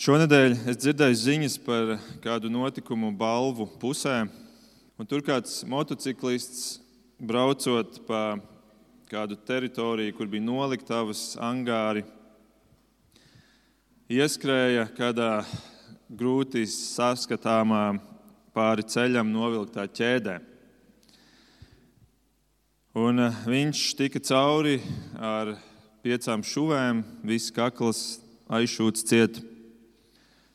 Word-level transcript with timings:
Šonadēļ 0.00 0.54
es 0.72 0.78
dzirdēju 0.80 1.16
ziņas 1.20 1.54
par 1.60 1.90
kādu 2.24 2.48
notikumu 2.48 3.10
balvu 3.12 3.66
pusē, 3.82 4.22
un 4.96 5.08
tur 5.10 5.20
kāds 5.20 5.58
motociklists 5.68 6.78
braucot 7.20 7.98
pa 8.06 8.38
kādu 9.12 9.36
teritoriju, 9.36 10.14
kur 10.16 10.30
bija 10.32 10.46
noliktavas, 10.46 11.34
angāri, 11.36 12.06
ieskrēja 14.08 14.86
kādā 14.96 15.42
grūti 16.08 16.64
saskatāmā 16.64 17.84
pāri 18.56 18.88
ceļam 18.88 19.28
novilktā 19.36 19.84
ķēdē. 19.84 20.38
Un 23.04 23.26
eh, 23.26 23.44
viņš 23.52 23.84
tika 24.00 24.24
cauri 24.32 24.80
ar 25.20 25.58
piecām 26.00 26.40
šuvēm, 26.40 27.04
viss 27.20 27.52
kakls 27.52 28.04
aizšūts 28.48 29.04
ciet. 29.12 29.44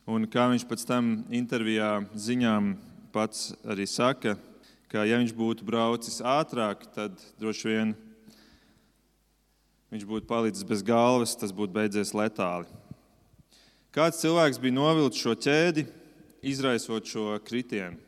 Un 0.06 0.22
kā 0.30 0.44
viņš 0.46 0.62
pēc 0.70 0.84
tam 0.86 1.06
intervijā 1.34 1.96
ziņām 2.14 2.76
pats 3.10 3.48
arī 3.66 3.88
saka, 3.90 4.36
ka 4.86 5.02
ja 5.02 5.16
viņš 5.18 5.32
būtu 5.34 5.66
braucis 5.66 6.20
ātrāk, 6.22 6.84
tad 6.94 7.18
droši 7.42 7.72
vien 7.72 7.94
viņš 9.90 10.06
būtu 10.06 10.28
palicis 10.30 10.62
bez 10.68 10.86
galvas, 10.86 11.34
tas 11.34 11.50
būtu 11.50 11.74
beidzies 11.74 12.14
letāli. 12.14 12.70
Kāds 13.90 14.22
cilvēks 14.22 14.62
bija 14.62 14.76
novilcis 14.78 15.26
šo 15.26 15.34
ķēdi, 15.42 15.88
izraisot 16.54 17.10
šo 17.10 17.26
kritienu? 17.42 17.98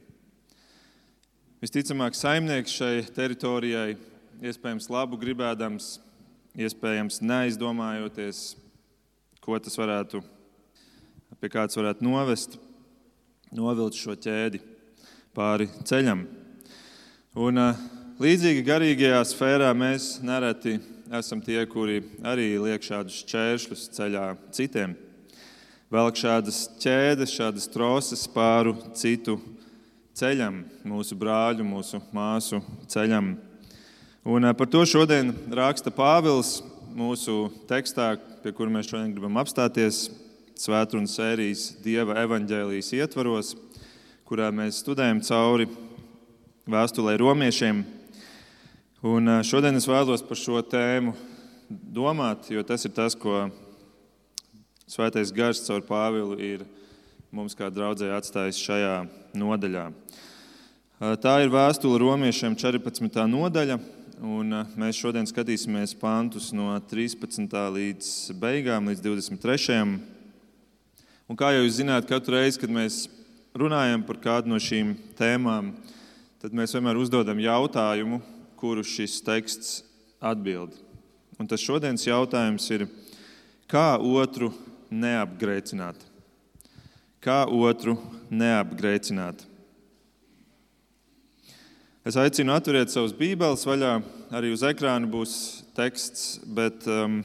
Visticamāk, 1.59 2.15
saimnieks 2.15 2.79
šai 2.79 2.95
teritorijai, 3.11 3.99
iespējams, 4.39 4.87
labu 4.87 5.19
gribēdams, 5.19 5.97
iespējams, 6.55 7.19
neizdomājoties, 7.27 8.53
ko 9.43 9.59
tas 9.59 9.75
varētu 9.75 10.23
pie 11.39 11.51
kāds 11.53 11.79
varētu 11.79 12.03
novest, 12.03 12.57
novilkt 13.55 13.99
šo 13.99 14.17
ķēdi 14.19 14.61
pāri 15.37 15.69
ceļam. 15.87 16.25
Un, 17.39 17.61
līdzīgi 18.19 18.65
garīgajā 18.67 19.21
sfērā 19.31 19.69
mēs 19.79 20.17
nereti 20.27 20.79
esam 21.15 21.41
tie, 21.45 21.61
kuri 21.71 22.01
arī 22.27 22.51
liek 22.59 22.83
šādus 22.83 23.21
šķēršļus 23.23 23.85
ceļā 23.95 24.25
citiem. 24.57 24.97
Velk 25.89 26.19
šādas 26.21 26.65
ķēdes, 26.83 27.33
šādas 27.33 27.71
troses 27.73 28.27
pāru 28.29 28.75
citu 28.99 29.39
ceļam, 30.19 30.65
mūsu 30.85 31.17
brāļu, 31.17 31.65
mūsu 31.65 32.03
māsu 32.13 32.61
ceļam. 32.91 33.37
Un 34.29 34.51
par 34.59 34.69
to 34.69 34.83
šodien 34.85 35.31
raksta 35.55 35.95
Pāvils 35.95 36.59
mūsu 36.99 37.47
tekstā, 37.71 38.17
pie 38.43 38.53
kura 38.53 38.75
mēs 38.75 38.91
šodien 38.91 39.15
gribam 39.15 39.39
apstāties, 39.41 40.09
svētdienas 40.59 41.15
sērijas 41.15 41.69
Dieva 41.85 42.17
evaņģēlijas 42.25 42.91
ietvaros, 42.99 43.53
kurā 44.27 44.49
mēs 44.55 44.81
studējam 44.83 45.21
cauri 45.23 45.69
vēstulē 46.69 47.15
romiešiem. 47.21 47.85
Un 49.07 49.31
šodien 49.47 49.79
es 49.79 49.87
vēlos 49.87 50.25
par 50.27 50.41
šo 50.41 50.59
tēmu 50.67 51.15
domāt, 51.71 52.51
jo 52.51 52.65
tas 52.67 52.85
ir 52.89 52.95
tas, 52.97 53.15
ko 53.15 53.47
Svētais 54.89 55.31
Gars 55.37 55.61
caur 55.67 55.83
Pāvilu 55.85 56.39
ir 56.41 56.65
mums 57.31 57.55
kā 57.55 57.69
draudzē 57.69 58.09
atstājis 58.17 58.59
šajā 58.65 58.95
nodaļā. 59.37 59.85
Tā 61.23 61.35
ir 61.45 61.53
vēstule 61.53 62.01
romiešiem 62.03 62.57
14. 62.59 63.21
nodaļa, 63.31 63.77
un 64.25 64.63
mēs 64.81 64.99
šodien 64.99 65.29
skatīsimies 65.29 65.93
pantus 66.01 66.51
no 66.57 66.73
13. 66.91 67.53
līdz 67.79 68.15
beigām, 68.41 68.89
līdz 68.91 69.05
23. 69.05 70.18
Un 71.29 71.37
kā 71.37 71.51
jau 71.53 71.61
jūs 71.61 71.77
zināt, 71.77 72.07
katru 72.09 72.39
reizi, 72.39 72.57
kad 72.57 72.71
mēs 72.73 73.03
runājam 73.53 74.01
par 74.09 74.17
kādu 74.23 74.49
no 74.49 74.57
šīm 74.57 74.95
tēmām, 75.19 75.75
tad 76.41 76.55
mēs 76.57 76.73
vienmēr 76.73 76.97
uzdodam 76.97 77.37
jautājumu, 77.43 78.23
kuru 78.57 78.81
šis 78.81 79.19
teksts 79.27 79.83
atbild. 80.25 80.73
Un 81.37 81.51
tas 81.51 81.61
šodienas 81.61 82.07
jautājums 82.09 82.65
ir, 82.73 82.87
kā 83.69 83.99
otru 84.01 84.55
neapgrēcināt? 84.89 86.01
Kā 87.21 87.43
otru 87.45 87.99
neapgrēcināt? 88.33 89.45
Es 92.09 92.17
aicinu 92.17 92.57
atvērt 92.57 92.89
savus 92.89 93.13
bībeles 93.13 93.69
vaļā. 93.69 93.99
Arī 94.33 94.57
uz 94.57 94.65
ekrāna 94.65 95.05
būs 95.13 95.35
teksts, 95.77 96.39
bet 96.57 96.89
um, 96.89 97.21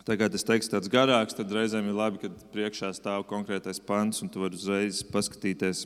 Tagad 0.00 0.32
es 0.32 0.46
teikšu, 0.48 0.70
tāds 0.72 0.88
garāks, 0.88 1.34
tad 1.36 1.50
reizēm 1.52 1.90
ir 1.90 1.96
labi, 1.98 2.22
kad 2.22 2.36
priekšā 2.54 2.88
stāv 2.96 3.26
konkrētais 3.28 3.82
pants 3.84 4.22
un 4.24 4.30
tu 4.32 4.40
vari 4.40 4.56
uzreiz 4.56 5.02
paskatīties. 5.04 5.82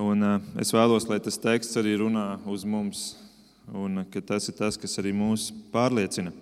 Un, 0.00 0.24
uh, 0.24 0.46
es 0.62 0.72
vēlos, 0.72 1.04
lai 1.10 1.18
tas 1.20 1.36
teksts 1.36 1.76
arī 1.76 1.98
runā 2.00 2.38
uz 2.48 2.64
mums, 2.64 3.02
un 3.76 4.06
ka 4.08 4.22
tas 4.24 4.48
ir 4.48 4.56
tas, 4.56 4.78
kas 4.80 4.96
arī 5.02 5.12
mūs 5.12 5.50
pārliecina. 5.74 6.32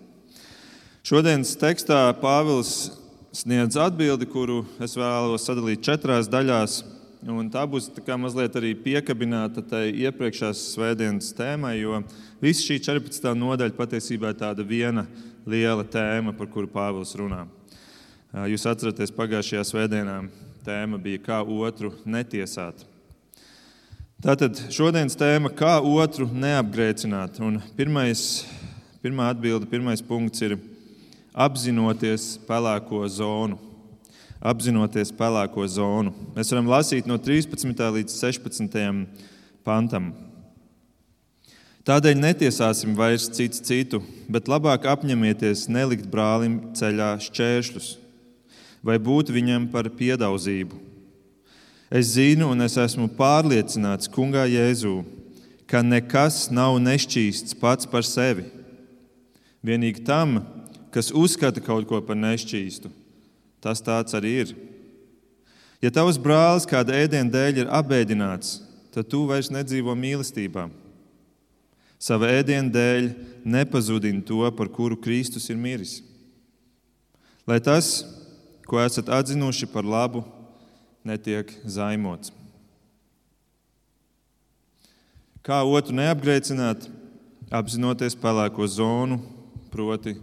Šodienas 1.03 1.51
tekstā 1.59 1.97
Pāvils 2.21 2.93
sniedz 3.35 3.75
atbildi, 3.75 4.29
kuru 4.31 4.61
es 4.79 4.95
vēlos 4.95 5.49
sadalīt 5.49 5.83
četrās 5.83 6.31
daļās. 6.31 6.79
Un 7.27 7.49
tā 7.51 7.65
būs 7.67 7.89
tā 7.91 8.15
mazliet 8.15 8.55
arī 8.55 8.71
piekabināta 8.79 9.59
tai 9.67 9.89
iepriekšējās 10.05 10.61
svētdienas 10.77 11.33
tēmai, 11.35 11.73
jo 11.81 11.99
visa 12.39 12.63
šī 12.63 12.79
14. 12.87 13.33
nodaļa 13.35 13.75
patiesībā 13.75 14.31
ir 14.31 14.39
tāda 14.39 14.63
viena 14.63 15.03
liela 15.49 15.85
tēma, 15.87 16.33
par 16.37 16.49
kuru 16.51 16.69
Pāvils 16.69 17.15
runā. 17.17 17.45
Jūs 18.49 18.67
atceraties, 18.69 19.13
pagājušajā 19.15 19.65
svētdienā 19.65 20.19
tēma 20.65 20.99
bija, 21.01 21.21
kā 21.23 21.39
otru 21.41 21.91
netiesāt. 22.05 22.83
Tātad 24.21 24.59
šodienas 24.73 25.17
tēma, 25.17 25.49
kā 25.55 25.77
otru 25.79 26.27
neapgrēcināt. 26.27 27.39
Un 27.41 27.57
pirmais, 27.77 28.43
pirmā 29.01 29.31
atbilde, 29.33 29.69
pirmais 29.71 30.03
punkts 30.05 30.43
ir 30.45 30.57
apzinoties 31.33 32.33
pelēko 32.45 33.01
zonu. 33.09 33.57
Apzinoties 34.39 35.11
pelēko 35.15 35.65
zonu. 35.71 36.13
Mēs 36.35 36.51
varam 36.53 36.69
lasīt 36.71 37.07
no 37.09 37.17
13. 37.19 37.85
līdz 37.97 38.19
16. 38.21 38.99
pantam. 39.67 40.13
Tādēļ 41.89 42.19
netiesāsim 42.21 42.93
vairs 42.93 43.25
cits 43.33 43.63
citu, 43.65 44.03
bet 44.29 44.51
labāk 44.51 44.85
apņemieties 44.85 45.65
nelikt 45.73 46.05
brālim 46.11 46.59
ceļā 46.77 47.15
šķēršļus 47.25 47.89
vai 48.83 48.99
būt 48.99 49.31
viņam 49.33 49.67
par 49.71 49.89
piedauzību. 49.91 50.77
Es 51.89 52.13
zinu 52.13 52.51
un 52.53 52.61
es 52.61 52.77
esmu 52.77 53.09
pārliecināts 53.17 54.09
Kungā 54.13 54.45
Jēzū, 54.49 55.01
ka 55.69 55.81
nekas 55.85 56.47
nav 56.53 56.77
nešķīsts 56.81 57.57
pats 57.59 57.89
par 57.89 58.05
sevi. 58.05 58.45
Vienīgi 59.65 60.05
tam, 60.05 60.39
kas 60.93 61.11
uzskata 61.11 61.61
kaut 61.61 61.87
ko 61.89 61.99
par 62.05 62.17
nešķīstu, 62.17 62.91
tas 63.59 63.81
tāds 63.83 64.15
arī 64.17 64.35
ir. 64.45 64.53
Ja 65.81 65.91
tavs 65.95 66.19
brālis 66.21 66.67
kāda 66.69 66.95
ēdiena 66.95 67.31
dēļ 67.33 67.63
ir 67.63 67.73
apbēdināts, 67.73 68.59
tad 68.93 69.09
tu 69.09 69.25
vairs 69.29 69.51
nedzīvo 69.51 69.95
mīlestībā. 69.97 70.67
Sava 71.99 72.29
ēdiena 72.31 72.71
dēļ 72.71 73.09
nepazudina 73.43 74.23
to, 74.23 74.39
par 74.55 74.69
kuru 74.71 74.95
Kristus 74.95 75.49
ir 75.51 75.57
miris. 75.59 75.97
Lai 77.43 77.59
tas, 77.59 78.05
ko 78.63 78.79
esat 78.79 79.09
atzinuši 79.11 79.67
par 79.67 79.83
labu, 79.83 80.23
netiek 81.03 81.51
zaimots. 81.67 82.31
Kā 85.43 85.59
otru 85.65 85.95
neapgrēcināt, 85.97 86.85
apzinoties 87.51 88.15
pelēko 88.19 88.67
zonu, 88.69 89.17
proti, 89.73 90.13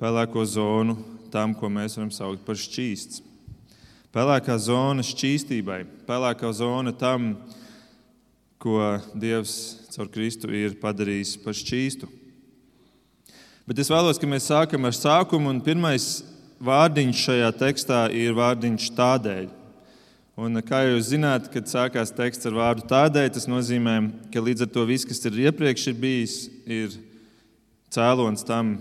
pelēko 0.00 0.42
zonu 0.48 0.96
tam, 1.32 1.54
ko 1.54 1.70
mēs 1.70 1.98
varam 1.98 2.10
saukt 2.14 2.42
par 2.46 2.58
šķīsts. 2.58 3.22
Pelēkā 4.12 4.58
zona 4.60 5.04
šķīstībai, 5.06 5.84
pelēkā 6.08 6.50
zona 6.56 6.92
tam, 6.96 7.34
ko 8.60 8.78
Dievs 9.14 9.81
caur 9.92 10.08
Kristu 10.12 10.50
ir 10.56 10.78
padarījis 10.80 11.36
par 11.44 11.56
šķīstu. 11.56 12.08
Bet 13.68 13.78
es 13.78 13.90
vēlos, 13.92 14.18
lai 14.18 14.30
mēs 14.32 14.48
sākam 14.50 14.88
ar 14.88 14.96
sākumu, 14.96 15.52
un 15.52 15.60
pirmais 15.62 16.22
vārdiņš 16.62 17.26
šajā 17.26 17.50
tekstā 17.60 18.00
ir 18.16 18.34
vārdiņš 18.38 18.88
tādēļ. 18.96 19.50
Un, 20.42 20.56
kā 20.64 20.80
jūs 20.86 21.10
zināt, 21.12 21.50
kad 21.52 21.68
sākās 21.68 22.14
teksts 22.16 22.48
ar 22.48 22.56
vārdu 22.56 22.86
tādēļ, 22.88 23.28
tas 23.36 23.46
nozīmē, 23.50 23.98
ka 24.32 24.40
līdz 24.40 24.64
ar 24.64 24.72
to 24.72 24.86
viss, 24.88 25.06
kas 25.06 25.20
ir 25.28 25.36
iepriekš 25.44 25.90
ir 25.92 25.98
bijis, 26.00 26.36
ir 26.64 26.96
cēlonis 27.92 28.46
tam, 28.48 28.78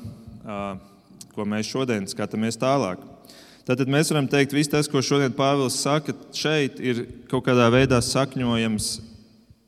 ko 1.36 1.48
mēs 1.48 1.68
šodien 1.68 2.08
skatāmies 2.08 2.60
tālāk. 2.62 3.04
Tātad 3.68 3.92
mēs 3.92 4.10
varam 4.10 4.32
teikt, 4.32 4.54
ka 4.54 4.58
viss 4.58 4.72
tas, 4.72 4.88
ko 4.90 5.04
šodien 5.06 5.36
Pāvils 5.36 5.78
saka, 5.84 6.16
šeit 6.34 6.80
ir 6.82 7.04
kaut 7.30 7.46
kādā 7.46 7.68
veidā 7.70 8.00
sakņojams 8.02 8.94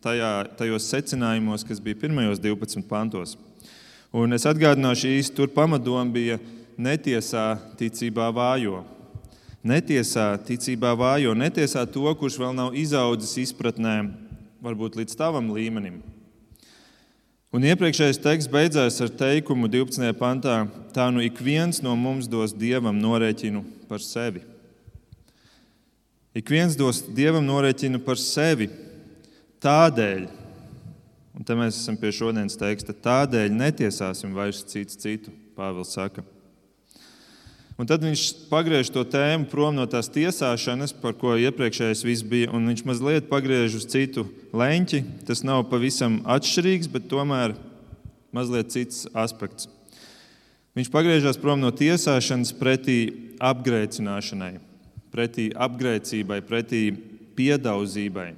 tajā, 0.03 0.31
tajos 0.59 0.89
secinājumos, 0.91 1.63
kas 1.67 1.79
bija 1.83 1.97
pirmajos 2.03 2.41
12 2.43 2.83
pantos. 2.89 3.37
Un 4.13 4.35
es 4.35 4.45
atgādināšu 4.45 5.09
īsti, 5.09 5.35
tur 5.37 5.49
pamatdoma 5.49 6.05
bija 6.13 6.37
netiesā 6.77 7.55
ticībā 7.79 8.27
vājo. 8.35 8.83
Netiesā 9.63 10.33
ticībā 10.43 10.91
vājo, 10.99 11.33
netiesā 11.33 11.85
to, 11.89 12.05
kurš 12.19 12.37
vēl 12.41 12.53
nav 12.57 12.75
izaudzis 12.77 13.37
izpratnē, 13.47 14.01
varbūt 14.63 14.99
līdz 14.99 15.15
tavam 15.17 15.53
līmenim. 15.55 16.01
Un 17.53 17.65
iepriekšējais 17.69 18.17
teksts 18.17 18.49
beidzās 18.49 18.95
ar 19.05 19.11
teikumu 19.13 19.67
12. 19.69 20.09
pantā: 20.17 20.63
Tā 20.93 21.11
nu 21.13 21.21
ik 21.21 21.37
viens 21.37 21.83
no 21.85 21.93
mums 21.95 22.25
dos 22.25 22.53
dievam 22.53 22.97
norēķinu 22.97 23.61
par 23.89 24.01
sevi. 24.01 24.41
Ik 26.33 26.49
viens 26.49 26.73
dos 26.73 27.03
dievam 27.13 27.45
norēķinu 27.45 28.01
par 28.01 28.17
sevi. 28.17 28.71
Tādēļ, 29.63 30.25
un 31.37 31.45
te 31.47 31.55
mēs 31.55 31.77
esam 31.79 31.95
pie 31.95 32.09
šodienas 32.11 32.57
teksta, 32.59 32.91
tādēļ 32.91 33.53
netiesāsim 33.55 34.33
vairs 34.35 34.59
cits 34.67 34.99
citu, 34.99 35.31
Pāvils 35.55 35.93
saka. 35.95 36.23
Un 37.79 37.87
tad 37.89 38.03
viņš 38.05 38.23
pagriež 38.51 38.91
to 38.93 39.05
tēmu 39.07 39.47
prom 39.49 39.73
no 39.77 39.85
tās 39.89 40.11
tiesāšanas, 40.11 40.91
par 40.99 41.15
ko 41.17 41.37
iepriekšējais 41.39 42.03
viss 42.05 42.25
bija, 42.27 42.51
un 42.51 42.67
viņš 42.69 42.83
mazliet 42.89 43.31
pagriež 43.31 43.79
uz 43.79 43.87
citu 43.89 44.27
leņķi. 44.53 45.01
Tas 45.29 45.45
nav 45.47 45.63
pavisam 45.71 46.19
atšķirīgs, 46.27 46.91
bet 46.91 47.07
tomēr 47.09 47.55
mazliet 48.35 48.73
cits 48.75 49.07
aspekts. 49.15 49.71
Viņš 50.77 50.89
pagriežas 50.93 51.39
prom 51.39 51.63
no 51.63 51.71
tiesāšanas 51.73 52.53
pretī 52.57 52.99
apgrēcināšanai, 53.41 54.57
pretī 55.13 55.51
apgrēcībai, 55.55 56.41
pretī 56.45 56.87
piedauzībai, 57.37 58.31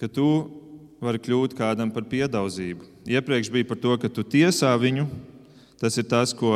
ka 0.00 0.08
tu 0.08 0.26
vari 1.00 1.20
kļūt 1.20 1.56
kādam 1.56 1.90
par 1.92 2.06
piedauzību. 2.08 2.86
Iepriekš 3.08 3.50
bija 3.52 3.68
par 3.68 3.80
to, 3.80 3.96
ka 4.00 4.08
tu 4.08 4.24
tiesā 4.24 4.72
viņu, 4.80 5.04
tas 5.80 5.96
ir 6.00 6.08
tas, 6.08 6.32
ko 6.36 6.54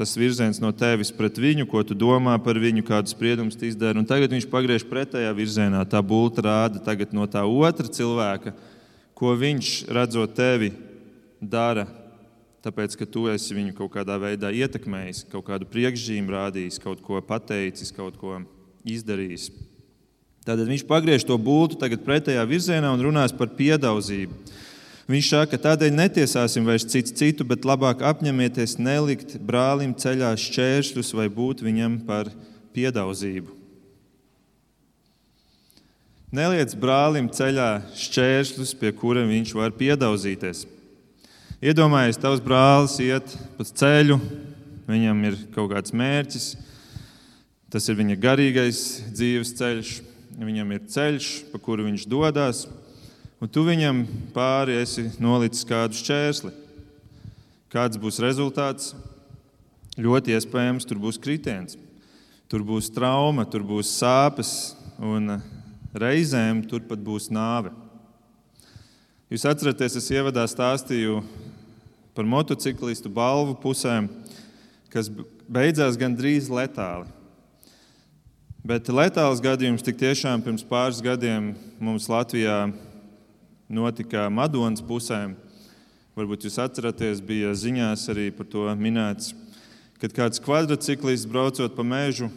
tas 0.00 0.14
virziens 0.16 0.56
no 0.62 0.70
tevis 0.72 1.10
pret 1.12 1.36
viņu, 1.36 1.66
ko 1.68 1.82
tu 1.84 1.92
domā 1.92 2.38
par 2.40 2.56
viņu, 2.56 2.80
kādus 2.88 3.12
spriedumus 3.12 3.58
tu 3.60 3.66
izdari. 3.68 4.00
Un 4.00 4.08
tagad 4.08 4.32
viņš 4.32 4.46
pagriež 4.48 4.86
pretējā 4.88 5.32
virzienā. 5.36 5.82
Tā 5.84 6.00
būta 6.00 6.44
rāda 6.46 6.96
no 7.12 7.26
tā 7.28 7.44
otra 7.44 7.84
cilvēka, 7.84 8.54
ko 9.12 9.34
viņš 9.36 9.72
redzot 9.92 10.32
tevi 10.32 10.72
dara. 11.36 11.84
Tāpēc, 12.64 12.96
ka 12.96 13.08
tu 13.08 13.26
esi 13.28 13.56
viņu 13.56 13.76
kaut 13.76 13.92
kādā 13.92 14.16
veidā 14.20 14.48
ietekmējis, 14.52 15.26
kaut 15.32 15.46
kādu 15.48 15.68
priekšzīmju 15.68 16.32
rādījis, 16.32 16.80
kaut 16.80 17.00
ko 17.04 17.20
pateicis, 17.24 17.92
kaut 17.92 18.16
ko 18.20 18.40
izdarījis. 18.84 19.48
Tātad 20.46 20.64
viņš 20.70 20.86
pagriež 20.88 21.26
to 21.28 21.36
būtu 21.36 21.76
tagad 21.80 22.00
pretējā 22.06 22.42
virzienā 22.48 22.90
un 22.94 23.02
runās 23.04 23.34
par 23.36 23.52
piedauzību. 23.58 24.38
Viņš 25.10 25.28
saka, 25.32 25.58
tādēļ 25.58 25.90
netiesāsim 25.96 26.64
vairs 26.68 26.86
citu 26.88 27.12
citu, 27.18 27.44
bet 27.44 27.66
labāk 27.66 28.04
apņemieties 28.06 28.76
nelikt 28.78 29.34
brālim 29.42 29.92
ceļā 29.98 30.30
šķēršļus 30.38 31.10
vai 31.18 31.26
būt 31.34 31.64
viņam 31.66 31.98
par 32.06 32.30
piedauzību. 32.76 33.56
Neliec 36.30 36.76
brālim 36.78 37.26
ceļā 37.34 37.70
šķēršļus, 37.98 38.76
pie 38.78 38.92
kuriem 38.94 39.32
viņš 39.32 39.54
var 39.58 39.74
piedauzīties. 39.74 40.62
Iedomājieties, 41.58 42.20
tavs 42.22 42.42
brālis 42.44 42.94
iet 43.02 43.34
pa 43.56 43.66
ceļu, 43.66 44.20
viņam 44.86 45.24
ir 45.26 45.40
kaut 45.56 45.72
kāds 45.74 45.90
mērķis, 45.90 46.46
tas 47.74 47.90
ir 47.90 47.98
viņa 47.98 48.16
garīgais 48.22 48.84
dzīves 49.10 49.52
ceļš, 49.58 49.90
viņam 50.48 50.72
ir 50.72 50.86
ceļš, 50.88 51.32
pa 51.52 51.60
kuru 51.60 51.88
viņš 51.90 52.06
dodas 52.08 52.64
un 53.40 53.48
tu 53.48 53.64
viņam 53.64 54.02
pāri 54.34 54.76
esi 54.82 55.06
nolicis 55.20 55.64
kādu 55.68 55.96
šķērsli. 55.96 56.52
Kāds 57.72 58.00
būs 58.00 58.20
rezultāts? 58.22 58.92
Ļoti 60.00 60.34
iespējams, 60.36 60.86
tur 60.88 61.00
būs 61.02 61.18
kritiens, 61.20 61.76
tur 62.48 62.62
būs 62.66 62.88
trauma, 62.94 63.44
tur 63.48 63.64
būs 63.66 63.90
sāpes, 63.98 64.74
un 64.96 65.40
reizēm 65.92 66.62
tur 66.68 66.84
pat 66.88 67.00
būs 67.02 67.28
nāve. 67.32 67.72
Jūs 69.30 69.44
atceraties, 69.46 69.98
es 69.98 70.10
ievadā 70.10 70.46
stāstīju 70.48 71.20
par 72.16 72.26
motociklistu 72.26 73.12
balvu 73.12 73.54
pusēm, 73.62 74.08
kas 74.90 75.10
beidzās 75.46 75.98
gandrīz 76.00 76.48
letāli. 76.50 77.06
Bet 78.60 78.90
letāls 78.92 79.40
gadījums 79.40 79.80
tik 79.80 79.96
tiešām 79.96 80.42
pirms 80.44 80.60
pāris 80.68 80.98
gadiem 81.00 81.54
mums 81.80 82.10
Latvijā 82.12 82.66
notika 83.72 84.26
Madonas 84.28 84.82
pusē. 84.84 85.30
Varbūt 86.12 86.44
jūs 86.44 86.58
atceraties, 86.60 87.22
bija 87.24 87.54
ziņās 87.56 88.04
arī 88.12 88.26
par 88.36 88.44
to 88.52 88.66
minēts, 88.76 89.30
kad 90.02 90.12
kāds 90.12 90.42
kvadrciklists 90.44 91.24
braucot 91.30 91.72
pa 91.72 91.86
mežu 91.86 92.28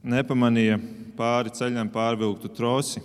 nepamanīja 0.00 0.78
pāri 1.20 1.52
ceļam 1.52 1.92
pārvilktu 1.92 2.48
trosi. 2.56 3.04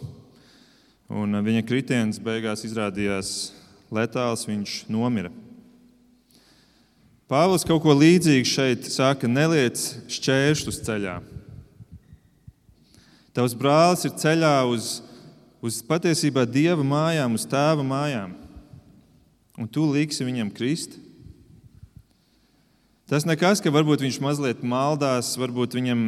Un 1.12 1.36
viņa 1.44 1.66
kritiens 1.68 2.22
beigās 2.24 2.64
izrādījās 2.64 3.52
letāls, 3.92 4.48
viņš 4.48 4.86
nomira. 4.88 5.34
Pāvils 7.28 7.68
kaut 7.68 7.84
ko 7.84 8.00
līdzīgu 8.00 8.48
šeit 8.48 8.88
saka: 8.88 9.28
neliec 9.28 9.84
šķēršļus 10.08 10.82
ceļā. 10.88 11.20
Tavs 13.32 13.56
brālis 13.56 14.04
ir 14.08 14.18
ceļā 14.20 14.58
uz 14.68 15.00
uz 15.62 15.78
patiesībā 15.86 16.44
dieva 16.50 16.82
mājām, 16.84 17.38
uz 17.38 17.46
tēva 17.46 17.86
mājām, 17.86 18.34
un 19.62 19.70
tu 19.70 19.86
liksi 19.94 20.26
viņam 20.26 20.50
krist. 20.54 20.98
Tas 23.12 23.28
nekas, 23.28 23.62
ka 23.62 23.74
varbūt 23.74 24.02
viņš 24.02 24.18
mazliet 24.24 24.66
maldās, 24.66 25.36
varbūt 25.38 25.76
viņam, 25.78 26.06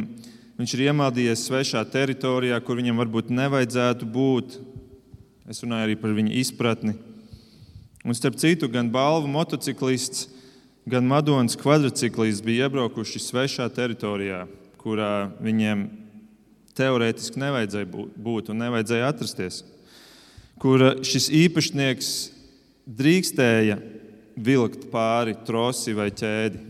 viņš 0.58 0.74
ir 0.74 0.86
iemaldījies 0.88 1.46
svešā 1.46 1.84
teritorijā, 1.92 2.58
kur 2.64 2.80
viņam 2.80 2.98
varbūt 3.04 3.30
nevajadzētu 3.30 4.08
būt. 4.08 4.58
Es 5.46 5.60
runāju 5.62 5.86
arī 5.86 5.98
par 6.00 6.14
viņa 6.16 6.32
izpratni. 6.40 6.96
Un 8.04 8.16
starp 8.16 8.38
citu, 8.40 8.68
gan 8.72 8.88
balvu 8.92 9.28
motociklists, 9.30 10.30
gan 10.88 11.06
Madonas 11.08 11.56
kvadrciklists 11.60 12.44
bija 12.44 12.66
iebraukuši 12.66 13.20
svešā 13.20 13.68
teritorijā, 13.72 14.46
kurā 14.80 15.28
viņiem 15.44 15.84
teorētiski 16.78 17.40
nevajadzēja 17.40 17.88
būt 18.26 18.50
un 18.52 18.60
nevajadzēja 18.62 19.10
atrasties, 19.10 19.62
kur 20.60 20.82
šis 21.06 21.30
īpašnieks 21.44 22.10
drīkstēja 22.84 23.78
vilkt 24.34 24.88
pāri 24.92 25.36
trosi 25.46 25.94
vai 25.96 26.10
ķēdi. 26.14 26.60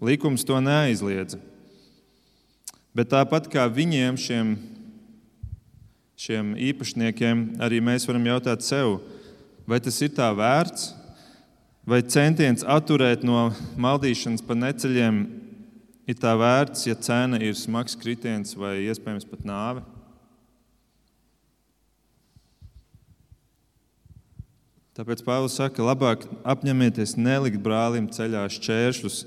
Likums 0.00 0.46
to 0.48 0.56
neaizliedza. 0.64 1.38
Bet 2.96 3.12
tāpat 3.12 3.46
kā 3.52 3.66
viņiem, 3.70 4.16
šiem, 4.18 4.54
šiem 6.18 6.54
īpašniekiem, 6.70 7.44
arī 7.62 7.78
mēs 7.84 8.08
varam 8.08 8.24
jautāt 8.32 8.64
sev, 8.66 8.96
vai 9.68 9.78
tas 9.84 10.00
ir 10.02 10.10
tā 10.16 10.30
vērts, 10.34 10.88
vai 11.86 12.00
centiens 12.02 12.64
atturēt 12.66 13.22
no 13.26 13.50
maldīšanas 13.80 14.42
pa 14.46 14.56
neceļiem 14.58 15.20
ir 16.10 16.18
tā 16.20 16.34
vērts, 16.38 16.84
ja 16.88 16.96
cena 16.98 17.38
ir 17.42 17.56
smags 17.58 17.96
kritiens 17.98 18.56
vai 18.58 18.76
iespējams 18.88 19.26
pat 19.30 19.46
nāve? 19.46 19.84
Tāpēc 25.00 25.22
Pāvils 25.24 25.54
saka, 25.56 25.80
labāk 25.86 26.26
apņemieties 26.44 27.14
nelikt 27.16 27.62
brālim 27.64 28.10
ceļā 28.12 28.42
šķēršļus 28.52 29.22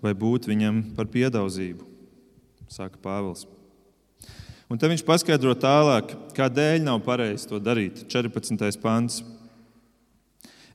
vai 0.00 0.14
būt 0.16 0.46
viņam 0.48 0.78
par 0.96 1.10
piedauzību, 1.12 1.84
saka 2.70 3.00
Pāvils. 3.02 3.44
Un 4.68 4.80
te 4.80 4.88
viņš 4.88 5.02
paskaidro 5.04 5.54
tālāk, 5.56 6.14
kādēļ 6.36 6.82
nav 6.84 7.00
pareizi 7.04 7.48
to 7.48 7.60
darīt. 7.60 8.04
14. 8.12 8.80
pāns. 8.82 9.22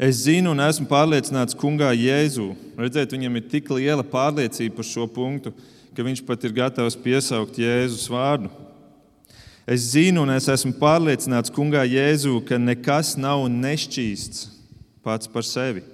Es 0.01 0.23
zinu 0.25 0.51
un 0.55 0.61
esmu 0.63 0.87
pārliecināts 0.89 1.57
kungā 1.57 1.91
Jēzu. 1.93 2.49
Redzēt, 2.79 3.13
viņam 3.13 3.37
ir 3.37 3.45
tik 3.51 3.69
liela 3.75 4.01
pārliecība 4.01 4.79
par 4.79 4.87
šo 4.89 5.05
punktu, 5.05 5.53
ka 5.93 6.05
viņš 6.05 6.23
pat 6.25 6.43
ir 6.47 6.55
gatavs 6.57 6.97
piesaukt 6.97 7.59
Jēzus 7.61 8.09
vārdu. 8.09 8.49
Es 9.69 9.91
zinu 9.93 10.25
un 10.25 10.33
es 10.33 10.49
esmu 10.51 10.73
pārliecināts 10.81 11.53
kungā 11.53 11.85
Jēzu, 11.85 12.41
ka 12.47 12.57
nekas 12.57 13.13
nav 13.21 13.45
nešķīsts 13.53 14.49
pats 15.05 15.29
par 15.29 15.45
sevi. 15.45 15.85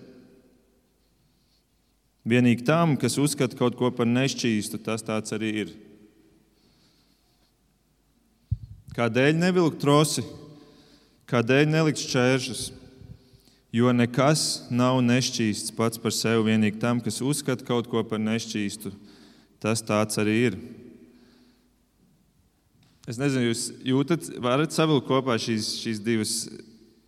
Vienīgi 2.29 2.65
tam, 2.65 2.95
kas 2.99 3.17
uzskata 3.19 3.57
kaut 3.57 3.75
ko 3.77 3.91
par 3.91 4.07
nešķīstu, 4.07 4.79
tas 4.85 5.03
tāds 5.05 5.33
arī 5.35 5.53
ir. 5.65 5.77
Kādēļ 8.95 9.37
nevilkt 9.37 9.79
trosi? 9.81 10.23
Kādēļ 11.29 11.69
nelikt 11.69 12.01
šķēršus? 12.01 12.78
Jo 13.75 13.91
nekas 13.93 14.65
nav 14.73 14.97
nešķīsts 15.05 15.75
pats 15.77 16.01
par 16.01 16.13
sevi. 16.15 16.47
Vienīgi 16.49 16.79
tam, 16.81 17.01
kas 17.05 17.21
uzskata 17.21 17.65
kaut 17.67 17.89
ko 17.91 18.01
par 18.01 18.21
nešķīstu, 18.21 18.91
tas 19.61 19.83
tāds 19.85 20.17
arī 20.21 20.37
ir. 20.47 20.57
Es 23.09 23.17
nezinu, 23.21 23.49
jūs 23.49 23.67
jūtat, 23.85 24.31
varat 24.41 24.73
savilkt 24.73 25.07
kopā 25.09 25.37
šīs, 25.41 25.69
šīs 25.83 26.01
divas, 26.05 26.33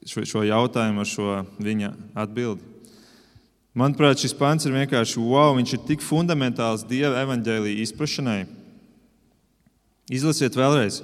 šo, 0.06 0.24
šo 0.26 0.46
jautājumu 0.46 1.02
ar 1.02 1.10
šo 1.10 1.42
viņa 1.62 1.92
atbildi. 2.24 2.66
Manuprāt, 3.78 4.20
šis 4.20 4.34
pants 4.36 4.66
ir 4.68 4.74
vienkārši 4.76 5.22
wow, 5.22 5.54
viņš 5.56 5.76
ir 5.78 5.84
tik 5.88 6.02
fundamentāls 6.04 6.84
Dieva 6.90 7.22
evaņģēlīja 7.24 7.86
izpratšanai. 7.86 8.42
Izlasiet 10.12 10.58
vēlreiz. 10.60 11.00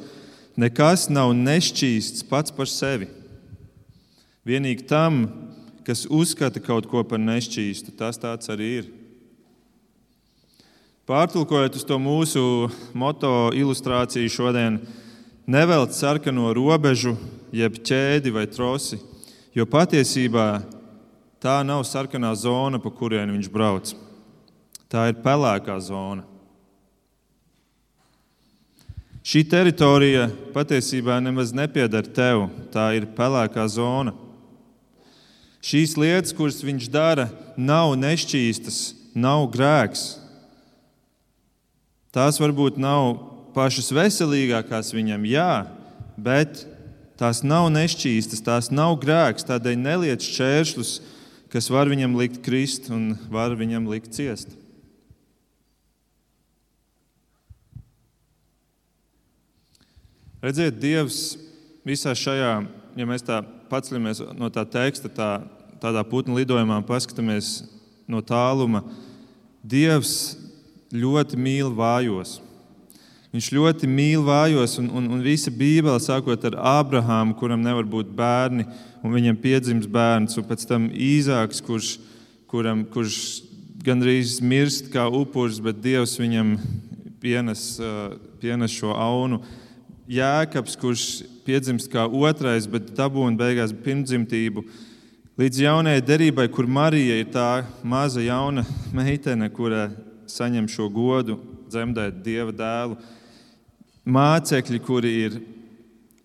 Nekas 0.59 1.07
nav 1.13 1.31
nešķīsts 1.37 2.25
pats 2.27 2.51
par 2.53 2.67
sevi. 2.67 3.07
Vienīgi 4.47 4.87
tam, 4.89 5.21
kas 5.87 6.03
uzskata 6.11 6.59
kaut 6.59 6.89
ko 6.91 6.99
par 7.07 7.21
nešķīstu, 7.23 7.93
tas 7.95 8.19
tāds 8.19 8.51
arī 8.51 8.71
ir. 8.81 8.87
Pārtulkojot 11.07 11.77
uz 11.79 11.85
to 11.87 11.95
mūsu 11.95 12.41
moto 12.91 13.53
ilustrāciju 13.55 14.27
šodien, 14.27 14.81
nevelc 15.47 15.95
sarkano 15.95 16.51
robežu, 16.51 17.15
jeb 17.55 17.79
ķēdi 17.79 18.35
vai 18.35 18.43
trosi, 18.51 18.99
jo 19.55 19.63
patiesībā 19.63 20.49
tā 21.39 21.61
nav 21.63 21.87
sarkanā 21.87 22.33
zona, 22.35 22.83
pa 22.83 22.91
kurienu 22.91 23.37
viņš 23.37 23.49
brauc. 23.53 23.95
Tā 24.91 25.07
ir 25.07 25.23
pelēkā 25.23 25.79
zona. 25.79 26.27
Šī 29.23 29.47
teritorija 29.47 30.27
patiesībā 30.51 31.21
nemaz 31.23 31.55
nepieder 31.55 32.03
tev, 32.11 32.49
tā 32.75 32.91
ir 32.99 33.07
pelēkā 33.15 33.63
zona. 33.71 34.26
Šīs 35.63 35.97
lietas, 35.97 36.35
kuras 36.37 36.61
viņš 36.63 36.87
dara, 36.93 37.27
nav 37.57 37.95
nešķīstas, 37.99 38.79
nav 39.17 39.47
grēks. 39.53 40.05
Tās 42.13 42.39
varbūt 42.41 42.77
nav 42.81 43.17
pašas 43.57 43.89
veselīgākās 43.95 44.93
viņam, 44.95 45.25
jā, 45.27 45.65
bet 46.17 46.63
tās 47.19 47.43
nav 47.45 47.71
nešķīstas, 47.73 48.43
tās 48.45 48.69
nav 48.73 48.99
grēks. 49.01 49.47
Tādēļ 49.49 49.81
neliec 49.81 50.23
šķēršļus, 50.23 50.93
kas 51.53 51.69
var 51.73 51.89
viņam 51.89 52.15
likt 52.19 52.39
krist 52.45 52.91
un 52.93 53.15
var 53.33 53.57
viņam 53.57 53.89
likt 53.89 54.13
ciest. 54.17 54.53
Redziet, 60.37 60.77
Dievs 60.77 61.35
visā 61.87 62.13
šajā, 62.13 62.51
ja 62.95 63.05
mēs 63.09 63.25
tā 63.25 63.41
paceļamies 63.69 64.23
no 64.37 64.49
tā 64.53 64.63
teksta, 64.67 65.11
tā, 65.11 65.29
tādā 65.81 66.03
putnu 66.07 66.37
lidojumā, 66.39 66.81
paskatāmies 66.87 67.61
no 68.09 68.23
tāluma, 68.25 68.83
Dievs 69.67 70.37
ļoti 70.95 71.35
mīl 71.35 71.73
vājos. 71.75 72.37
Viņš 73.33 73.49
ļoti 73.51 73.89
mīl 73.91 74.21
vājos, 74.23 74.77
un, 74.79 74.87
un, 74.95 75.09
un 75.17 75.23
visa 75.25 75.51
Bībele, 75.51 75.99
sākot 75.99 76.45
ar 76.47 76.55
Ābrahāmu, 76.79 77.35
kuram 77.37 77.59
nevar 77.65 77.85
būt 77.89 78.13
bērni, 78.15 78.63
un 79.03 79.13
viņam 79.13 79.39
piedzims 79.43 79.89
bērns, 79.91 80.37
un 80.39 80.47
pēc 80.47 80.63
tam 80.69 80.87
Īzāks, 80.89 81.59
kurš, 81.65 81.97
kuram, 82.47 82.85
kurš 82.93 83.19
gandrīz 83.83 84.39
mirst 84.39 84.87
kā 84.93 85.05
upuris, 85.11 85.59
bet 85.63 85.83
Dievs 85.83 86.15
viņam 86.21 86.55
pienes, 87.21 87.65
pienes 88.41 88.73
šo 88.73 88.95
aunu. 88.95 89.41
Jēkabs, 90.07 90.77
kurš 90.79 91.07
piedzimst 91.47 91.87
kā 91.91 92.03
otrais, 92.05 92.67
bet 92.67 92.91
dabūna 92.97 93.39
beigās 93.39 93.71
pirmdzimtību, 93.85 94.65
līdz 95.39 95.61
jaunajai 95.63 96.03
derībai, 96.03 96.49
kur 96.51 96.67
Marija 96.67 97.15
ir 97.21 97.31
tā 97.31 97.51
maza 97.87 98.23
jauna 98.23 98.65
meitene, 98.95 99.47
kura 99.53 99.87
saņem 100.27 100.67
šo 100.71 100.89
godu 100.91 101.39
dzemdēt 101.71 102.19
dieva 102.25 102.51
dēlu. 102.55 102.99
Mācekļi, 104.07 104.79
kuri 104.83 105.13
ir 105.25 105.39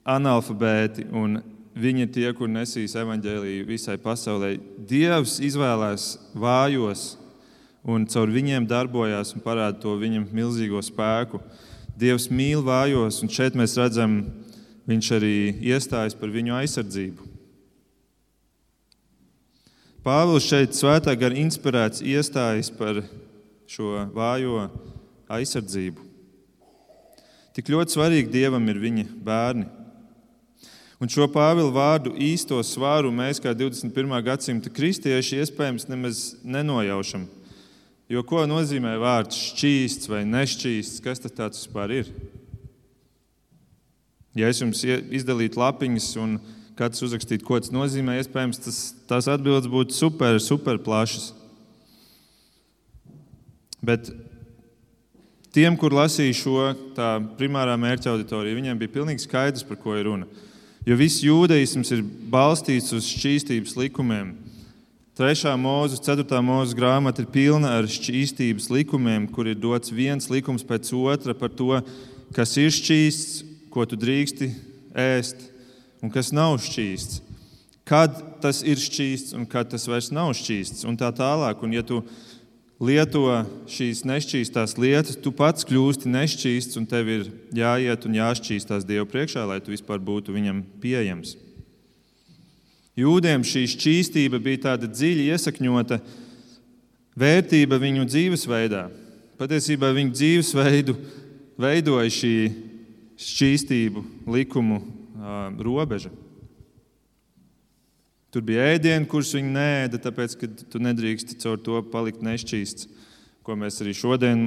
analfabēti, 0.07 1.07
un 1.15 1.41
viņi 1.79 2.07
ir 2.07 2.13
tie, 2.15 2.29
kur 2.37 2.51
nesīs 2.51 2.95
evaņģēlīju 2.99 3.67
visai 3.67 3.97
pasaulē. 4.03 4.57
Dievs 4.91 5.39
izvēlēs 5.43 6.13
vājos 6.35 7.13
un 7.83 8.07
caur 8.11 8.31
viņiem 8.31 8.67
darbojās 8.71 9.35
un 9.35 9.43
parāda 9.43 9.81
to 9.83 9.95
viņam 9.99 10.29
milzīgo 10.35 10.83
spēku. 10.85 11.41
Dievs 11.99 12.29
mīl 12.33 12.63
vājos, 12.65 13.21
un 13.23 13.31
šeit 13.31 13.57
mēs 13.59 13.77
redzam, 13.79 14.21
viņš 14.89 15.11
arī 15.19 15.37
iestājas 15.73 16.17
par 16.19 16.33
viņu 16.33 16.57
aizsardzību. 16.59 17.29
Pāvils 20.03 20.49
šeit 20.49 20.75
svētā 20.75 21.15
gara 21.15 21.37
inspirēts 21.39 22.03
iestājas 22.03 22.73
par 22.75 23.05
šo 23.71 24.09
vājo 24.15 24.65
aizsardzību. 25.31 26.09
Tik 27.53 27.69
ļoti 27.71 27.95
svarīgi 27.95 28.33
Dievam 28.33 28.67
ir 28.73 28.81
viņa 28.83 29.07
bērni. 29.23 29.69
Un 31.03 31.11
šo 31.11 31.27
Pāvila 31.31 31.71
vārdu 31.75 32.13
īsto 32.19 32.59
svāru 32.67 33.13
mēs, 33.15 33.41
kā 33.43 33.53
21. 33.55 34.13
gadsimta 34.27 34.71
kristieši, 34.71 35.41
iespējams 35.43 35.89
nemaz 35.91 36.21
nenojaušam. 36.43 37.29
Jo 38.11 38.23
ko 38.27 38.43
nozīmē 38.47 38.97
vārds 39.03 39.39
šķīsts 39.53 40.11
vai 40.11 40.23
nešķīsts? 40.29 41.03
Kas 41.05 41.23
tas 41.23 41.35
vispār 41.39 41.95
ir? 42.03 42.11
Ja 44.39 44.49
es 44.49 44.63
jums 44.63 44.81
izdalītu 44.87 45.61
lapiņas 45.61 46.09
un 46.23 46.39
kāds 46.79 47.03
uzrakstītu, 47.05 47.45
ko 47.45 47.59
tas 47.61 47.73
nozīmē, 47.75 48.17
iespējams, 48.21 48.61
tas, 48.65 48.79
tās 49.09 49.29
atbildes 49.29 49.69
būtu 49.71 49.93
super, 49.97 50.39
super 50.41 50.81
plašas. 50.81 51.33
Bet 53.85 54.09
tiem, 55.53 55.77
kur 55.77 55.93
lasīja 55.93 56.39
šo 56.39 56.71
primārā 57.37 57.75
mērķa 57.81 58.15
auditoriju, 58.15 58.57
viņiem 58.57 58.81
bija 58.81 58.95
pilnīgi 58.97 59.27
skaidrs, 59.27 59.67
par 59.69 59.81
ko 59.83 59.99
ir 59.99 60.09
runa. 60.09 60.31
Jo 60.89 60.97
viss 60.99 61.23
jūdaisms 61.23 61.93
ir 61.95 62.01
balstīts 62.33 62.95
uz 62.97 63.07
šķīstības 63.07 63.77
likumiem. 63.79 64.33
Trešā 65.19 65.53
mūzes, 65.61 66.01
ceturtā 66.03 66.41
mūzes 66.43 66.73
grāmata 66.75 67.21
ir 67.23 67.29
pilna 67.31 67.77
ar 67.77 67.87
šķīstības 67.91 68.71
likumiem, 68.73 69.29
kur 69.29 69.51
ir 69.51 69.61
dots 69.61 69.93
viens 69.93 70.31
likums 70.33 70.65
pēc 70.65 70.89
otra 70.97 71.37
par 71.37 71.53
to, 71.53 71.83
kas 72.33 72.57
ir 72.57 72.73
šķīsts, 72.73 73.52
ko 73.73 73.87
tu 73.89 73.97
drīksti 73.97 74.51
ēst, 74.93 75.49
un 76.05 76.13
kas 76.13 76.33
nav 76.35 76.59
šķīsts. 76.61 77.23
Kad 77.89 78.15
tas 78.43 78.61
ir 78.63 78.79
šķīsts 78.79 79.35
un 79.37 79.47
kad 79.51 79.71
tas 79.73 79.89
vairs 79.91 80.13
nav 80.15 80.31
šķīsts, 80.39 80.85
un 80.89 80.99
tā 80.99 81.09
tālāk. 81.17 81.65
Un, 81.67 81.75
ja 81.75 81.83
tu 81.87 82.03
lieto 82.83 83.25
šīs 83.71 84.05
nešķīstās 84.07 84.77
lietas, 84.81 85.19
tu 85.19 85.33
pats 85.35 85.67
kļūsti 85.67 86.11
nešķīsts, 86.13 86.79
un 86.79 86.87
tev 86.91 87.11
ir 87.11 87.31
jāiet 87.57 88.07
un 88.07 88.19
jāšķīstās 88.19 88.87
Dievu 88.89 89.09
priekšā, 89.11 89.47
lai 89.49 89.61
tu 89.63 89.75
vispār 89.75 90.03
būtu 90.03 90.35
viņam 90.35 90.63
pieejams. 90.83 91.37
Jūdiem 92.99 93.45
šī 93.47 93.65
šķīstība 93.73 94.41
bija 94.43 94.67
tāda 94.69 94.91
dziļi 94.91 95.31
iesakņota 95.33 96.01
vērtība 97.19 97.79
viņu 97.81 98.05
dzīvesveidā. 98.11 98.83
Patiesībā 99.41 99.89
viņu 99.97 100.13
dzīvesveidu 100.13 100.97
veidoja 101.61 102.13
šī 102.13 102.35
šķīstību 103.23 104.03
likumu 104.35 104.81
uh, 104.81 105.49
robeža. 105.63 106.13
Tur 108.33 108.45
bija 108.49 108.65
ēdieni, 108.73 109.09
kurus 109.11 109.35
viņi 109.37 109.53
nēda, 109.53 110.01
tāpēc, 110.01 110.37
ka 110.41 110.49
tu 110.73 110.81
nedrīksti 110.81 111.37
caur 111.43 111.61
to 111.61 111.83
palikt 111.93 112.25
nešķīsts. 112.25 112.89
Ko 113.45 113.57
mēs 113.59 113.81
arī 113.83 113.93
šodien, 113.97 114.47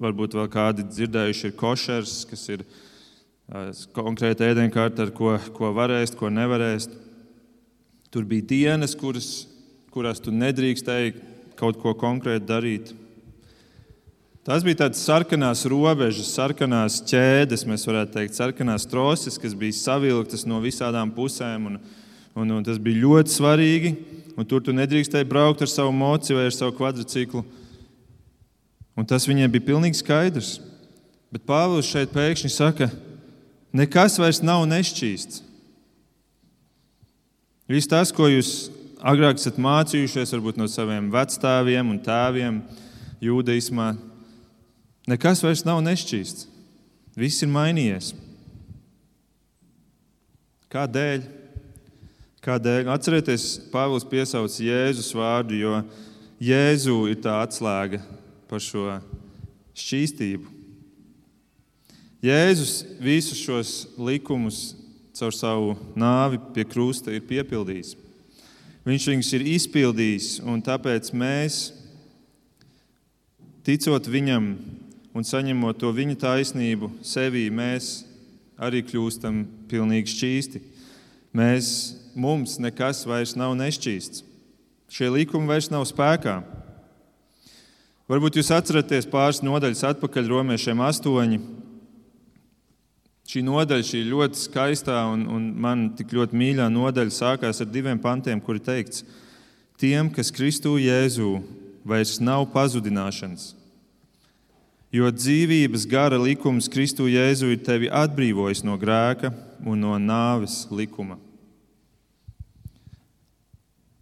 varbūt 0.00 0.34
vēl 0.38 0.48
kādi 0.50 0.86
dzirdējuši, 0.88 1.50
ir 1.50 1.58
košers, 1.60 2.14
kas 2.30 2.46
ir 2.50 2.64
uh, 2.64 3.70
konkrēta 3.96 4.48
ēdienkārta, 4.50 5.06
ar 5.06 5.14
ko, 5.14 5.36
ko 5.56 5.70
varēst, 5.76 6.18
ko 6.18 6.32
nevarēst. 6.32 6.96
Tur 8.10 8.26
bija 8.26 8.48
dienas, 8.50 8.96
kuras, 8.98 9.30
kurās 9.94 10.18
tu 10.22 10.34
nedrīkstēji 10.34 11.14
kaut 11.60 11.78
ko 11.78 11.94
konkrēti 11.94 12.48
darīt. 12.48 12.92
Tās 14.40 14.64
bija 14.64 14.86
tādas 14.86 15.02
sarkanās 15.04 15.66
robežas, 15.68 16.30
sarkanās 16.32 17.02
ķēdes, 17.04 17.66
mēs 17.68 17.84
varētu 17.84 18.14
teikt, 18.14 18.38
sarkanās 18.38 18.86
troses, 18.88 19.36
kas 19.36 19.52
bija 19.52 19.76
savilktas 19.76 20.46
no 20.48 20.62
visām 20.64 21.12
pusēm. 21.12 21.66
Un, 21.68 21.76
un, 22.32 22.54
un 22.56 22.64
tas 22.64 22.80
bija 22.80 23.02
ļoti 23.02 23.34
svarīgi. 23.34 23.92
Tur 24.48 24.62
tu 24.64 24.72
nedrīkstēji 24.72 25.28
braukt 25.28 25.60
ar 25.60 25.68
savu 25.68 25.92
mociju 25.92 26.38
vai 26.38 26.46
ar 26.48 26.56
savu 26.56 26.72
kvadrciklu. 26.78 27.44
Un 28.96 29.04
tas 29.04 29.28
viņiem 29.28 29.52
bija 29.52 29.66
pilnīgi 29.68 30.00
skaidrs. 30.00 30.54
Bet 31.28 31.44
Pāvils 31.44 31.92
šeit 31.92 32.10
pēkšņi 32.16 32.50
saka, 32.50 32.88
nekas 33.76 34.16
vairs 34.18 34.40
nav 34.40 34.64
nešķīsts. 34.72 35.44
Viss 37.70 37.90
tas, 37.90 38.10
ko 38.10 38.26
jūs 38.32 38.70
agrāk 38.98 39.36
esat 39.38 39.60
mācījušies, 39.60 40.32
varbūt 40.34 40.56
no 40.58 40.66
saviem 40.72 41.12
vecstāviem 41.12 41.92
un 41.92 42.00
tēviem, 42.02 42.64
jūdaismā, 43.22 43.92
nekas 45.10 45.42
vairs 45.44 45.64
nav 45.66 45.82
nešķīsts. 45.84 46.46
Viss 47.18 47.42
ir 47.42 47.50
mainījies. 47.50 48.12
Kādēļ? 50.70 51.24
Kādēļ? 52.46 52.90
Atcerieties, 52.94 53.46
Pāvils 53.72 54.06
piesauc 54.08 54.54
Jēzus 54.62 55.10
vārdu, 55.18 55.58
jo 55.58 55.80
Jēzu 56.40 57.02
ir 57.10 57.18
tā 57.20 57.40
atslēga 57.42 57.98
par 58.48 58.62
šo 58.64 58.86
šķīstību. 59.76 60.56
Jēzus 62.24 62.74
visus 63.00 63.40
šos 63.40 63.74
likumus 63.98 64.60
caur 65.16 65.34
savu 65.34 65.74
nāvi 65.98 66.38
pie 66.54 66.64
krusta 66.68 67.12
ir 67.12 67.24
piepildījis. 67.28 67.96
Viņš 68.86 69.06
viņus 69.10 69.30
ir 69.36 69.46
izpildījis, 69.56 70.28
un 70.48 70.62
tāpēc 70.64 71.10
mēs, 71.16 71.58
ticot 73.66 74.08
viņam 74.08 74.54
un 75.14 75.26
saņemot 75.26 75.80
to 75.80 75.90
viņa 75.94 76.16
taisnību 76.20 76.90
sevī, 77.06 77.48
mēs 77.50 78.04
arī 78.60 78.82
kļūstam 78.86 79.42
pilnīgi 79.70 80.14
šķīsti. 80.14 80.62
Mēs, 81.36 81.66
mums 82.18 82.58
nekas 82.62 83.04
vairs 83.08 83.36
nav 83.38 83.54
nešķīsts. 83.58 84.24
Šie 84.90 85.10
likumi 85.14 85.50
vairs 85.50 85.70
nav 85.70 85.86
spēkā. 85.86 86.40
Varbūt 88.10 88.40
jūs 88.40 88.50
atceraties 88.50 89.06
pāris 89.06 89.38
nodaļas 89.46 89.84
atpakaļ 89.92 90.30
romiešiem 90.32 90.80
astoņi. 90.82 91.38
Šī 93.30 93.44
nodaļa, 93.46 93.86
šī 93.86 94.00
ļoti 94.08 94.40
skaistā 94.40 95.04
un, 95.12 95.22
un 95.30 95.44
man 95.62 95.84
tik 95.94 96.10
ļoti 96.16 96.34
mīļā 96.34 96.66
nodaļa 96.74 97.14
sākās 97.14 97.62
ar 97.62 97.70
diviem 97.70 98.00
pantiem, 98.02 98.42
kuri 98.42 98.58
teikts, 98.66 99.04
tiem, 99.78 100.10
kas 100.10 100.34
Kristū 100.34 100.74
Jēzū 100.82 101.36
vairs 101.86 102.18
nav 102.18 102.48
pazudināšanas. 102.50 103.59
Jo 104.90 105.06
dzīvības 105.14 105.84
gara 105.86 106.18
likums 106.18 106.66
Kristū 106.66 107.04
Jēzu 107.06 107.52
ir 107.54 107.60
tevi 107.62 107.86
atbrīvojis 107.86 108.64
no 108.66 108.74
grēka 108.74 109.30
un 109.62 109.78
no 109.78 109.94
nāves 110.02 110.64
likuma. 110.74 111.14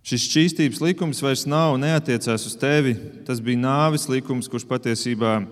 Šis 0.09 0.25
šķīstības 0.25 0.79
likums 0.81 1.19
vairs 1.21 1.43
nav 1.45 1.75
neatiecās 1.77 2.47
uz 2.49 2.55
tevi. 2.57 2.95
Tas 3.27 3.43
bija 3.45 3.61
nāves 3.61 4.07
likums, 4.09 4.49
kurš 4.49 4.65
patiesībā 4.71 5.43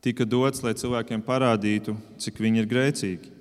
tika 0.00 0.24
dots, 0.24 0.62
lai 0.64 0.72
cilvēkiem 0.78 1.20
parādītu, 1.26 1.92
cik 2.16 2.40
viņi 2.40 2.62
ir 2.62 2.70
grēcīgi. 2.70 3.34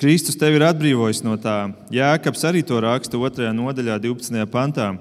Kristus 0.00 0.40
tevi 0.40 0.56
ir 0.56 0.64
atbrīvojis 0.64 1.20
no 1.26 1.36
tā. 1.36 1.58
Jēkabs 1.92 2.46
arī 2.48 2.64
to 2.64 2.80
raksta 2.80 3.20
2. 3.20 3.52
nodaļā, 3.52 3.98
12. 4.00 4.40
pantā. 4.48 4.94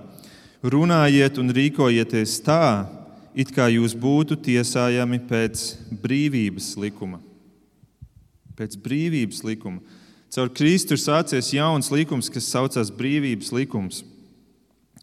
Runājiet 0.63 1.39
un 1.39 1.55
rīkojieties 1.55 2.35
tā, 2.43 2.65
it 3.35 3.51
kā 3.53 3.67
jūs 3.71 3.95
būtu 3.97 4.37
tiesājami 4.45 5.19
pēc 5.29 5.65
brīvības 6.03 6.73
likuma. 6.79 7.19
Pēc 8.57 8.77
brīvības 8.77 9.43
likuma. 9.45 9.81
Caur 10.33 10.49
Kristu 10.49 10.95
ir 10.95 11.01
sācies 11.01 11.51
jauns 11.53 11.91
likums, 11.93 12.29
kas 12.29 12.49
saucas 12.49 12.89
brīvības 12.93 13.51
likums. 13.53 14.01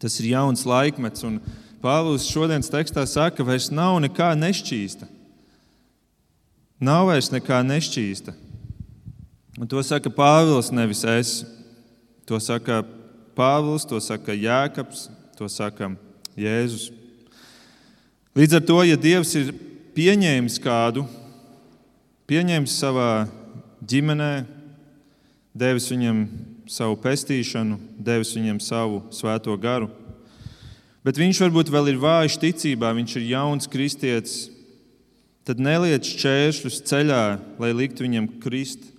Tas 0.01 0.17
ir 0.19 0.31
jauns 0.33 0.65
laikmets, 0.67 1.23
un 1.27 1.39
Pāvils 1.81 2.27
šodienas 2.29 2.69
tekstā 2.69 3.07
saka, 3.09 3.39
ka 3.39 3.45
vairs 3.47 3.71
nav 3.73 3.95
nekā 4.03 4.31
nešķīsta. 4.37 5.07
Nav 6.81 7.07
vairs 7.09 7.31
nekā 7.33 7.61
nešķīsta. 7.65 8.35
Un 9.57 9.69
to 9.69 9.81
saka 9.85 10.11
Pāvils, 10.13 10.71
nevis 10.73 11.03
es. 11.09 11.31
To 12.29 12.39
saka 12.39 12.83
Pāvils, 13.37 13.87
to 13.89 13.99
saka 14.01 14.35
Jēkabs, 14.37 15.07
to 15.37 15.49
saka 15.49 15.91
Jēzus. 16.37 16.91
Līdz 18.31 18.53
ar 18.55 18.61
to, 18.63 18.77
ja 18.87 18.95
Dievs 18.95 19.33
ir 19.35 19.49
pieņēmis 19.91 20.55
kādu, 20.63 21.01
pieņēmis 22.31 22.75
savā 22.79 23.25
ģimenē, 23.83 24.45
devis 25.51 25.89
viņam 25.91 26.21
savu 26.63 26.95
pestīšanu, 27.03 27.75
devis 27.99 28.31
viņam 28.37 28.63
savu 28.63 29.01
svēto 29.11 29.57
garu, 29.59 29.91
bet 31.03 31.19
viņš 31.19 31.43
varbūt 31.43 31.73
vēl 31.75 31.91
ir 31.91 31.99
vājš 31.99 32.39
ticībā, 32.39 32.95
viņš 32.95 33.19
ir 33.19 33.27
jauns 33.33 33.67
kristietis, 33.67 34.47
tad 35.43 35.59
neliec 35.59 36.07
šķēršļus 36.07 36.81
ceļā, 36.87 37.21
lai 37.59 37.75
liktu 37.75 38.07
viņam 38.07 38.31
krist. 38.39 38.93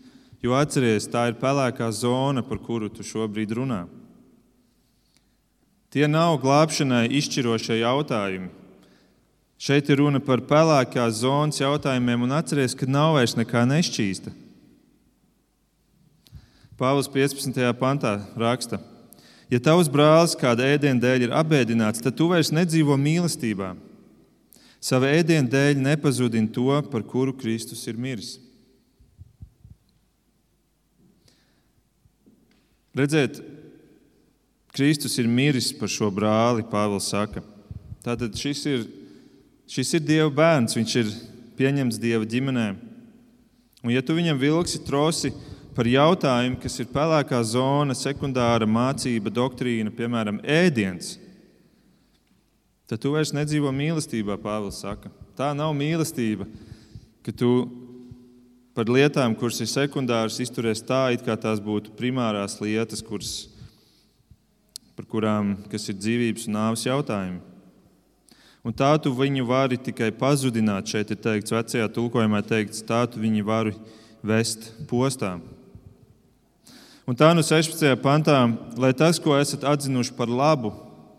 Jo 0.44 0.58
atcerieties, 0.58 1.06
tā 1.08 1.30
ir 1.30 1.40
pelēkā 1.40 1.86
zona, 1.94 2.42
par 2.44 2.58
kuru 2.60 2.92
tu 2.92 3.06
šobrīd 3.06 3.54
runā. 3.56 3.86
Tie 5.88 6.04
nav 6.10 6.40
glābšanai 6.42 7.06
izšķirošie 7.14 7.78
jautājumi. 7.78 8.58
Šeit 9.62 9.86
ir 9.92 10.00
runa 10.00 10.18
par 10.18 10.40
pelēkās 10.42 11.20
zonas 11.20 11.60
jautājumiem, 11.60 12.24
un 12.26 12.34
atcerieties, 12.34 12.74
ka 12.74 12.86
nav 12.90 13.12
vairs 13.14 13.36
nekā 13.38 13.60
nešķīsta. 13.70 14.32
Pāvils 16.80 17.06
15. 17.12 17.60
pantā 17.78 18.16
raksta, 18.34 18.80
ja 19.52 19.60
tavs 19.62 19.86
brālis 19.92 20.34
kāda 20.40 20.66
ēdiena 20.66 20.98
dēļ 21.04 21.28
ir 21.28 21.34
apbēdināts, 21.38 22.02
tad 22.02 22.16
tu 22.18 22.26
vairs 22.32 22.50
nedzīvo 22.50 22.96
mīlestībā. 22.98 23.76
Sava 24.82 25.12
ēdiena 25.14 25.46
dēļ 25.46 25.78
nepazudini 25.78 26.50
to, 26.50 26.72
par 26.90 27.04
kuru 27.06 27.30
Kristus 27.38 27.84
ir 27.86 28.00
miris. 28.02 28.32
Redziet, 32.98 33.38
Kristus 34.74 35.14
ir 35.22 35.30
miris 35.30 35.70
par 35.78 35.92
šo 35.92 36.10
brāli, 36.10 36.66
Pāvils 36.66 37.12
saka. 37.14 37.44
Tātad 38.02 38.34
šis 38.34 38.64
ir 38.66 38.82
Šis 39.72 39.94
ir 39.96 40.02
Dieva 40.04 40.28
bērns, 40.28 40.76
viņš 40.76 40.94
ir 41.00 41.10
pieņemts 41.56 42.00
Dieva 42.00 42.26
ģimenē. 42.28 42.66
Un, 43.82 43.92
ja 43.94 44.02
tu 44.04 44.12
viņam 44.12 44.36
vilksi 44.36 44.82
trosi 44.84 45.30
par 45.72 45.88
jautājumu, 45.88 46.58
kas 46.60 46.76
ir 46.82 46.90
pelēkā 46.92 47.38
zona, 47.48 47.96
sekundāra 47.96 48.68
mācība, 48.68 49.32
doktrīna, 49.32 49.88
piemēram, 49.96 50.42
ēdiens, 50.44 51.14
tad 52.84 53.00
tu 53.00 53.14
vairs 53.14 53.32
nedzīvo 53.32 53.72
mīlestībā, 53.72 54.36
Pāvils 54.42 54.82
saka. 54.84 55.08
Tā 55.40 55.54
nav 55.56 55.72
mīlestība, 55.78 56.44
ka 57.24 57.32
tu 57.32 57.52
par 58.76 58.92
lietām, 58.92 59.32
kuras 59.40 59.62
ir 59.64 59.70
sekundāras, 59.72 60.36
izturies 60.44 60.84
tā, 60.84 61.06
it 61.16 61.24
kā 61.24 61.38
tās 61.40 61.64
būtu 61.64 61.94
primārās 61.96 62.58
lietas, 62.60 63.00
kuras, 63.00 63.32
par 64.92 65.08
kurām 65.08 65.56
ir 65.72 65.96
dzīvības 65.96 66.44
un 66.50 66.58
nāves 66.60 66.84
jautājumi. 66.84 67.40
Un 68.62 68.74
tā 68.74 68.92
tu 69.02 69.10
viņu 69.10 69.42
vari 69.48 69.78
tikai 69.78 70.12
pazudināt. 70.14 70.86
Šeit 70.86 71.10
ir 71.10 71.18
teikts, 71.18 71.50
vecajā 71.50 71.88
tulkojumā 71.90 72.44
teikts, 72.46 72.84
tā 72.86 73.02
tu 73.10 73.18
viņu 73.22 73.42
vari 73.46 73.74
vest 74.22 74.70
postā. 74.86 75.34
Un 77.02 77.18
tā 77.18 77.32
no 77.34 77.42
16. 77.42 77.82
pantā, 77.98 78.38
lai 78.78 78.92
tas, 78.94 79.18
ko 79.18 79.34
esat 79.34 79.66
atzinuši 79.66 80.14
par 80.14 80.30
labu, 80.30 80.70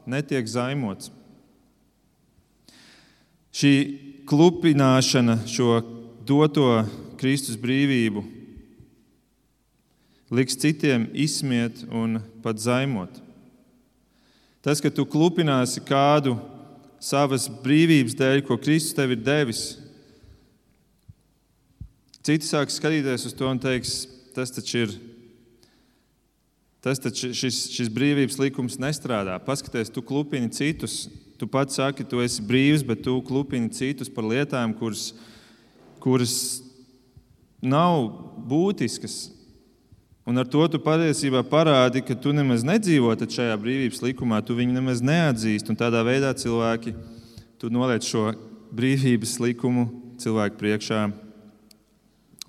netiek 0.07 0.47
zaimots. 0.47 1.11
Šī 3.53 3.73
klupināšana, 4.25 5.41
šo 5.43 5.81
doto 6.23 6.85
Kristus 7.19 7.59
brīvību, 7.59 8.23
liks 10.33 10.55
citiem 10.57 11.09
izsmiet 11.11 11.83
un 11.91 12.21
pat 12.41 12.63
zaimot. 12.63 13.19
Tas, 14.63 14.79
ka 14.79 14.87
tu 14.87 15.03
klupināsi 15.03 15.83
kādu 15.83 16.37
savas 17.03 17.49
brīvības 17.63 18.15
dēļ, 18.19 18.43
ko 18.47 18.57
Kristus 18.61 18.95
tev 18.95 19.15
ir 19.15 19.23
devis. 19.23 19.63
Citi 22.23 22.47
sāk 22.47 22.71
skatīties 22.71 23.27
uz 23.27 23.35
to 23.35 23.49
un 23.49 23.59
teiks, 23.59 24.05
tas 24.35 24.53
taču 24.55 24.85
ir. 24.85 24.95
Tas 26.83 26.99
taču 26.99 27.31
šis, 27.35 27.65
šis 27.71 27.91
brīvības 27.91 28.39
likums 28.39 28.79
nestrādā. 28.79 29.35
Paskaties, 29.43 29.91
tu 29.91 30.03
klupini 30.03 30.51
citus. 30.51 31.05
Tu 31.39 31.47
pats 31.49 31.75
saki, 31.75 32.05
tu 32.07 32.21
esi 32.23 32.43
brīvs, 32.45 32.83
bet 32.87 33.01
tu 33.03 33.17
klupini 33.25 33.71
citus 33.75 34.11
par 34.11 34.27
lietām, 34.27 34.71
kuras, 34.79 35.09
kuras 36.03 36.35
nav 37.59 38.05
būtiskas. 38.47 39.25
Un 40.23 40.39
ar 40.39 40.47
to 40.47 40.63
tu 40.71 40.79
patiesībā 40.79 41.41
parādi, 41.43 41.99
ka 41.99 42.15
tu 42.15 42.31
nemaz 42.31 42.63
nedzīvo 42.63 43.11
šajā 43.19 43.57
brīvības 43.59 43.99
likumā, 44.05 44.39
tu 44.39 44.55
viņu 44.55 44.77
nemaz 44.77 45.01
neatzīsti. 45.03 45.73
Un 45.73 45.79
tādā 45.79 45.99
veidā 46.07 46.31
cilvēki 46.31 46.95
noliec 47.71 48.03
šo 48.07 48.31
brīvības 48.75 49.37
likumu 49.43 49.87
cilvēku 50.19 50.59
priekšā. 50.59 51.01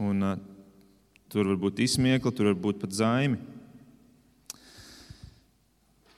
Un, 0.02 0.22
uh, 0.22 0.38
tur 1.30 1.50
var 1.50 1.58
būt 1.66 1.82
izsmiekla, 1.84 2.32
tur 2.34 2.50
var 2.50 2.56
būt 2.58 2.80
pat 2.82 2.94
zaimi. 2.94 3.38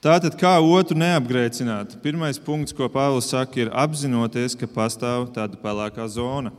Tātad, 0.01 0.37
kā 0.37 0.53
otru 0.61 0.97
neapgrēcināt? 0.97 1.97
Pirmais 2.03 2.37
punkts, 2.37 2.73
ko 2.73 2.85
Pāvils 2.89 3.31
saka, 3.33 3.63
ir 3.63 3.73
apzinoties, 3.73 4.53
ka 4.57 4.69
pastāv 4.69 5.31
tāda 5.33 5.57
pelēkā 5.61 6.05
zona. 6.13 6.53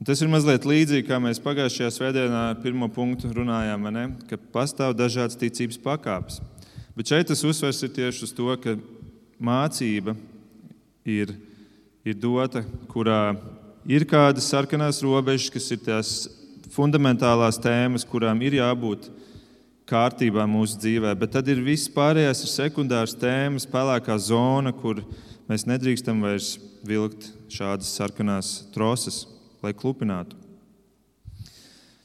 Un 0.00 0.06
tas 0.08 0.22
ir 0.24 0.30
mazliet 0.32 0.64
līdzīgi, 0.64 1.04
kā 1.04 1.18
mēs 1.20 1.42
pagājušajā 1.44 1.90
svētdienā 1.92 2.42
ar 2.54 2.60
pirmo 2.62 2.86
punktu 2.88 3.28
runājām, 3.36 3.82
ne? 3.92 4.04
ka 4.30 4.38
pastāv 4.48 4.94
dažādas 4.96 5.36
ticības 5.36 5.76
pakāpes. 5.84 6.38
Bet 6.96 7.10
šeit 7.10 7.26
tas 7.28 7.42
uzsvers 7.44 7.82
ir 7.84 7.90
tieši 7.92 8.22
uz 8.24 8.30
to, 8.32 8.46
ka 8.62 8.78
mācība 9.36 10.14
ir, 11.04 11.34
ir 12.00 12.16
dota, 12.16 12.62
kurā 12.88 13.34
ir 13.84 14.06
kādas 14.08 14.48
sarkanās 14.48 15.02
robežas, 15.04 15.50
kas 15.52 15.66
ir 15.76 15.82
tās 15.84 16.12
fundamentālās 16.72 17.60
tēmas, 17.60 18.06
kurām 18.08 18.40
ir 18.40 18.56
jābūt 18.56 19.10
kārtībā 19.84 20.46
mūsu 20.48 20.78
dzīvē. 20.80 21.12
Bet 21.20 21.34
tad 21.34 21.50
ir 21.52 21.60
viss 21.66 21.92
pārējās 21.92 22.40
ir 22.46 22.52
sekundārs 22.54 23.18
tēmas, 23.20 23.68
pelēkā 23.68 24.16
zona, 24.16 24.72
kur 24.72 25.04
mēs 25.44 25.68
nedrīkstam 25.68 26.24
vairs 26.24 26.54
vilkt 26.88 27.28
šādas 27.52 27.92
sarkanās 28.00 28.54
troses 28.72 29.26
lai 29.62 29.72
klupinātu. 29.76 30.36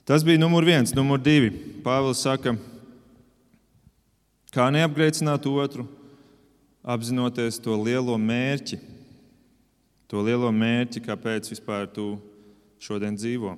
Tas 0.05 0.23
bija 0.23 0.37
numur 0.37 0.65
viens. 0.65 0.93
Numur 0.93 1.17
divi. 1.17 1.49
Pāvils 1.85 2.21
saka, 2.21 2.53
kā 4.53 4.67
neapgrēcināt 4.73 5.47
otru, 5.49 5.87
apzinoties 6.85 7.57
to 7.61 7.73
lielo 7.81 8.17
mērķi. 8.21 8.77
To 10.13 10.21
lielo 10.21 10.51
mērķi, 10.53 11.01
kāpēc 11.07 11.49
vispār 11.49 11.89
tu 11.89 12.19
šodien 12.77 13.17
dzīvo. 13.17 13.55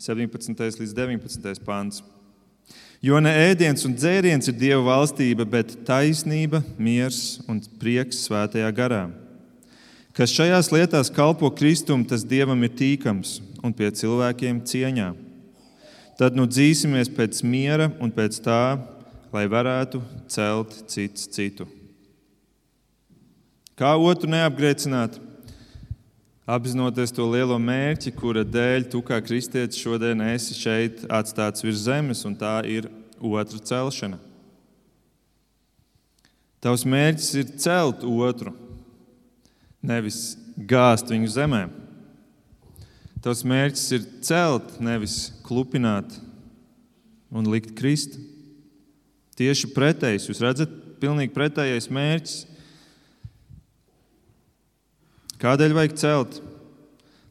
17. 0.00 0.80
līdz 0.80 0.96
19. 0.96 1.60
pāns. 1.66 2.00
Jo 3.04 3.20
ne 3.20 3.32
ēdiens 3.48 3.84
un 3.84 3.92
dzēriens 3.96 4.48
ir 4.48 4.56
Dieva 4.56 4.80
valstība, 4.84 5.44
bet 5.48 5.72
taisnība, 5.88 6.62
miers 6.80 7.40
un 7.48 7.60
prieks 7.80 8.24
svētajā 8.26 8.68
garā. 8.76 9.06
Kas 10.20 10.34
šajās 10.36 10.68
lietās 10.68 11.08
kalpo 11.08 11.48
Kristum, 11.48 12.02
tas 12.04 12.26
Dievam 12.28 12.60
ir 12.66 12.74
tīkams 12.76 13.38
un 13.64 13.72
pie 13.72 13.88
cilvēkiem 13.88 14.58
cieņā. 14.68 15.06
Tad 16.20 16.36
nu 16.36 16.44
dzīsimies 16.44 17.08
pēc 17.16 17.40
miera 17.40 17.86
un 18.04 18.12
pēc 18.12 18.36
tā, 18.44 18.76
lai 19.32 19.46
varētu 19.48 20.02
celt 20.28 20.76
cits 20.92 21.24
citu. 21.32 21.64
Kā 23.80 23.94
otru 23.96 24.28
neapgrēcināt? 24.28 25.16
Apzinoties 26.44 27.16
to 27.16 27.24
lielo 27.24 27.56
mērķi, 27.56 28.12
kura 28.12 28.44
dēļ 28.44 28.90
tu 28.92 29.00
kā 29.00 29.22
kristietis 29.24 29.80
šodien 29.80 30.20
esi 30.34 30.52
šeit 30.52 31.06
atstāts 31.08 31.64
virs 31.64 31.86
zemes, 31.88 32.26
un 32.28 32.36
tā 32.36 32.58
ir 32.68 32.92
otra 33.16 33.64
celšana. 33.72 34.20
Tavs 36.60 36.84
mērķis 36.84 37.36
ir 37.40 37.54
celt 37.56 38.04
otru, 38.04 38.52
nevis 39.82 40.36
gāzt 40.56 41.10
viņu 41.12 41.30
zemē. 41.32 41.62
Tavs 43.20 43.42
mērķis 43.44 43.86
ir 43.96 44.04
celt, 44.24 44.76
nevis 44.80 45.30
klupināt 45.44 46.14
un 47.30 47.48
likt 47.52 47.74
krist. 47.76 48.16
Tieši 49.36 49.70
pretējs, 49.74 50.28
jūs 50.28 50.40
redzat, 50.44 50.72
pilnīgi 51.00 51.32
pretējais 51.34 51.88
mērķis. 51.92 52.38
Kādēļ 55.40 55.76
vajag 55.76 55.96
celt? 56.00 56.40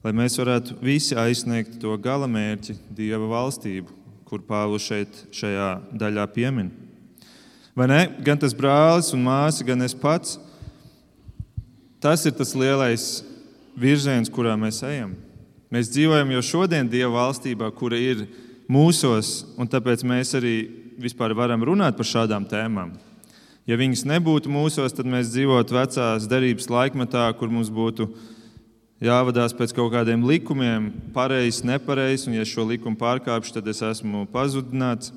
Lai 0.06 0.14
mēs 0.16 0.38
varētu 0.40 0.78
visi 0.82 1.18
aizsniegt 1.20 1.76
to 1.82 1.94
gala 2.02 2.30
mērķi, 2.30 2.78
Dieva 2.96 3.28
valstību, 3.30 3.94
kur 4.30 4.42
Pāvils 4.48 4.86
šeit, 4.88 5.26
šajā 5.36 5.72
daļā 5.92 6.26
piemin. 6.34 6.70
Vai 7.78 7.90
ne? 7.92 8.00
Gan 8.26 8.40
tas 8.40 8.56
brālis 8.56 9.12
un 9.14 9.26
māsa, 9.26 9.66
gan 9.68 9.84
es 9.86 9.94
pats. 9.98 10.38
Tas 12.00 12.24
ir 12.24 12.32
tas 12.32 12.54
lielais 12.56 13.24
virziens, 13.76 14.32
kurā 14.32 14.54
mēs 14.60 14.80
ejam. 14.88 15.18
Mēs 15.70 15.92
dzīvojam 15.92 16.32
jau 16.38 16.44
šodien 16.46 16.88
Dieva 16.90 17.12
valstībā, 17.18 17.68
kura 17.76 18.00
ir 18.00 18.24
mūsos, 18.72 19.44
un 19.60 19.68
tāpēc 19.70 20.06
mēs 20.08 20.32
arī 20.40 20.56
vispār 21.00 21.36
varam 21.38 21.64
runāt 21.68 21.98
par 21.98 22.08
šādām 22.08 22.48
tēmām. 22.50 22.96
Ja 23.70 23.78
viņas 23.78 24.06
nebūtu 24.10 24.50
mūsos, 24.50 24.96
tad 24.96 25.06
mēs 25.06 25.30
dzīvotu 25.34 25.76
vecās 25.76 26.26
derības 26.30 26.72
laikmetā, 26.72 27.28
kur 27.38 27.52
mums 27.54 27.70
būtu 27.70 28.08
jāvadās 29.04 29.54
pēc 29.56 29.76
kaut 29.76 29.92
kādiem 29.94 30.24
likumiem, 30.26 30.90
pareizs, 31.14 31.62
nepareizs, 31.68 32.26
un 32.28 32.40
ja 32.40 32.48
šo 32.48 32.66
likumu 32.72 32.98
pārkāpšu, 33.00 33.60
tad 33.60 33.68
es 33.70 33.84
esmu 33.86 34.26
pazudināts. 34.34 35.14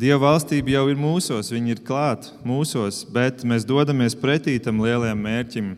Dieva 0.00 0.30
valstība 0.30 0.72
jau 0.72 0.86
ir 0.88 0.96
mūsos, 0.96 1.50
viņa 1.52 1.74
ir 1.74 1.82
klāta 1.84 2.32
mūsos, 2.46 3.02
bet 3.12 3.44
mēs 3.44 3.66
dodamies 3.68 4.16
pretī 4.16 4.56
tam 4.62 4.80
lielajam 4.80 5.20
mērķim, 5.26 5.72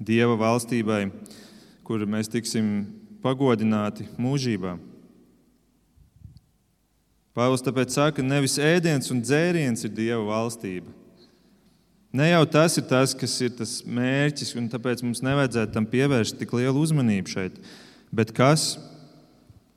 Dieva 0.00 0.34
valstībai, 0.40 1.04
kur 1.86 2.02
mēs 2.08 2.30
tiksim 2.32 2.70
pagodināti 3.22 4.08
mūžībā. 4.18 4.78
Pāvils 7.36 7.62
tāpēc 7.62 7.94
saka, 7.94 8.16
ka 8.18 8.26
nevis 8.26 8.56
ēdiens 8.58 9.12
un 9.12 9.20
dzēriens 9.22 9.84
ir 9.86 9.92
Dieva 9.94 10.24
valstība, 10.32 10.90
Ne 12.10 12.32
jau 12.32 12.42
tas 12.50 12.74
ir 12.74 12.82
tas, 12.90 13.12
kas 13.14 13.36
ir 13.38 13.52
tas 13.54 13.76
mērķis, 13.86 14.56
un 14.58 14.66
tāpēc 14.70 15.04
mums 15.06 15.22
nevajadzētu 15.22 15.76
tam 15.76 15.84
pievērst 15.86 16.40
tik 16.40 16.50
lielu 16.58 16.82
uzmanību 16.82 17.30
šeit. 17.30 17.60
Bet 18.10 18.32
kas? 18.34 18.72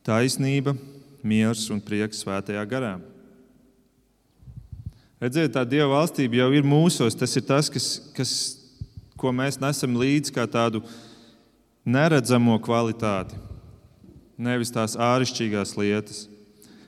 Taisnība, 0.04 0.74
miers 1.22 1.68
un 1.70 1.78
prieks 1.80 2.24
svētajā 2.26 2.64
garā. 2.72 2.96
Redziet, 5.24 5.54
tā 5.56 5.62
Dieva 5.64 5.88
valstība 5.94 6.42
jau 6.42 6.50
ir 6.52 6.66
mūsos. 6.68 7.16
Tas 7.16 7.32
ir 7.40 7.46
tas, 7.48 7.70
kas, 7.72 7.86
kas, 8.12 8.32
ko 9.16 9.32
mēs 9.32 9.56
nesam 9.62 9.96
līdzi 9.96 10.34
kā 10.36 10.44
tādu 10.52 10.82
neredzamo 11.88 12.58
kvalitāti, 12.64 13.38
nevis 14.36 14.74
tās 14.76 14.98
āršķirīgās 15.00 15.78
lietas. 15.80 16.26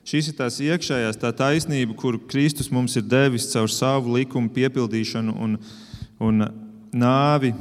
Šīs 0.06 0.28
ir 0.30 0.36
tās 0.36 0.60
iekšējās, 0.60 1.16
tā 1.18 1.32
taisnība, 1.32 1.96
kuru 1.96 2.20
Kristus 2.28 2.68
mums 2.70 2.98
ir 3.00 3.08
devis 3.08 3.48
caur 3.54 3.72
savu 3.72 4.18
likumu 4.18 4.52
piepildīšanu 4.52 5.32
un, 5.32 5.56
un 6.20 6.46
nāvi, 6.92 7.54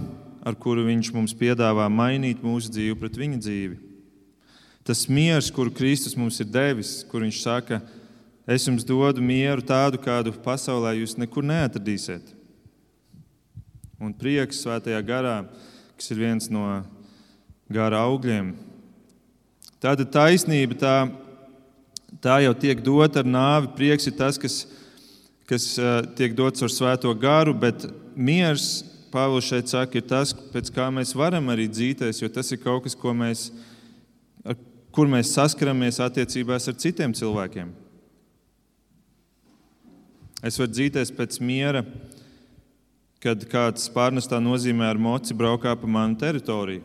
ar 0.45 0.59
kuru 0.59 0.83
Viņš 0.91 1.15
mums 1.15 1.33
piedāvā 1.39 1.87
mainīt 1.87 2.43
mūsu 2.43 2.75
dzīvi 2.75 2.99
pret 2.99 3.15
Viņa 3.23 3.39
dzīvi. 3.47 3.79
Tas 4.85 5.07
miers, 5.07 5.47
kuru 5.55 5.71
Kristus 5.73 6.19
mums 6.19 6.43
ir 6.43 6.51
devis, 6.51 6.99
kur 7.07 7.23
Viņš 7.23 7.39
saka, 7.47 7.79
es 8.47 8.67
jums 8.67 8.85
dodu 8.85 9.23
mieru 9.23 9.63
tādu, 9.65 9.99
kādu 10.01 10.33
pasaulē 10.45 10.95
jūs 10.99 11.17
nekur 11.17 11.45
neatradīsiet. 11.45 12.33
Un 14.01 14.13
prieks 14.13 14.61
svētajā 14.63 15.01
garā, 15.07 15.37
kas 15.95 16.11
ir 16.11 16.21
viens 16.21 16.49
no 16.51 16.65
gara 17.71 18.03
augļiem. 18.05 18.53
Tāda 19.81 20.05
taisnība, 20.07 20.77
tā 20.77 20.95
tā 22.21 22.39
jau 22.45 22.55
tiek 22.57 22.81
dota 22.83 23.21
ar 23.21 23.29
nāvi. 23.29 23.71
Prieks 23.77 24.09
ir 24.09 24.15
tas, 24.17 24.39
kas, 24.41 24.63
kas 25.49 25.67
tiek 26.17 26.35
dots 26.37 26.63
ar 26.65 26.73
svēto 26.73 27.13
garu, 27.19 27.55
bet 27.57 27.87
miers, 28.15 28.83
Pāvils 29.15 29.47
šeit 29.47 29.69
saka, 29.71 29.95
ir 29.95 30.03
tas, 30.09 30.33
pēc 30.51 30.67
kā 30.75 30.89
mēs 30.91 31.13
varam 31.15 31.45
arī 31.53 31.69
dzīties, 31.71 32.17
jo 32.19 32.27
tas 32.27 32.49
ir 32.51 32.59
kaut 32.59 32.83
kas, 32.83 32.97
mēs, 33.15 33.45
ar 34.43 34.57
kur 34.91 35.07
mēs 35.07 35.31
saskaramies 35.37 36.01
attiecībās 36.03 36.67
ar 36.67 36.75
citiem 36.83 37.13
cilvēkiem. 37.15 37.69
Es 40.45 40.59
varu 40.61 40.69
dzīties 40.75 41.09
pēc 41.17 41.39
miera, 41.41 41.81
kad 43.23 43.47
kāds 43.49 43.87
pārnestā 43.89 44.37
nozīmē 44.37 44.85
ar 44.91 44.99
moci 45.01 45.33
braukā 45.33 45.73
pa 45.81 45.89
manu 45.89 46.19
teritoriju. 46.21 46.83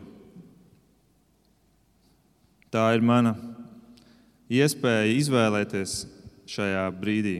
Tā 2.73 2.87
ir 2.95 3.03
mana 3.05 3.35
iespēja 4.49 5.11
izvēlēties 5.13 5.95
šajā 6.49 6.87
brīdī. 6.97 7.35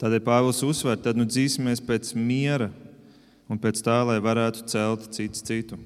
Tādēļ 0.00 0.24
Pāvils 0.26 0.60
uzsver, 0.66 1.00
tad 1.00 1.16
nu 1.16 1.24
dzīsimies 1.28 1.80
pēc 1.84 2.12
miera 2.18 2.68
un 3.48 3.58
pēc 3.60 3.80
tā, 3.84 4.02
lai 4.04 4.20
varētu 4.20 4.66
celt 4.68 5.08
cits 5.16 5.44
citu. 5.46 5.80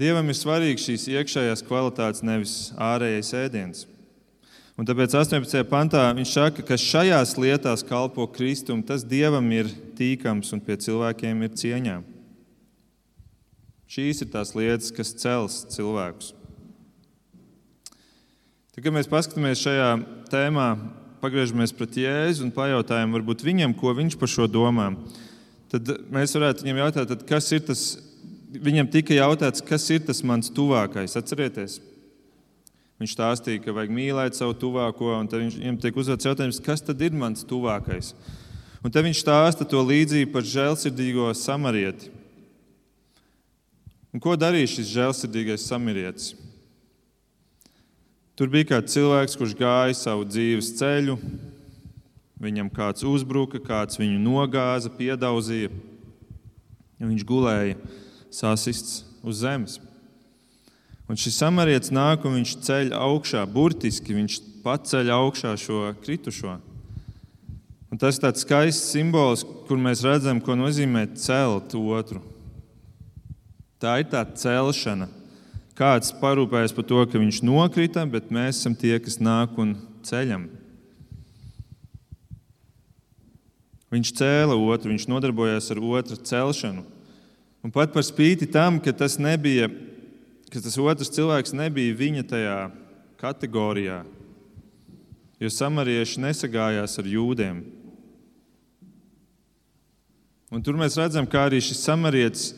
Dievam 0.00 0.32
ir 0.32 0.38
svarīgs 0.38 0.88
šīs 0.88 1.10
iekšējās 1.12 1.62
kvalitātes, 1.68 2.24
nevis 2.26 2.54
ārējais 2.80 3.36
ēdiens. 3.44 3.84
Un 4.74 4.86
tāpēc 4.88 5.12
18. 5.14 5.60
pantā 5.70 6.08
viņš 6.16 6.30
saka, 6.34 6.64
ka 6.66 6.78
šajās 6.80 7.36
lietās 7.38 7.84
kalpo 7.86 8.26
Kristum, 8.26 8.80
tas 8.82 9.04
Dievam 9.06 9.46
ir 9.54 9.70
tīkams 9.94 10.50
un 10.56 10.62
pie 10.66 10.74
cilvēkiem 10.82 11.44
ir 11.46 11.54
cieņā. 11.60 12.00
Šīs 13.94 14.24
ir 14.24 14.32
tās 14.32 14.50
lietas, 14.58 14.90
kas 14.96 15.14
cels 15.14 15.60
cilvēkus. 15.76 16.32
Tad, 18.74 18.82
kad 18.82 18.90
mēs 18.96 19.06
paskatāmies 19.06 19.62
šajā 19.62 19.92
tēmā, 20.32 20.66
pagriežamies 21.22 21.70
pret 21.78 21.94
Jēzu 22.02 22.48
un 22.48 22.50
pajautājam 22.56 23.14
varbūt 23.14 23.46
viņam, 23.46 23.78
ko 23.78 23.94
viņš 23.94 24.18
par 24.18 24.32
šo 24.32 24.50
domā, 24.50 24.90
tad 25.70 25.94
mēs 26.10 26.34
varētu 26.34 26.66
viņam 26.66 26.82
jautāt, 26.82 27.14
kas 27.30 27.54
ir 27.54 27.62
tas, 27.70 27.86
viņam 28.50 28.90
tika 28.90 29.14
jautāts, 29.14 29.62
kas 29.62 29.86
ir 29.94 30.02
tas 30.10 30.26
mans 30.26 30.50
tuvākais. 30.50 31.14
Atcerieties! 31.14 31.78
Viņš 33.04 33.12
stāstīja, 33.18 33.60
ka 33.60 33.72
vajag 33.76 33.90
mīlēt 33.92 34.32
savu 34.32 34.54
tuvāko, 34.56 35.10
un 35.12 35.26
tad 35.28 35.42
viņam 35.42 35.76
tiek 35.76 35.96
uzdots 36.00 36.24
jautājums, 36.24 36.56
kas 36.64 36.80
tad 36.80 37.02
ir 37.04 37.12
mans 37.12 37.44
tuvākais. 37.44 38.14
Un 38.80 38.88
te 38.88 39.02
viņš 39.04 39.20
stāsta 39.20 39.66
to 39.68 39.82
līdzību 39.84 40.32
par 40.32 40.46
žēlsirdīgo 40.48 41.26
samarieti. 41.36 42.08
Un 44.08 44.24
ko 44.24 44.32
darīja 44.40 44.70
šis 44.78 44.88
žēlsirdīgais 44.94 45.68
samarietis? 45.68 46.32
Tur 48.40 48.48
bija 48.48 48.70
kāds 48.72 48.96
cilvēks, 48.96 49.36
kurš 49.36 49.52
gāja 49.60 50.00
savu 50.00 50.24
dzīves 50.24 50.72
ceļu. 50.80 51.20
Viņam 52.40 52.72
kāds 52.72 53.04
uzbruka, 53.04 53.60
kāds 53.60 54.00
viņu 54.00 54.16
nogāza, 54.16 54.88
piedauzīja. 54.96 55.68
Viņš 57.04 57.28
gulēja 57.28 57.76
sasists 58.32 59.02
uz 59.20 59.44
zemes. 59.44 59.76
Un 61.14 61.20
šis 61.20 61.38
samarietis 61.38 61.92
nāk 61.94 62.24
un 62.26 62.40
viņš 62.40 62.56
ceļ 62.66 62.94
augšā, 62.98 63.44
burtiski 63.46 64.16
viņš 64.16 64.40
paceļ 64.64 65.12
augšā 65.14 65.54
šo 65.62 65.84
kritušo. 66.02 66.56
Un 67.94 68.00
tas 68.02 68.18
ir 68.18 68.24
tāds 68.24 68.42
skaists 68.42 68.90
simbols, 68.90 69.44
kur 69.68 69.78
mēs 69.78 70.02
redzam, 70.02 70.40
ko 70.42 70.56
nozīmē 70.58 71.06
celt 71.14 71.76
otru. 71.78 72.18
Tā 73.78 74.00
ir 74.02 74.10
tā 74.10 74.24
celšana, 74.26 75.06
Kāds 75.74 76.12
parūpējas 76.20 76.70
par 76.70 76.84
to, 76.86 77.00
ka 77.10 77.18
viņš 77.18 77.40
nokrita, 77.42 78.04
bet 78.06 78.30
mēs 78.30 78.60
esam 78.60 78.76
tie, 78.78 78.94
kas 79.02 79.18
nāk 79.18 79.56
un 79.58 79.72
ceļam. 80.06 80.46
Viņš 83.90 84.12
cēla 84.20 84.54
otru, 84.54 84.92
viņš 84.92 85.08
nodarbojās 85.10 85.72
ar 85.74 85.80
otru 85.82 86.18
celšanu. 86.30 86.84
Un 87.66 87.74
pat 87.74 87.90
par 87.90 88.06
spīti 88.06 88.46
tam, 88.46 88.78
ka 88.78 88.94
tas, 88.94 89.18
nebija, 89.18 89.66
ka 90.54 90.60
tas 90.62 90.76
otrs 90.78 91.10
cilvēks 91.10 91.50
nebija 91.58 91.96
viņa 91.98 92.22
tajā 92.30 92.58
kategorijā, 93.18 94.04
jo 95.42 95.48
samarieši 95.50 96.22
nesagājās 96.22 96.94
ar 97.02 97.08
jūdiem. 97.10 97.64
Un 100.54 100.62
tur 100.62 100.78
mēs 100.78 100.94
redzam, 100.94 101.26
kā 101.26 101.48
arī 101.48 101.58
šis 101.58 101.82
samarietis 101.82 102.52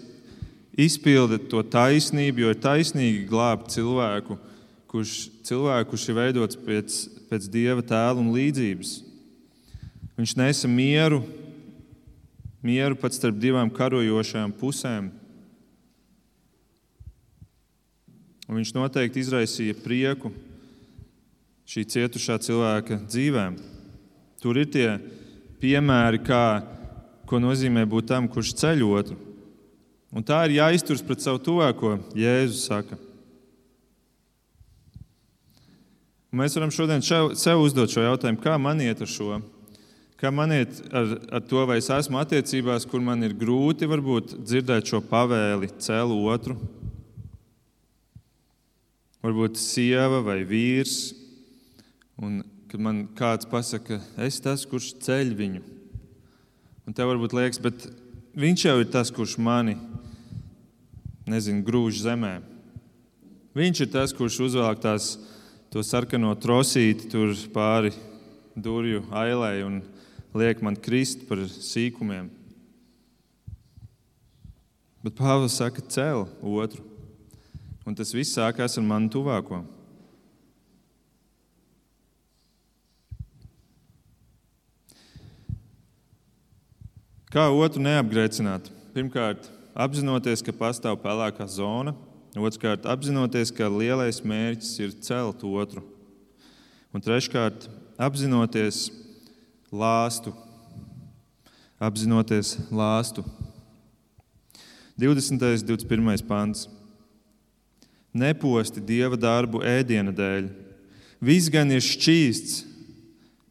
izpilda 0.77 1.41
to 1.41 1.65
taisnību, 1.65 2.45
jo 2.45 2.53
ir 2.53 2.61
taisnīgi 2.61 3.25
glābt 3.31 3.73
cilvēku, 3.73 4.37
kurš, 4.93 5.17
cilvēku, 5.49 5.95
kurš 5.95 6.09
ir 6.13 6.21
veidots 6.21 6.61
pēc, 6.69 7.01
pēc 7.33 7.49
dieva 7.49 7.81
tēla 7.81 8.21
un 8.21 8.29
līdzības. 8.37 8.99
Viņš 10.21 10.37
nesa 10.37 10.69
mieru, 10.69 11.23
mieru 12.61 13.01
pat 13.01 13.17
starp 13.17 13.41
divām 13.41 13.73
karojošajām 13.73 14.53
pusēm. 14.61 15.15
Un 18.47 18.61
viņš 18.61 18.73
noteikti 18.77 19.23
izraisīja 19.23 19.75
prieku 19.83 20.31
šī 21.67 21.83
cietušā 21.97 22.39
cilvēka 22.47 23.01
dzīvēm. 23.09 23.57
Tur 24.43 24.61
ir 24.61 24.69
tie 24.71 24.89
piemēri, 25.63 26.21
kā, 26.23 26.43
ko 27.27 27.41
nozīmē 27.43 27.83
būt 27.91 28.13
tam, 28.13 28.29
kurš 28.31 28.55
ceļ 28.61 28.85
otru. 28.87 29.19
Un 30.15 30.23
tā 30.25 30.45
ir 30.47 30.61
jāizturas 30.61 31.03
pret 31.03 31.25
savu 31.25 31.43
tuvāko, 31.43 31.97
Jēzus 32.17 32.69
saka. 32.69 33.01
Un 36.31 36.41
mēs 36.43 36.55
varam 36.57 36.71
šodien 36.75 37.03
sev 37.03 37.65
uzdot 37.65 37.91
šo 37.91 38.05
jautājumu, 38.05 38.41
kā 38.45 38.55
man 38.61 38.81
iet 38.85 39.03
ar 39.03 39.11
šo? 39.11 39.41
Kā 40.17 40.31
man 40.33 40.55
iet 40.55 40.79
ar, 40.95 41.17
ar 41.39 41.43
to, 41.45 41.67
vai 41.69 41.81
es 41.83 41.91
esmu 41.93 42.21
attiecībās, 42.23 42.87
kur 42.89 43.03
man 43.05 43.27
ir 43.27 43.35
grūti 43.37 43.89
varbūt 43.91 44.39
dzirdēt 44.47 44.89
šo 44.89 45.03
pavēli, 45.11 45.75
cēlu 45.83 46.23
otru? 46.33 46.57
Varbūt 49.27 49.59
sieva 49.59 50.21
vai 50.23 50.45
vīrs, 50.47 51.11
un 52.23 52.45
kad 52.71 52.83
man 52.83 53.01
kāds 53.19 53.49
pasaka, 53.51 53.99
es 54.23 54.39
tas, 54.45 54.63
kurš 54.69 54.93
ceļ 55.03 55.33
viņu. 55.35 55.63
Un 56.87 56.95
tev 56.95 57.11
varbūt 57.11 57.35
liekas, 57.35 57.59
bet 57.59 57.89
viņš 58.39 58.67
jau 58.69 58.77
ir 58.79 58.91
tas, 58.95 59.11
kurš 59.11 59.35
mani 59.43 59.75
nezinu, 61.27 61.65
grūž 61.67 62.05
zemē. 62.05 62.37
Viņš 63.59 63.83
ir 63.83 63.91
tas, 63.91 64.15
kurš 64.15 64.39
uzvelk 64.47 64.85
tās, 64.85 65.17
to 65.75 65.83
sarkano 65.83 66.31
trosīti 66.39 67.11
tur 67.11 67.35
pāri 67.51 67.91
durvju 68.55 69.09
ailai 69.11 69.65
un 69.67 69.81
liek 70.39 70.63
man 70.63 70.79
krist 70.79 71.27
par 71.27 71.43
sīkumiem. 71.51 72.31
Bet 75.03 75.19
Pāvils 75.19 75.59
saka, 75.59 75.83
cēl 75.83 76.29
otru. 76.47 76.96
Un 77.87 77.95
tas 77.95 78.11
viss 78.11 78.35
sākās 78.35 78.75
ar 78.81 78.83
manu 78.83 79.09
tuvāko. 79.15 79.61
Kā 87.31 87.45
otru 87.53 87.83
neapgrēcināt? 87.85 88.73
Pirmkārt, 88.95 89.47
apzinoties, 89.77 90.43
ka 90.43 90.55
pastāv 90.57 90.97
pelēkā 91.03 91.47
zona, 91.53 91.93
otrkārt, 92.35 92.87
apzinoties, 92.89 93.53
ka 93.55 93.69
lielais 93.71 94.23
mērķis 94.25 94.71
ir 94.81 94.95
celt 95.05 95.43
otru, 95.47 95.83
un 96.97 97.05
treškārt, 97.05 97.69
apzinoties 98.01 98.87
lāstu. 99.71 100.33
Apzinoties 101.77 102.55
lāstu. 102.73 103.27
20. 104.97 105.37
un 105.37 105.69
21. 105.69 106.25
pāns. 106.25 106.65
Neposti 108.17 108.81
dieva 108.81 109.19
darbu 109.21 109.61
ēdiena 109.67 110.15
dēļ. 110.17 110.49
Viss 111.21 111.51
gan 111.53 111.73
ir 111.73 111.85
šķīsts, 111.85 112.63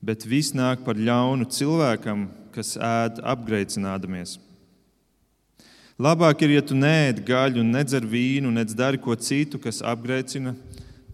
bet 0.05 0.25
viss 0.25 0.55
nāk 0.57 0.81
par 0.85 0.97
ļaunu 0.97 1.47
cilvēkam, 1.49 2.27
kas 2.55 2.75
ēd 2.77 3.21
apgrēcinādamies. 3.25 4.39
Labāk 6.01 6.41
ir, 6.43 6.57
ja 6.57 6.63
tu 6.65 6.75
neēd 6.75 7.21
gaļu, 7.27 7.63
nedzer 7.63 8.03
vīnu, 8.03 8.49
nedz 8.51 8.75
dari 8.75 8.99
ko 8.99 9.15
citu, 9.15 9.59
kas 9.61 9.83
apgrēcina 9.85 10.55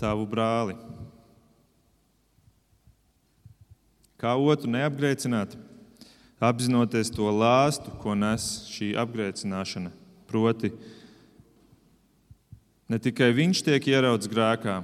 tavu 0.02 0.26
brāli. 0.30 0.74
Kā 4.22 4.34
otru 4.38 4.70
neapgrēcināt? 4.74 5.54
Apzinoties 6.42 7.14
to 7.14 7.30
lāstu, 7.30 7.94
ko 8.02 8.16
nes 8.18 8.48
šī 8.74 8.96
apgrēcināšana. 8.98 9.94
Proti, 10.30 10.72
ne 12.92 13.00
tikai 13.00 13.32
viņš 13.36 13.64
tiek 13.64 13.86
ieraudzis 13.88 14.32
grēkā, 14.32 14.82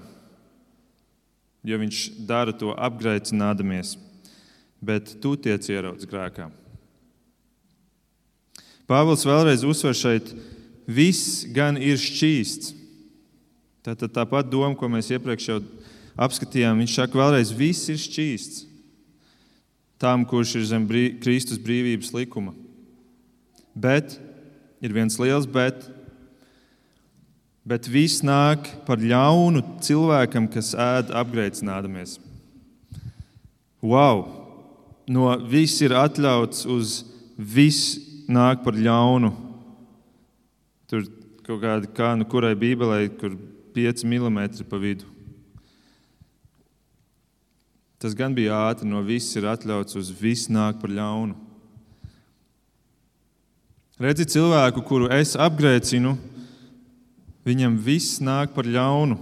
jo 1.67 1.80
viņš 1.82 2.04
dara 2.30 2.54
to 2.56 2.72
apgrēcinādamies, 2.72 3.98
bet 4.80 5.17
tu 5.20 5.34
tiec 5.36 5.67
ieraudzis 5.67 6.08
grēkā. 6.08 6.48
Pāvils 8.88 9.26
vēlreiz 9.28 9.65
uzsver 9.67 9.98
šeit, 9.98 10.32
viss 10.88 11.43
gan 11.52 11.76
ir 11.76 12.00
šķīsts. 12.00 12.72
Tātad 13.84 14.13
tāpat 14.15 14.48
doma, 14.52 14.76
ko 14.80 14.88
mēs 14.91 15.12
iepriekš 15.12 15.50
jau 15.50 15.58
apskatījām, 16.15 16.80
viņš 16.80 16.96
saka 16.96 17.20
vēlreiz, 17.20 17.52
viss 17.56 17.91
ir 17.91 18.00
šķīsts. 18.00 18.63
Tām, 20.00 20.24
kurš 20.30 20.56
ir 20.60 20.65
zem 20.70 20.86
brī, 20.88 21.10
Kristus 21.20 21.60
brīvības 21.60 22.13
likuma. 22.13 22.54
Bet 23.76 24.15
ir 24.80 24.93
viens 24.96 25.17
liels 25.20 25.48
bet. 25.50 25.96
Bet 27.67 27.89
viss 27.91 28.23
nāk 28.23 28.69
par 28.88 29.01
ļaunu 29.01 29.60
cilvēkam, 29.84 30.45
kas 30.47 30.71
ēd 30.71 31.12
apgrēcinādamies. 31.19 32.15
Wow! 33.84 34.23
No 35.08 35.34
viss 35.51 35.82
ir 35.84 35.95
atļauts 35.95 36.63
uz 36.71 37.01
visu 37.36 38.23
nāk 38.32 38.63
par 38.63 38.75
ļaunu. 38.75 39.34
Tur 40.88 41.03
kaut 41.43 41.62
kāda, 41.63 41.91
kā 41.95 42.13
nu 42.19 42.27
kurai 42.27 42.53
bībelē, 42.60 43.01
kur 43.19 43.36
5 43.75 44.03
mm 44.08 44.39
pa 44.67 44.80
vidu. 44.80 45.08
Tas 47.99 48.15
gan 48.15 48.36
bija 48.36 48.56
ātri, 48.69 48.88
no 48.88 49.01
viss 49.03 49.36
ir 49.36 49.47
atļauts 49.49 49.97
uz 49.99 50.12
visu 50.13 50.53
nāk 50.53 50.80
par 50.80 50.91
ļaunu. 50.93 51.36
Redzi 53.97 54.27
cilvēku, 54.36 54.84
kuru 54.86 55.08
es 55.10 55.34
apgrēcinu, 55.34 56.13
viņam 57.47 57.77
viss 57.79 58.19
nāk 58.23 58.53
par 58.55 58.67
ļaunu. 58.67 59.17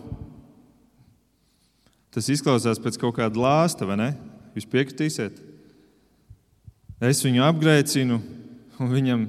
Tas 2.15 2.29
izklausās 2.31 2.79
pēc 2.81 2.97
kaut 3.01 3.17
kāda 3.17 3.41
lāsta, 3.41 3.85
vai 3.87 3.99
ne? 3.99 4.11
Jūs 4.55 4.69
piekritīsiet? 4.71 5.41
Es 7.03 7.19
viņu 7.25 7.43
apgrēcinu, 7.43 8.21
un 8.79 8.91
viņam 8.91 9.27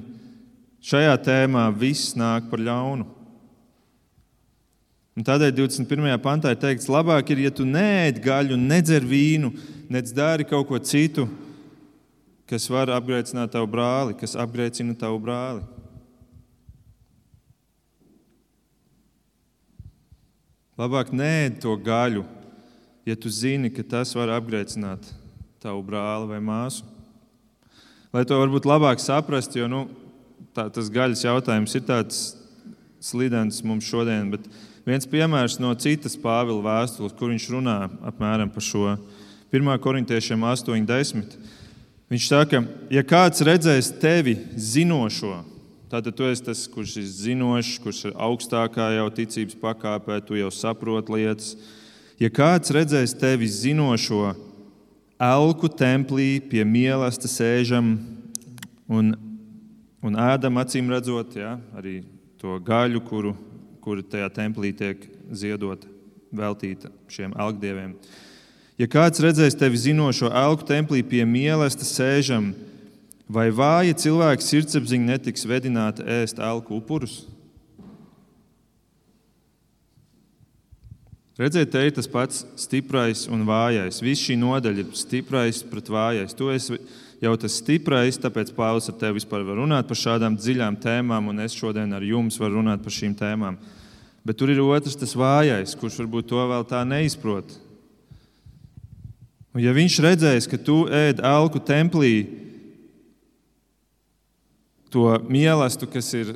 šajā 0.87 1.17
tēmā 1.25 1.67
viss 1.75 2.15
nāk 2.17 2.47
par 2.51 2.63
ļaunu. 2.63 3.09
Un 5.17 5.25
tādēļ 5.25 5.51
21. 5.57 6.13
pantā 6.21 6.53
ir 6.53 6.61
teikts, 6.61 6.87
labāk 6.93 7.33
ir, 7.33 7.41
ja 7.47 7.51
tu 7.51 7.65
neēd 7.65 8.21
gaļu, 8.23 8.55
nedzer 8.55 9.03
vīnu, 9.03 9.49
nec 9.89 10.13
dari 10.15 10.45
kaut 10.47 10.69
ko 10.69 10.79
citu, 10.79 11.25
kas 12.47 12.69
var 12.71 12.93
apgrēcināt 12.95 13.51
tavu 13.51 13.67
brāli, 13.73 14.15
kas 14.15 14.37
apgrēcina 14.39 14.95
tavu 14.95 15.19
brāli. 15.25 15.65
Labāk 20.77 21.09
nēd 21.15 21.61
to 21.63 21.73
gaļu, 21.81 22.25
ja 23.07 23.15
tu 23.17 23.31
zini, 23.33 23.71
ka 23.73 23.81
tas 23.83 24.13
var 24.17 24.35
apgrēcināt 24.35 25.09
tavu 25.63 25.81
brāli 25.85 26.29
vai 26.29 26.43
māsu 26.43 26.85
lai 28.17 28.25
to 28.27 28.37
varbūt 28.39 28.67
labāk 28.67 29.01
saprastu, 29.03 29.61
jo 29.61 29.67
nu, 29.71 29.83
tā, 30.55 30.67
tas 30.73 30.89
gaļas 30.93 31.25
jautājums 31.25 31.75
ir 31.77 31.83
tāds 31.87 32.21
slidens 33.03 33.61
mums 33.67 33.87
šodien. 33.87 34.31
Bet 34.33 34.47
viens 34.87 35.09
piemērs 35.09 35.59
no 35.61 35.73
citas 35.79 36.17
Pāvila 36.19 36.63
vēstules, 36.65 37.15
kur 37.17 37.33
viņš 37.33 37.49
runā 37.53 37.77
apmēram 38.09 38.51
par 38.53 38.65
šo 38.65 38.95
1. 39.53 39.69
korintiešiem 39.83 40.47
8.10. 40.49 41.37
Viņš 42.07 42.29
saka, 42.31 42.63
ja 42.93 43.03
kāds 43.03 43.43
redzēs 43.43 43.91
tevi 44.01 44.37
zinošo, 44.55 45.41
tad 45.89 46.07
tu 46.15 46.27
esi 46.27 46.43
tas, 46.43 46.65
kurš 46.67 46.97
ir 46.99 47.07
zinošs, 47.07 47.77
kurš 47.83 48.03
ir 48.09 48.17
augstākā 48.19 48.89
jau 48.97 49.07
ticības 49.19 49.55
pakāpē, 49.61 50.19
tu 50.25 50.35
jau 50.35 50.51
saproti 50.51 51.15
lietas. 51.15 51.55
Ja 52.19 52.29
kāds 52.33 52.73
redzēs 52.73 53.15
tevi 53.15 53.47
zinošo, 53.47 54.33
elku 55.21 55.69
templī 55.69 56.37
pie 56.43 56.65
mīlestības 56.67 57.37
sēžam 57.39 57.95
un, 58.89 59.13
un 60.03 60.21
ēdam, 60.27 60.59
acīm 60.61 60.91
redzot, 60.91 61.37
ja, 61.39 61.55
arī 61.77 62.01
to 62.41 62.57
gaļu, 62.65 63.01
kuru, 63.07 63.33
kuru 63.81 64.03
tajā 64.03 64.29
templī 64.33 64.73
tiek 64.75 65.07
ziedota, 65.31 65.87
veltīta 66.33 66.91
šiem 67.11 67.33
elkdieviem. 67.37 67.95
Ja 68.77 68.85
kāds 68.91 69.21
redzēs 69.23 69.55
tevi 69.57 69.79
zinošo 69.87 70.29
elku 70.29 70.67
templī 70.67 71.01
pie 71.01 71.23
mīlestības 71.25 71.93
sēžam, 71.97 72.51
Vai 73.27 73.49
vāji 73.51 73.95
cilvēki 74.05 74.45
sirdsapziņa 74.45 75.11
netiks 75.11 75.43
vedināti 75.47 76.05
ēst 76.07 76.39
elku 76.39 76.77
upurus? 76.79 77.25
Redziet, 81.37 81.69
te 81.69 81.81
ir 81.85 81.91
tas 81.93 82.07
pats 82.09 82.45
stiprais 82.57 83.27
un 83.29 83.43
vājais. 83.45 83.99
Viss 84.01 84.23
šī 84.25 84.39
nodaļa 84.41 84.81
ir 84.81 84.95
stiprais 84.97 85.59
pret 85.69 85.91
vājais. 85.91 86.33
Tu 86.33 86.47
esi 86.49 86.79
jau 87.21 87.35
tas 87.37 87.59
stiprais, 87.59 88.17
tāpēc 88.17 88.53
Pāvils 88.55 88.87
ar 88.89 88.97
tevi 88.97 89.19
vispār 89.19 89.43
var 89.45 89.59
runāt 89.59 89.85
par 89.89 89.99
šādām 89.99 90.39
dziļām 90.39 90.79
tēmām, 90.81 91.29
un 91.29 91.43
es 91.43 91.53
šodien 91.53 91.93
ar 91.93 92.05
jums 92.07 92.39
varu 92.41 92.61
runāt 92.61 92.81
par 92.81 92.95
šīm 92.95 93.13
tēmām. 93.19 93.59
Bet 94.25 94.39
tur 94.39 94.49
ir 94.49 94.63
otrs, 94.63 94.97
tas 94.97 95.13
vājais, 95.19 95.75
kurš 95.77 95.99
varbūt 96.01 96.31
to 96.31 96.41
vēl 96.49 96.65
tā 96.67 96.81
neizprot. 96.87 97.53
Un 99.53 99.61
ja 99.61 99.75
viņš 99.77 100.01
redzēs, 100.07 100.49
ka 100.49 100.57
tu 100.57 100.85
ēd 100.89 101.21
alku 101.25 101.61
templī, 101.61 102.46
to 104.93 105.09
mīlestību, 105.27 105.91
kas 105.93 106.11
ir 106.17 106.35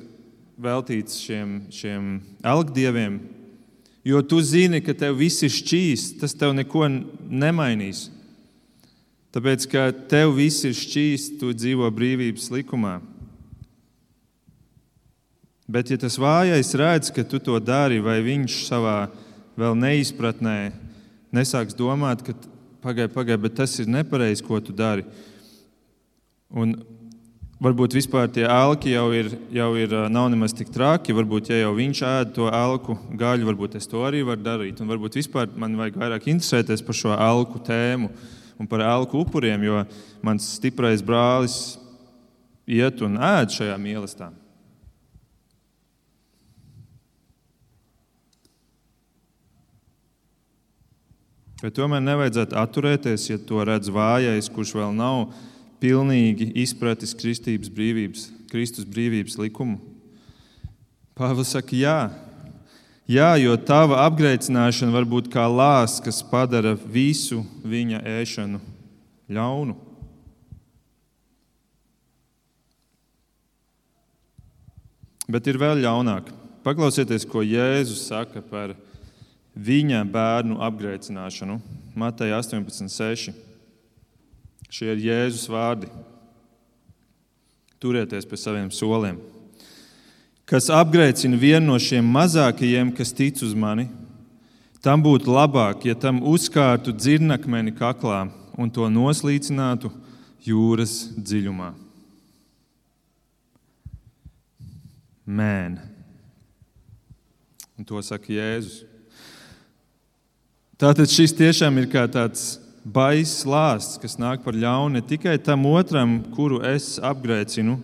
veltīts 0.62 1.20
šiem, 1.24 1.54
šiem 1.74 2.10
algdieviem, 2.46 3.20
jo 4.06 4.22
tu 4.22 4.42
zini, 4.46 4.82
ka 4.84 4.96
tev 4.98 5.18
viss 5.22 5.44
ir 5.46 5.54
šķīsts, 5.54 6.18
tas 6.22 6.36
tev 6.38 6.54
neko 6.58 6.88
nemainīs. 6.90 8.10
Tāpēc, 9.32 9.66
ka 9.72 9.88
tev 10.12 10.36
viss 10.36 10.66
ir 10.68 10.76
šķīsts, 10.76 11.38
tu 11.40 11.54
dzīvo 11.56 11.88
brīvības 11.96 12.50
likumā. 12.52 13.00
Bet, 15.72 15.88
ja 15.94 15.98
tas 16.02 16.18
vājais 16.20 16.74
redz, 16.76 17.14
ka 17.16 17.24
tu 17.24 17.40
to 17.40 17.56
dari, 17.64 18.02
vai 18.04 18.20
viņš 18.26 18.58
savā 18.68 19.06
vēl 19.56 19.78
neizpratnē 19.80 20.58
nesāks 21.32 21.78
domāt, 21.78 22.26
ka 22.28 22.36
pagaidi, 22.84 23.14
pagaidi, 23.14 23.44
bet 23.46 23.56
tas 23.62 23.78
ir 23.80 23.88
nepareizi, 23.88 24.44
ko 24.44 24.60
tu 24.60 24.76
dari. 24.76 25.06
Un 26.52 26.76
varbūt 27.62 27.96
vispār 27.96 28.30
tie 28.34 28.48
elki 28.50 28.96
jau 28.96 29.06
ir, 29.14 29.30
jau 29.54 29.70
ir 29.78 29.94
nav 30.10 30.30
nemaz 30.34 30.56
tik 30.58 30.72
traki. 30.74 31.14
Varbūt, 31.16 31.52
ja 31.54 31.62
jau 31.62 31.76
viņš 31.78 32.04
ēd 32.10 32.34
to 32.38 32.50
elku 32.50 32.98
gaļu, 33.18 33.48
varbūt 33.52 33.78
es 33.80 33.90
to 33.90 34.02
arī 34.08 34.24
varu 34.26 34.42
darīt. 34.46 34.82
Un 34.82 34.90
varbūt 34.90 35.20
vispār 35.22 35.52
man 35.54 35.78
vajag 35.80 36.00
vairāk 36.02 36.30
interesēties 36.34 36.84
par 36.86 36.98
šo 36.98 37.14
elku 37.16 37.62
tēmu 37.62 38.10
un 38.62 38.70
par 38.70 38.84
elku 38.86 39.22
upuriem, 39.22 39.64
jo 39.66 39.86
mans 40.26 40.52
stiprais 40.58 41.02
brālis 41.06 41.78
iet 42.70 43.02
un 43.06 43.18
ēd 43.18 43.54
šajā 43.54 43.78
mīlestībā. 43.82 44.34
Bet 51.62 51.76
tomēr 51.78 52.02
nevajadzētu 52.02 52.58
atturēties, 52.58 53.28
ja 53.30 53.38
to 53.46 53.62
redz 53.70 53.92
vājais, 53.94 54.48
kurš 54.50 54.72
vēl 54.80 54.96
nav 54.98 55.28
pilnīgi 55.82 56.52
izpratis 56.62 57.16
Kristības 57.18 57.72
brīvības, 57.74 58.28
Kristus 58.52 58.86
brīvības 58.86 59.40
likumu. 59.42 59.80
Pāvils 61.18 61.52
saka, 61.54 61.76
jā, 61.76 61.98
jā, 63.10 63.30
jo 63.42 63.56
tava 63.68 64.04
apgrēcināšana 64.06 64.94
var 64.94 65.08
būt 65.10 65.32
kā 65.34 65.48
lāsts, 65.50 66.02
kas 66.04 66.22
padara 66.26 66.76
visu 66.76 67.42
viņa 67.66 68.04
ēšanu 68.22 68.62
ļaunu. 69.32 69.78
Bet 75.32 75.48
ir 75.48 75.60
vēl 75.62 75.80
ļaunāk. 75.84 76.32
Paklausieties, 76.66 77.24
ko 77.26 77.42
Jēzus 77.42 78.04
saka 78.10 78.42
par 78.44 78.76
viņa 79.56 80.04
bērnu 80.12 80.60
apgrēcināšanu. 80.62 81.58
Mateja 81.98 82.42
18,6. 82.42 83.51
Šie 84.70 84.92
ir 84.94 85.02
Jēzus 85.08 85.48
vārdi. 85.52 85.90
Turieties 87.82 88.28
pie 88.30 88.38
saviem 88.38 88.70
soliem. 88.74 89.18
Kas 90.46 90.68
apgrēcina 90.74 91.40
vienu 91.40 91.72
no 91.72 91.78
šiem 91.80 92.06
mazākajiem, 92.12 92.92
kas 92.94 93.14
tic 93.16 93.40
uz 93.42 93.56
mani, 93.56 93.88
tam 94.84 95.02
būtu 95.02 95.32
labāk, 95.32 95.86
ja 95.88 95.96
tam 95.96 96.20
uzkārtu 96.28 96.92
dzirnakmeni 96.92 97.74
kaklā 97.78 98.26
un 98.60 98.70
to 98.70 98.90
noslīcinātu 98.92 99.90
jūras 100.44 101.06
dziļumā. 101.16 101.72
Mēne. 105.26 105.88
Un 107.80 107.88
to 107.88 108.02
saka 108.04 108.34
Jēzus. 108.34 108.84
Tātad 110.82 111.10
šis 111.10 111.34
tiešām 111.38 111.78
ir 111.78 111.88
kā 111.94 112.04
tāds 112.10 112.58
baisa 112.84 113.50
lāsts, 113.50 114.00
kas 114.02 114.18
nāk 114.18 114.44
par 114.46 114.58
ļaunu 114.58 114.98
ne 114.98 115.02
tikai 115.06 115.38
tam 115.44 115.66
otram, 115.70 116.20
kuru 116.36 116.62
es 116.66 116.96
apgrēcinu, 116.98 117.78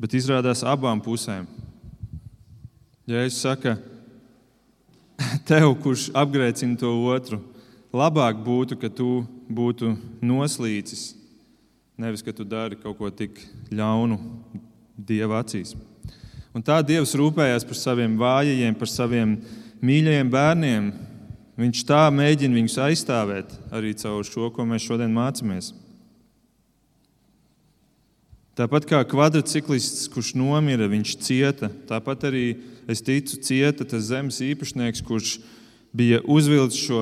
bet 0.00 0.16
izrādās 0.16 0.64
abām 0.66 1.02
pusēm. 1.04 1.46
Ja 3.06 3.24
es 3.26 3.36
saku, 3.36 3.76
tev, 5.48 5.74
kurš 5.84 6.08
apgrēcina 6.16 6.78
to 6.80 6.92
otru, 7.12 7.40
labāk 7.94 8.40
būtu, 8.44 8.78
ka 8.80 8.88
tu 8.88 9.26
būtu 9.48 9.92
noslīcis, 10.24 11.12
nevis 12.00 12.24
ka 12.24 12.32
tu 12.32 12.46
dari 12.48 12.80
kaut 12.80 12.98
ko 12.98 13.10
tik 13.12 13.42
ļaunu 13.70 14.20
Dieva 14.94 15.40
acīs. 15.42 15.72
Un 16.54 16.62
tā 16.62 16.76
Dievs 16.86 17.16
rūpējās 17.18 17.64
par 17.66 17.76
saviem 17.76 18.12
vājajiem, 18.14 18.76
par 18.78 18.86
saviem 18.86 19.32
mīļajiem 19.82 20.28
bērniem, 20.30 20.92
Viņš 21.54 21.84
tā 21.86 22.02
mēģina 22.10 22.58
viņus 22.58 22.80
aizstāvēt 22.82 23.52
arī 23.74 23.92
caur 23.98 24.26
šo, 24.26 24.48
ko 24.50 24.66
mēs 24.66 24.86
šodien 24.88 25.12
mācāmies. 25.14 25.70
Tāpat 28.58 28.86
kā 28.86 29.00
kvadrciklists, 29.10 30.06
kurš 30.14 30.32
nomira, 30.38 30.86
viņš 30.90 31.16
cieta. 31.22 31.70
Tāpat 31.88 32.26
arī 32.30 32.44
es 32.90 33.02
ticu, 33.02 33.38
cieta 33.42 33.86
tas 33.86 34.06
zemes 34.10 34.38
īpašnieks, 34.42 35.02
kurš 35.06 35.36
bija 35.94 36.20
uzvilcis 36.26 36.84
šo 36.86 37.00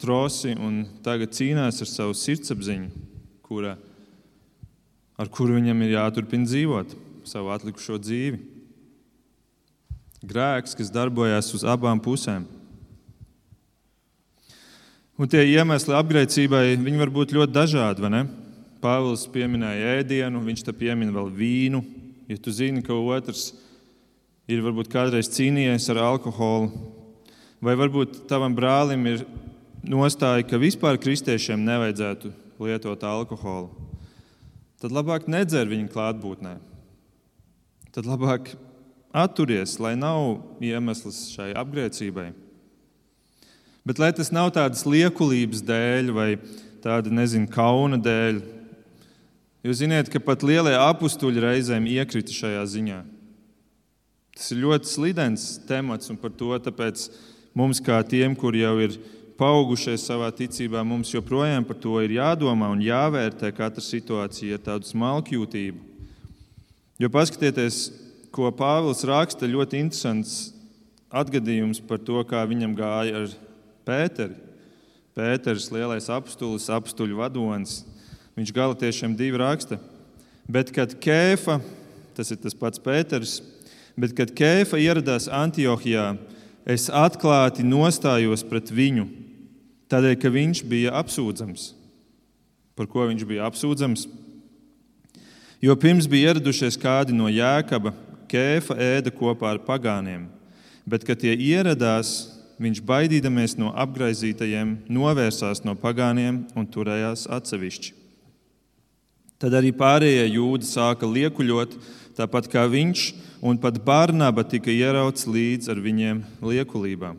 trosi 0.00 0.54
un 0.56 0.82
tagad 1.04 1.32
cīnās 1.36 1.80
ar 1.84 1.88
savu 1.88 2.16
sirdsapziņu, 2.16 2.88
kura, 3.44 3.76
ar 5.20 5.32
kuru 5.32 5.56
viņam 5.58 5.84
ir 5.84 5.96
jāturpina 5.98 6.48
dzīvot 6.48 6.96
savu 7.28 7.52
atlikušo 7.52 8.00
dzīvi. 8.00 8.40
Grēks, 10.24 10.76
kas 10.76 10.92
darbojas 10.92 11.52
uz 11.56 11.64
abām 11.68 12.00
pusēm. 12.00 12.44
Un 15.14 15.30
tie 15.30 15.44
iemesli 15.46 15.94
apgrēcībai 15.94 16.74
var 16.98 17.10
būt 17.14 17.36
ļoti 17.36 17.54
dažādi. 17.54 18.24
Pāvils 18.82 19.28
pieminēja 19.30 20.00
ēdienu, 20.00 20.42
viņš 20.42 20.64
te 20.66 20.74
piemin 20.74 21.12
vēl 21.14 21.30
vīnu. 21.30 21.84
Ja 22.26 22.38
tu 22.40 22.50
zini, 22.50 22.82
ka 22.82 22.96
otrs 22.98 23.52
ir 24.50 24.64
varbūt 24.64 24.90
kādreiz 24.90 25.30
cīnījies 25.30 25.86
ar 25.94 26.02
alkoholu, 26.08 26.72
vai 27.62 27.76
varbūt 27.78 28.24
tavam 28.26 28.56
brālim 28.56 29.06
ir 29.06 29.22
nostāja, 29.86 30.42
ka 30.48 30.58
vispār 30.58 30.98
kristiešiem 30.98 31.62
nevajadzētu 31.62 32.32
lietot 32.64 33.06
alkoholu, 33.06 33.70
tad 34.82 34.92
labāk 34.92 35.28
nedzer 35.30 35.70
viņa 35.70 35.92
klātbūtnē. 35.94 36.58
Tad 37.94 38.08
labāk 38.10 38.56
atturies, 39.14 39.78
lai 39.78 39.94
nav 39.94 40.40
iemesls 40.58 41.28
šai 41.36 41.52
apgrēcībai. 41.54 42.32
Bet 43.84 44.00
lai 44.00 44.14
tas 44.16 44.30
nav 44.32 44.48
tādas 44.56 44.86
liekulības 44.88 45.60
dēļ 45.68 46.12
vai 46.16 46.28
tāda, 46.84 47.12
nezinu, 47.12 47.50
kauna 47.52 47.98
dēļ, 48.00 48.38
jūs 49.64 49.82
zināt, 49.82 50.08
ka 50.12 50.22
pat 50.24 50.44
lielie 50.46 50.72
apstuļi 50.78 51.42
reizēm 51.44 51.88
iekrita 51.92 52.32
šajā 52.32 52.62
ziņā. 52.76 53.02
Tas 54.34 54.50
ir 54.50 54.62
ļoti 54.64 54.88
slidens 54.88 55.44
temats, 55.68 56.08
un 56.10 56.16
par 56.18 56.32
to 56.32 56.56
tāpēc 56.64 57.06
mums, 57.52 57.82
kā 57.84 58.00
tiem, 58.08 58.32
kuri 58.34 58.64
jau 58.64 58.74
ir 58.82 58.96
paaugušies 59.38 60.08
savā 60.08 60.30
ticībā, 60.34 60.80
mums 60.86 61.12
joprojām 61.12 61.66
par 61.68 61.76
to 61.78 62.00
ir 62.02 62.16
jādomā 62.16 62.72
un 62.72 62.82
jāvērtē 62.82 63.52
katra 63.54 63.84
situācija 63.84 64.56
ar 64.58 64.64
tādu 64.64 64.88
smalkjūtību. 64.90 65.80
Jo 67.02 67.10
paskatieties, 67.12 67.88
ko 68.34 68.48
Pāvils 68.54 69.04
raksta, 69.06 69.50
ļoti 69.50 69.80
interesants 69.82 70.54
atgadījums 71.14 71.84
par 71.84 72.00
to, 72.02 72.20
kā 72.26 72.42
viņam 72.48 72.74
gāja 72.78 73.24
ar 73.24 73.34
Pēteri. 73.84 74.36
Pēters, 75.14 75.68
lielais 75.70 76.08
apstulis, 76.10 76.66
apstuļu 76.74 77.20
vadonis, 77.20 77.84
viņš 78.34 78.50
galotiešiem 78.56 79.12
divi 79.14 79.38
raksta. 79.38 79.78
Bet, 80.50 80.72
kad 80.74 80.96
Kēfa, 80.98 81.60
tas 82.16 82.32
ir 82.34 82.40
tas 82.42 82.56
pats 82.58 82.82
Pēters, 82.82 83.36
bet, 83.94 84.16
kad 84.18 84.32
Kēfa 84.34 84.80
ieradās 84.82 85.28
Antiohijā, 85.30 86.16
es 86.66 86.88
atklāti 86.90 87.62
nostājos 87.62 88.42
pret 88.48 88.74
viņu, 88.74 89.06
tādēļ, 89.92 90.18
ka 90.18 90.34
viņš 90.34 90.64
bija 90.66 90.96
apsūdzams. 90.98 91.70
Par 92.74 92.90
ko 92.90 93.06
viņš 93.06 93.22
bija 93.28 93.46
apsūdzams? 93.46 94.08
Jo 95.62 95.78
pirms 95.78 96.10
bija 96.10 96.34
ieradušies 96.34 96.76
kādi 96.80 97.14
no 97.14 97.30
Jēkaba, 97.30 97.94
Kēfa 98.28 98.74
ēda 98.82 99.14
kopā 99.14 99.54
ar 99.54 99.62
pagāniem, 99.62 100.26
bet, 100.82 101.06
kad 101.06 101.22
tie 101.22 101.36
ieradās, 101.38 102.33
viņš 102.62 102.80
baidīdamies 102.86 103.56
no 103.58 103.72
apgaizītajiem, 103.74 104.76
novērsās 104.92 105.64
no 105.66 105.74
pagāniem 105.78 106.44
un 106.54 106.66
turējās 106.70 107.26
atsevišķi. 107.32 107.94
Tad 109.42 109.56
arī 109.58 109.72
pārējie 109.76 110.28
jūdi 110.36 110.68
sāka 110.68 111.08
liekuļot, 111.10 111.74
tāpat 112.16 112.46
kā 112.52 112.62
viņš, 112.70 113.08
un 113.44 113.58
pat 113.60 113.80
Barnaba 113.84 114.44
tika 114.46 114.72
ierauts 114.72 115.26
līdz 115.28 115.68
ar 115.74 115.82
viņiem 115.84 116.22
liekulībām. 116.44 117.18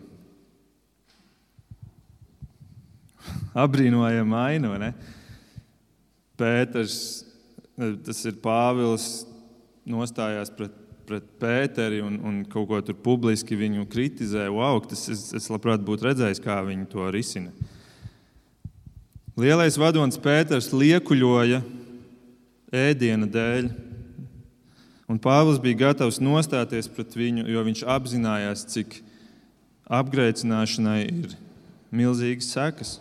Abrīnojama 3.65 4.45
aina, 4.47 4.71
vai 4.71 4.79
ne? 4.87 4.91
Pēters, 6.39 6.97
tas 8.07 8.25
ir 8.27 8.39
Pāvils, 8.43 9.25
nostājās 9.85 10.49
pret, 10.55 10.73
pret 11.07 11.25
Pēteri 11.41 12.01
un, 12.03 12.17
un 12.25 12.41
kaut 12.49 12.67
ko 12.69 12.81
tur 12.83 12.97
publiski 13.05 13.57
viņu 13.59 13.85
kritizē. 13.91 14.47
Wow, 14.53 14.81
tas, 14.85 15.05
es, 15.13 15.27
es 15.37 15.49
labprāt 15.51 15.83
būtu 15.85 16.09
redzējis, 16.09 16.41
kā 16.43 16.59
viņi 16.65 16.89
to 16.91 17.07
risina. 17.13 17.53
Lielais 19.39 19.75
vadonis 19.79 20.19
Pēters 20.21 20.71
liekuļoja 20.71 21.59
ēdiena 22.75 23.27
dēļ. 23.31 23.71
Un 25.11 25.19
Pāvils 25.21 25.59
bija 25.61 25.83
gatavs 25.83 26.21
nostāties 26.23 26.87
pret 26.89 27.13
viņu, 27.13 27.45
jo 27.51 27.65
viņš 27.67 27.83
apzinājās, 27.93 28.65
cik 28.73 29.01
apgrēcināšanai 29.85 31.01
ir 31.05 31.35
milzīgas 31.93 32.49
sekas. 32.55 32.95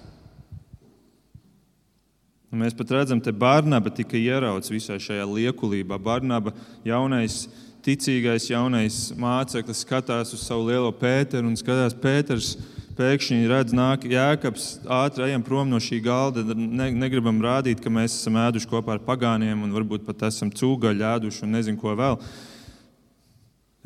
Un 2.55 2.61
mēs 2.63 2.77
pat 2.79 2.93
redzam, 2.95 3.19
ka 3.19 3.33
Barnaba 3.35 3.91
tika 3.91 4.15
ierauts 4.15 4.71
visā 4.71 4.95
šajā 5.01 5.25
liekulībā. 5.27 5.97
Barnaba, 5.99 6.53
jaunais, 6.87 7.49
ticīgais, 7.85 8.49
jaunais 8.49 9.11
māceklis, 9.21 9.83
skatās 9.85 10.33
uz 10.35 10.45
savu 10.47 10.71
lielo 10.71 10.93
Pēteru 10.97 11.51
un 11.51 11.59
skatās, 11.61 11.97
Pēters 12.01 12.55
pēkšņi 12.95 13.49
redz, 13.51 13.75
nāk 13.75 14.07
jēkabs, 14.09 14.67
ātri 14.91 15.27
ejam 15.29 15.43
prom 15.45 15.71
no 15.71 15.81
šī 15.83 15.99
galda. 16.05 16.45
Ne, 16.55 16.91
negribam 16.95 17.41
rādīt, 17.43 17.83
ka 17.83 17.93
mēs 17.93 18.15
esam 18.21 18.39
ēduši 18.41 18.71
kopā 18.71 18.97
ar 18.97 19.03
pagāniem 19.05 19.67
un 19.67 19.75
varbūt 19.75 20.07
pat 20.07 20.27
esam 20.31 20.53
cūgaļu 20.55 21.07
ēduši 21.11 21.45
un 21.47 21.57
nezinu, 21.57 21.81
ko 21.81 21.95
vēl. 21.99 22.19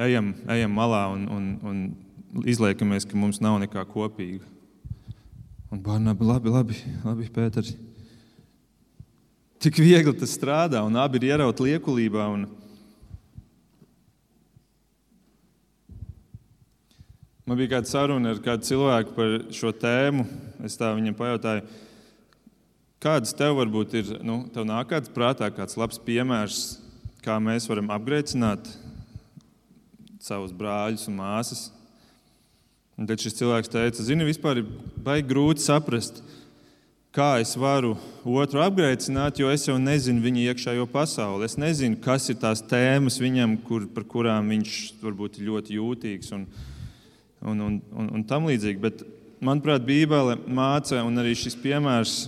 Ejam, 0.08 0.30
ejam 0.54 0.76
malā 0.76 1.02
un, 1.14 1.24
un, 1.34 1.48
un 1.66 2.44
izliekamies, 2.46 3.08
ka 3.08 3.18
mums 3.18 3.40
nav 3.42 3.58
nekā 3.64 3.82
kopīga. 3.88 4.44
Un 5.72 5.82
Barnaba, 5.84 6.24
labi, 6.34 6.52
labi, 6.52 6.78
labi 7.04 7.28
Pēters. 7.32 7.74
Tik 9.58 9.80
viegli 9.82 10.14
tas 10.14 10.36
strādā, 10.36 10.84
un 10.86 10.94
abi 11.00 11.18
ir 11.18 11.32
ierauti 11.32 11.66
liekulībā. 11.66 12.28
Un... 12.36 12.46
Man 17.48 17.56
bija 17.56 17.78
kāda 17.78 17.88
saruna 17.88 18.34
ar 18.34 18.40
kādu 18.44 18.66
cilvēku 18.68 19.14
par 19.16 19.30
šo 19.56 19.70
tēmu. 19.72 20.26
Es 20.68 20.74
tā 20.76 20.90
viņam 20.92 21.14
pajautāju, 21.16 21.62
kādas 23.00 23.32
tev 23.38 23.56
varbūt 23.56 23.94
ir, 23.96 24.10
nu, 24.20 24.42
tev 24.52 24.66
nāk 24.68 24.90
kāds 24.90 25.08
prātā, 25.14 25.48
kāds 25.56 25.78
labs 25.80 25.96
piemērs, 26.04 26.58
kā 27.24 27.38
mēs 27.40 27.70
varam 27.70 27.88
apgrēcināt 27.96 28.68
savus 30.20 30.52
brāļus 30.52 31.08
un 31.08 31.18
māsas. 31.22 31.64
Un 33.00 33.08
tad 33.08 33.24
šis 33.24 33.40
cilvēks 33.40 33.72
teica, 33.72 34.04
zini, 34.04 34.28
vispār 34.28 34.60
ir 34.60 34.68
baigi 35.00 35.30
grūti 35.32 35.64
saprast, 35.64 36.20
kā 37.16 37.38
es 37.40 37.56
varu 37.56 37.96
otru 38.28 38.60
apgrēcināt, 38.60 39.40
jo 39.40 39.48
es 39.48 39.64
jau 39.70 39.80
nezinu 39.80 40.20
viņa 40.20 40.50
iekšējo 40.50 40.90
pasauli. 40.92 41.48
Es 41.48 41.56
nezinu, 41.56 41.96
kas 41.96 42.28
ir 42.28 42.42
tās 42.44 42.60
tēmas 42.60 43.22
viņam, 43.24 43.56
kur, 43.64 43.88
par 43.88 44.04
kurām 44.04 44.52
viņš 44.52 44.82
varbūt 45.00 45.40
ir 45.40 45.48
ļoti 45.54 45.80
jūtīgs 45.80 46.36
un, 46.36 46.50
un, 47.42 47.60
un, 47.60 47.78
un, 47.92 48.10
un 48.18 48.24
tam 48.28 48.48
līdzīgi. 48.48 48.80
Bet, 48.82 49.04
manuprāt, 49.44 49.84
Bībele 49.86 50.38
māca, 50.46 51.02
un 51.06 51.20
arī 51.20 51.36
šis 51.38 51.58
piemērs, 51.62 52.18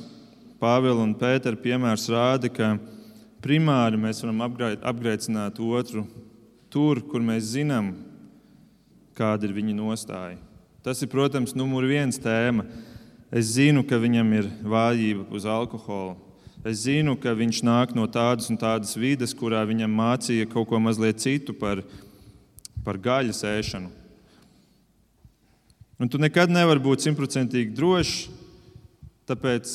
Pāvila 0.60 1.00
un 1.00 1.14
Pētera 1.16 1.56
piemērs 1.56 2.02
rāda, 2.12 2.50
ka 2.52 2.74
primāri 3.40 3.96
mēs 3.96 4.18
varam 4.20 4.42
apgrēcināt 4.44 5.56
otru 5.56 6.04
tur, 6.68 7.00
kur 7.08 7.24
mēs 7.24 7.54
zinām, 7.54 7.94
kāda 9.16 9.48
ir 9.48 9.54
viņa 9.56 9.78
nostāja. 9.78 10.36
Tas 10.84 11.00
ir, 11.00 11.08
protams, 11.12 11.56
numur 11.56 11.88
viens 11.88 12.20
tēma 12.20 12.66
Es 13.30 13.52
zinu, 13.54 13.84
ka 13.86 13.94
viņam 14.02 14.32
ir 14.34 14.48
vājība 14.66 15.22
uz 15.30 15.44
alkoholu. 15.46 16.16
Es 16.66 16.82
zinu, 16.82 17.14
ka 17.14 17.30
viņš 17.38 17.60
nāk 17.62 17.92
no 17.94 18.08
tādas 18.10 18.50
un 18.50 18.58
tādas 18.58 18.96
vides, 18.98 19.30
kurā 19.38 19.62
viņam 19.68 19.92
mācīja 19.94 20.48
kaut 20.50 20.66
ko 20.68 20.80
mazliet 20.82 21.22
citu 21.22 21.54
par, 21.54 21.84
par 22.82 22.98
gaļas 22.98 23.44
ēšanu. 23.46 23.92
Un 26.00 26.08
tu 26.08 26.16
nekad 26.16 26.48
nevari 26.48 26.80
būt 26.80 27.04
simtprocentīgi 27.04 27.74
drošs, 27.76 28.30
tāpēc 29.28 29.72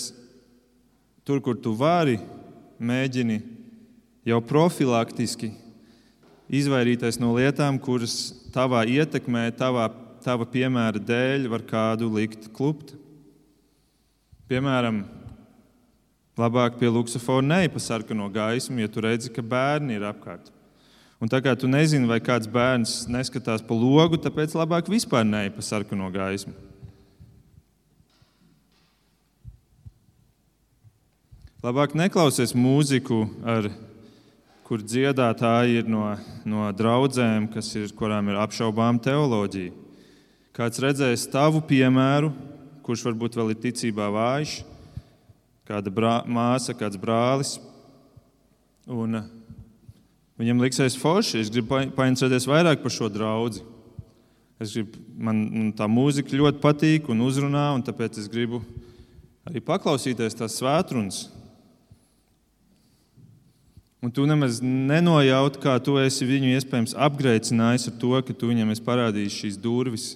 tur, 1.22 1.38
kur 1.38 1.60
tu 1.62 1.76
vari, 1.78 2.16
mēģini 2.82 3.38
jau 4.26 4.40
profilaktiski 4.42 5.52
izvairīties 6.50 7.20
no 7.22 7.36
lietām, 7.38 7.78
kuras 7.78 8.34
tavā 8.56 8.82
ietekmē, 8.90 9.52
tavā, 9.54 9.86
tava 10.26 10.50
piemēra 10.50 10.98
dēļ 10.98 11.46
var 11.52 11.66
kādu 11.70 12.10
likt 12.18 12.50
klupt. 12.58 12.96
Piemēram, 14.50 15.04
labāk 16.42 16.82
pie 16.82 16.90
luksofona 16.90 17.60
neej 17.60 17.70
pa 17.74 17.86
sarkano 17.86 18.32
gaismu, 18.34 18.82
ja 18.82 18.90
tu 18.90 19.06
redzi, 19.06 19.30
ka 19.30 19.46
bērni 19.46 19.98
ir 20.00 20.10
apkārt. 20.10 20.55
Un 21.24 21.32
tā 21.32 21.40
kā 21.40 21.54
tu 21.56 21.70
nezini, 21.72 22.10
vai 22.10 22.20
kāds 22.20 22.50
bērns 22.52 23.06
neskatās 23.08 23.64
pa 23.64 23.76
logu, 23.78 24.20
tāpēc 24.20 24.56
labāk 24.58 24.92
vispār 24.92 25.24
neej 25.28 25.54
pa 25.56 25.64
sarkano 25.64 26.10
gaismu. 26.12 26.52
Labāk 31.66 31.96
neklausies 31.98 32.52
mūziku, 32.54 33.24
ar, 33.42 33.72
kur 34.68 34.84
dziedātāji 34.86 35.80
ir 35.80 35.88
no, 35.90 36.12
no 36.46 36.68
draudzēm, 36.76 37.48
ir, 37.80 37.88
kurām 37.98 38.30
ir 38.30 38.38
apšaubām 38.44 39.00
teoloģija. 39.02 39.72
Kāds 40.54 40.84
redzēs 40.84 41.26
tavu 41.32 41.64
piemēru, 41.66 42.30
kurš 42.86 43.08
varbūt 43.08 43.40
vēl 43.40 43.56
ir 43.56 43.64
ticībā 43.64 44.12
vājš, 44.14 44.60
kāda 45.66 45.90
brā, 45.90 46.20
māsa, 46.28 46.76
kāds 46.78 47.00
brālis. 47.02 47.56
Un 48.86 49.24
viņam 50.42 50.64
liksies 50.64 50.98
forši. 51.00 51.44
Es 51.44 51.52
gribu 51.54 51.80
painteresēties 51.96 52.48
vairāk 52.50 52.84
par 52.84 52.94
šo 52.94 53.10
draugu. 53.12 53.64
Gribu, 54.62 55.02
man, 55.20 55.72
tā 55.76 55.88
mūzika 55.92 56.36
ļoti 56.36 56.62
patīk 56.64 57.10
un 57.12 57.24
uzrunā, 57.26 57.68
un 57.76 57.84
tāpēc 57.84 58.22
es 58.22 58.30
gribu 58.32 58.62
arī 59.46 59.62
paklausīties 59.64 60.38
tās 60.40 60.60
svētrunas. 60.62 61.26
Un 64.06 64.14
tu 64.14 64.24
nemaz 64.30 64.62
nenojaut, 64.62 65.58
kā 65.62 65.80
tu 65.82 65.98
esi 65.98 66.28
viņu 66.30 66.54
iespējams 66.54 66.94
apgrēcinājis 67.08 67.90
ar 67.90 67.98
to, 68.00 68.14
ka 68.22 68.36
tu 68.38 68.52
viņam 68.52 68.72
esi 68.72 68.86
parādījis 68.86 69.42
šīs 69.42 69.60
durvis 69.60 70.14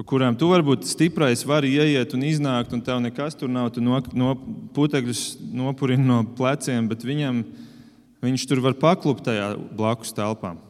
pa 0.00 0.04
kurām 0.08 0.32
tu 0.32 0.46
varbūt 0.48 0.86
stiprais 0.88 1.42
vari 1.44 1.74
ieiet 1.76 2.14
un 2.16 2.22
iznākt, 2.24 2.70
un 2.72 2.80
tev 2.80 3.02
nekas 3.04 3.34
tur 3.36 3.50
nav. 3.52 3.66
Tu 3.74 3.82
no, 3.84 3.98
no 4.16 4.30
putekļus 4.72 5.24
nopurini 5.52 6.06
no 6.08 6.22
pleciem, 6.38 6.86
bet 6.88 7.04
viņam, 7.04 7.42
viņš 8.24 8.46
tur 8.48 8.62
var 8.64 8.76
paklupt 8.80 9.24
tajā 9.26 9.52
blakus 9.76 10.14
telpām. 10.16 10.60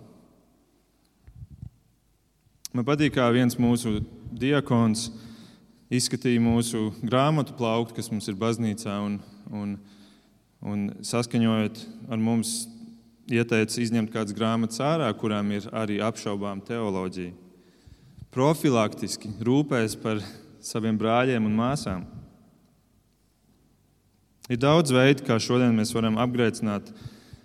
Man 2.71 2.87
patīk, 2.87 3.17
kā 3.17 3.27
viens 3.35 3.59
mūsu 3.59 3.99
diakons 4.31 5.09
izskatīja 5.91 6.43
mūsu 6.43 6.93
grāmatu 7.03 7.57
plauktu, 7.59 7.97
kas 7.99 8.11
mums 8.13 8.31
ir 8.31 8.39
baznīcā, 8.39 8.95
un, 9.03 9.19
un, 9.51 9.75
un 10.63 10.89
saskaņojot 11.03 11.83
ar 12.11 12.23
mums, 12.23 12.69
ieteica 13.31 13.83
izņemt 13.83 14.11
kādas 14.15 14.35
grāmatas 14.35 14.83
ārā, 14.83 15.11
kurām 15.19 15.51
ir 15.55 15.67
arī 15.75 16.01
apšaubām 16.03 16.63
teoloģija 16.67 17.35
profilaktiski 18.31 19.33
rūpējas 19.43 19.97
par 20.01 20.23
saviem 20.63 20.99
brāļiem 20.99 21.47
un 21.47 21.55
māsām. 21.57 22.05
Ir 24.51 24.59
daudz 24.59 24.93
veidu, 24.95 25.25
kā 25.27 25.39
šodien 25.43 25.75
mēs 25.77 25.93
varam 25.95 26.19
apgrēcināt 26.23 26.91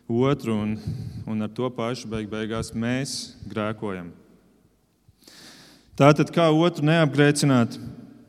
otru, 0.08 0.54
un, 0.54 0.78
un 1.26 1.42
ar 1.46 1.52
to 1.52 1.70
pašu 1.74 2.10
beig 2.12 2.30
beigās 2.32 2.74
mēs 2.76 3.36
grēkojam. 3.50 4.12
Tātad, 5.96 6.32
kā 6.36 6.50
otru 6.52 6.86
neapgrēcināt? 6.88 7.78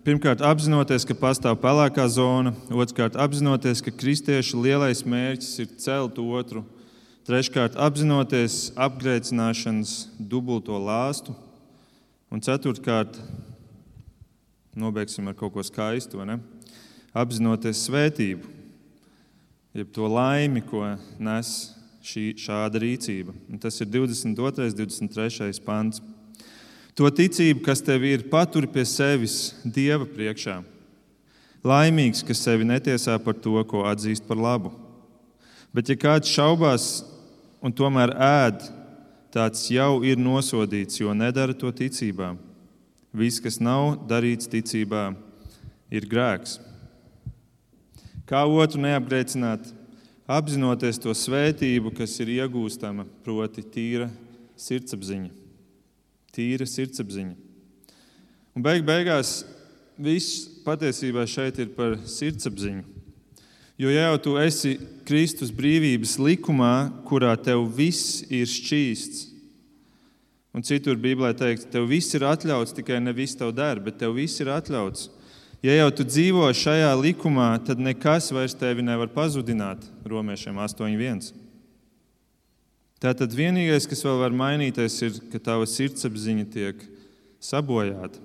Pirmkārt, 0.07 0.45
apzinoties, 0.47 1.03
ka 1.03 1.17
pastāv 1.19 1.57
pelēkā 1.59 2.05
zona, 2.07 2.53
otrkārt, 2.71 3.19
apzinoties, 3.19 3.83
ka 3.83 3.91
kristiešu 3.91 4.61
lielais 4.63 5.03
mērķis 5.03 5.57
ir 5.65 5.73
celt 5.83 6.21
otru, 6.23 6.63
treškārt, 7.27 7.75
apzinoties 7.75 8.69
apgrēcināšanas 8.79 9.97
dubulto 10.21 10.79
lāstu, 10.79 11.35
Un 12.27 12.43
ceturtkārt, 12.43 13.15
nobeigsim 14.75 15.29
ar 15.31 15.35
kaut 15.39 15.53
ko 15.55 15.63
skaistu, 15.63 16.19
apzinoties 17.15 17.85
svētību, 17.87 18.51
jeb 19.77 19.91
to 19.93 20.09
laimi, 20.09 20.63
ko 20.65 20.83
nes 21.21 21.51
šī, 22.05 22.31
šāda 22.41 22.81
rīcība. 22.81 23.35
Un 23.51 23.61
tas 23.61 23.77
ir 23.83 23.91
22. 23.93 24.71
un 24.71 24.77
23. 24.79 25.61
pants. 25.65 26.01
To 26.97 27.11
ticību, 27.13 27.61
kas 27.67 27.83
tev 27.85 28.07
ir, 28.09 28.25
paturi 28.33 28.71
pie 28.73 28.87
sevis 28.89 29.53
Dieva 29.65 30.07
priekšā. 30.09 30.63
Laimīgs, 31.67 32.23
kas 32.25 32.41
sevi 32.47 32.65
netiesā 32.65 33.19
par 33.21 33.37
to, 33.43 33.59
ko 33.69 33.85
atzīst 33.91 34.25
par 34.29 34.41
labu. 34.41 34.73
Bet, 35.75 35.91
ja 35.91 35.97
kāds 35.99 36.31
šaubās 36.33 37.03
un 37.61 37.75
tomēr 37.75 38.15
ēd, 38.17 38.63
tāds 39.35 39.67
jau 39.69 39.99
ir 40.07 40.17
nosodīts, 40.17 41.03
jo 41.03 41.13
nedara 41.13 41.53
to 41.53 41.69
ticībā. 41.75 42.33
Viss, 43.17 43.43
kas 43.45 43.59
nav 43.61 44.07
darīts 44.09 44.49
ticībā, 44.49 45.11
ir 45.93 46.09
grēks. 46.09 46.57
Kā 48.27 48.43
otru 48.51 48.81
neapgrēcināt, 48.83 49.69
apzinoties 50.27 50.99
to 50.99 51.13
svētību, 51.15 51.93
kas 51.95 52.17
ir 52.25 52.33
iegūstama, 52.41 53.05
proti, 53.23 53.63
tīra 53.63 54.09
sirdsapziņa. 54.59 55.31
Tīra 56.35 56.67
sirdsapziņa. 56.67 57.37
Un 58.57 58.65
beig 58.65 58.83
beigās 58.89 59.45
viss 59.95 60.47
patiesībā 60.67 61.23
šeit 61.31 61.61
ir 61.63 61.71
par 61.77 61.95
sirdsapziņu. 62.03 62.83
Jo 63.79 63.93
ja 63.93 64.09
jau 64.09 64.19
tu 64.25 64.35
esi 64.41 64.75
Kristus 65.07 65.53
brīvības 65.55 66.17
likumā, 66.19 66.75
kurā 67.07 67.35
tev 67.39 67.67
viss 67.77 68.23
ir 68.33 68.49
šķīsts, 68.49 69.27
un 70.57 70.65
citur 70.65 70.97
Bībelē 70.97 71.35
teikt, 71.37 71.69
tev 71.71 71.85
viss 71.91 72.17
ir 72.17 72.25
atļauts, 72.25 72.73
tikai 72.75 72.99
ne 73.05 73.13
viss 73.15 73.37
tev 73.37 73.53
der, 73.55 73.79
bet 73.85 74.01
tev 74.01 74.17
viss 74.17 74.41
ir 74.41 74.49
atļauts. 74.51 75.11
Ja 75.67 75.73
jau 75.81 75.89
tu 75.91 76.05
dzīvo 76.07 76.47
šajā 76.55 76.93
likumā, 77.01 77.49
tad 77.67 77.81
nekas 77.83 78.29
vairs 78.31 78.55
tevi 78.55 78.85
nevar 78.87 79.09
pazudināt. 79.11 79.81
Romiešiem 80.07 80.61
8.1. 80.63 81.33
Tātad 83.03 83.35
vienīgais, 83.35 83.89
kas 83.91 84.05
vēl 84.07 84.21
var 84.21 84.37
mainīties, 84.37 84.99
ir, 85.03 85.17
ka 85.33 85.41
tava 85.43 85.67
sirdsapziņa 85.67 86.47
tiek 86.55 86.85
sabojāta. 87.43 88.23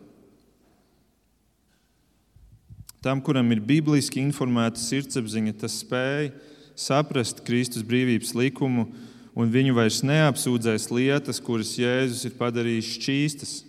Tam, 3.02 3.24
kuram 3.26 3.50
ir 3.56 3.64
bibliski 3.66 4.22
informēta 4.22 4.78
sirdsapziņa, 4.78 5.56
tas 5.64 5.80
spēj 5.82 6.30
saprast 6.78 7.42
Kristus 7.48 7.82
brīvības 7.82 8.36
likumu, 8.38 8.86
un 9.34 9.50
viņu 9.50 9.80
vairs 9.80 10.04
neapsūdzēs 10.06 10.92
lietas, 10.94 11.42
kuras 11.42 11.74
Jēzus 11.80 12.28
ir 12.30 12.38
padarījis 12.38 12.96
šķīstas. 13.00 13.60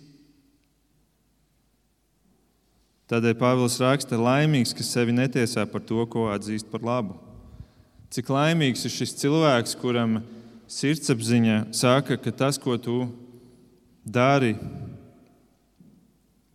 Tādēļ 3.13 3.35
Pāvils 3.37 3.75
raksta, 3.77 4.17
laimīgs, 4.17 4.71
kas 4.73 4.87
sevi 4.89 5.13
netiesā 5.13 5.67
par 5.69 5.83
to, 5.85 6.01
ko 6.09 6.31
atzīst 6.33 6.65
par 6.71 6.81
labu. 6.81 7.13
Cik 8.09 8.31
laimīgs 8.33 8.87
ir 8.87 8.93
šis 8.93 9.13
cilvēks, 9.19 9.75
kuram 9.77 10.15
sirdsapziņa 10.65 11.59
saka, 11.77 12.17
ka 12.17 12.33
tas, 12.33 12.57
ko 12.57 12.73
tu 12.81 12.95
dari, 14.01 14.55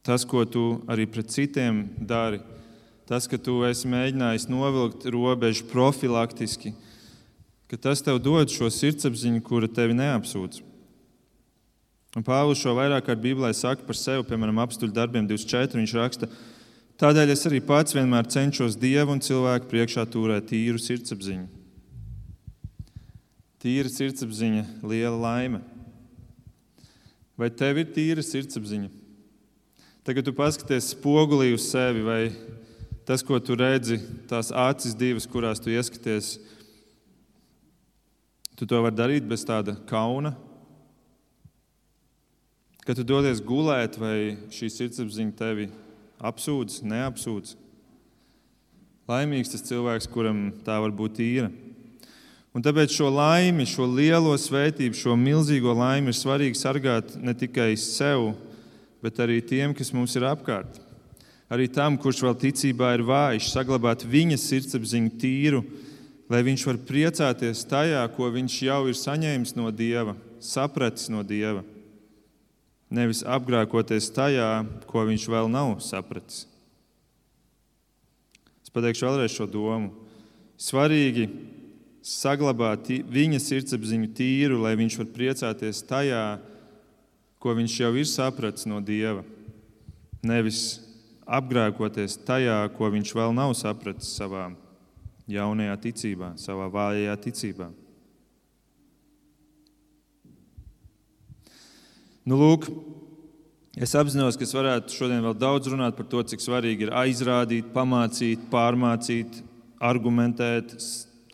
tas, 0.03 0.27
ko 0.27 0.43
tu 0.51 0.65
arī 0.91 1.07
pret 1.07 1.31
citiem 1.31 1.85
dari, 1.95 2.43
tas, 3.07 3.31
ka 3.31 3.39
tu 3.39 3.61
esi 3.69 3.87
mēģinājis 3.95 4.49
novilkt 4.51 5.07
robežu 5.15 5.69
profilaktiski, 5.71 6.75
ka 7.71 7.79
tas 7.79 8.03
tev 8.03 8.19
dod 8.19 8.51
šo 8.51 8.67
sirdsapziņu, 8.67 9.47
kura 9.47 9.71
tevi 9.71 9.95
neapsūdz. 9.95 10.65
Un 12.17 12.25
Pāvils 12.25 12.63
šo 12.63 12.73
vairāk 12.79 13.05
kārt 13.05 13.21
Bībelē 13.21 13.51
saka 13.53 13.85
par 13.85 13.97
sevi, 13.99 14.25
piemēram, 14.31 14.63
apstuļu 14.63 14.95
darbiem 14.97 15.27
24. 15.29 15.77
Viņš 15.77 15.95
raksta, 15.99 16.29
tādēļ 17.01 17.35
es 17.35 17.45
arī 17.51 17.61
pats 17.65 17.97
vienmēr 17.97 18.31
cenšos 18.33 18.79
Dievu 18.81 19.13
un 19.13 19.21
cilvēku 19.25 19.69
priekšā 19.69 20.07
turēt 20.09 20.49
tīru 20.49 20.81
sirdsapziņu. 20.81 21.45
Tīra 23.59 23.91
sirdsapziņa, 23.91 24.65
liela 24.87 25.19
laime. 25.19 25.61
Vai 27.39 27.51
tev 27.51 27.83
ir 27.83 27.93
tīra 27.93 28.25
sirdsapziņa? 28.25 28.89
Tagad 30.07 30.25
tu 30.25 30.33
paskaties 30.33 30.95
spogulī 30.95 31.51
uz 31.53 31.67
sevi, 31.69 32.01
vai 32.07 32.23
tas, 33.05 33.21
ko 33.21 33.37
tu 33.43 33.59
redzi, 33.59 33.99
tās 34.31 34.49
acis 34.55 34.97
divas, 34.97 35.27
kurās 35.29 35.61
tu 35.61 35.75
ieskaties, 35.75 36.39
tu 38.57 38.65
to 38.65 38.81
vari 38.81 38.97
darīt 38.97 39.27
bez 39.29 39.45
tāda 39.45 39.77
kauna, 39.91 40.33
Kad 42.89 42.97
tu 42.97 43.03
dodies 43.05 43.43
gulēt, 43.45 43.99
vai 44.01 44.39
šī 44.49 44.71
sirdsapziņa 44.73 45.35
tevi 45.37 45.67
apsūdz, 46.25 46.79
neapsūdz? 46.89 47.51
Laimīgs 49.13 49.53
tas 49.53 49.67
cilvēks, 49.67 50.07
kuram 50.09 50.47
tā 50.65 50.79
var 50.81 50.95
būt 50.97 51.21
īra. 51.21 51.51
Un 52.57 52.65
tāpēc 52.65 52.97
šo 52.97 53.11
laimi, 53.13 53.69
šo 53.69 53.85
lielo 53.93 54.33
svētību, 54.41 54.97
šo 54.97 55.19
milzīgo 55.21 55.77
laimi 55.77 56.15
ir 56.15 56.17
svarīgi 56.17 56.57
sargāt 56.57 57.13
ne 57.21 57.37
tikai 57.37 57.75
sev, 57.77 58.31
bet 59.05 59.21
arī 59.21 59.43
tiem, 59.45 59.77
kas 59.77 59.93
mums 59.93 60.17
ir 60.17 60.25
apkārt. 60.33 60.81
Arī 61.53 61.69
tam, 61.69 62.01
kurš 62.01 62.25
vēl 62.25 62.41
ticībā 62.41 62.97
ir 62.97 63.05
vājš, 63.05 63.53
saglabāt 63.53 64.09
viņa 64.09 64.41
sirdsapziņu 64.41 65.19
tīru, 65.21 65.67
lai 66.33 66.41
viņš 66.41 66.71
var 66.73 66.85
priecāties 66.89 67.69
tajā, 67.69 68.09
ko 68.17 68.33
viņš 68.33 68.63
jau 68.73 68.87
ir 68.89 68.97
saņēmis 68.97 69.59
no 69.61 69.69
Dieva, 69.69 70.17
sapratis 70.41 71.13
no 71.13 71.21
Dieva 71.21 71.69
nevis 72.91 73.23
apgrēkoties 73.27 74.11
tajā, 74.17 74.49
ko 74.89 75.05
viņš 75.09 75.29
vēl 75.29 75.51
nav 75.53 75.77
sapratis. 75.85 76.47
Es 78.65 78.73
pateikšu 78.73 79.07
vēlreiz 79.09 79.33
šo 79.33 79.47
domu. 79.49 79.93
Svarīgi 80.59 81.29
saglabāt 82.05 82.91
viņa 83.09 83.41
sirdsapziņu 83.43 84.11
tīru, 84.17 84.61
lai 84.65 84.75
viņš 84.81 84.99
var 85.01 85.11
priecāties 85.15 85.83
tajā, 85.89 86.23
ko 87.39 87.55
viņš 87.55 87.81
jau 87.81 87.93
ir 87.97 88.09
sapratis 88.09 88.67
no 88.69 88.81
Dieva. 88.85 89.23
Nevis 90.27 90.81
apgrēkoties 91.29 92.19
tajā, 92.27 92.63
ko 92.75 92.91
viņš 92.91 93.13
vēl 93.15 93.37
nav 93.37 93.53
sapratis 93.57 94.11
savā 94.19 94.49
jaunajā 95.29 95.77
ticībā, 95.85 96.33
savā 96.41 96.67
vājajā 96.73 97.15
ticībā. 97.29 97.69
Nu, 102.29 102.37
lūk, 102.37 102.67
es 103.81 103.95
apzinos, 103.97 104.37
ka 104.37 104.45
es 104.45 104.51
varētu 104.53 104.93
šodien 104.93 105.23
vēl 105.25 105.37
daudz 105.39 105.71
runāt 105.73 105.95
par 105.97 106.05
to, 106.13 106.21
cik 106.29 106.43
svarīgi 106.45 106.85
ir 106.85 106.91
aizrādīt, 106.93 107.71
pamācīt, 107.73 108.43
pārmācīt, 108.53 109.39
argumentēt. 109.81 110.75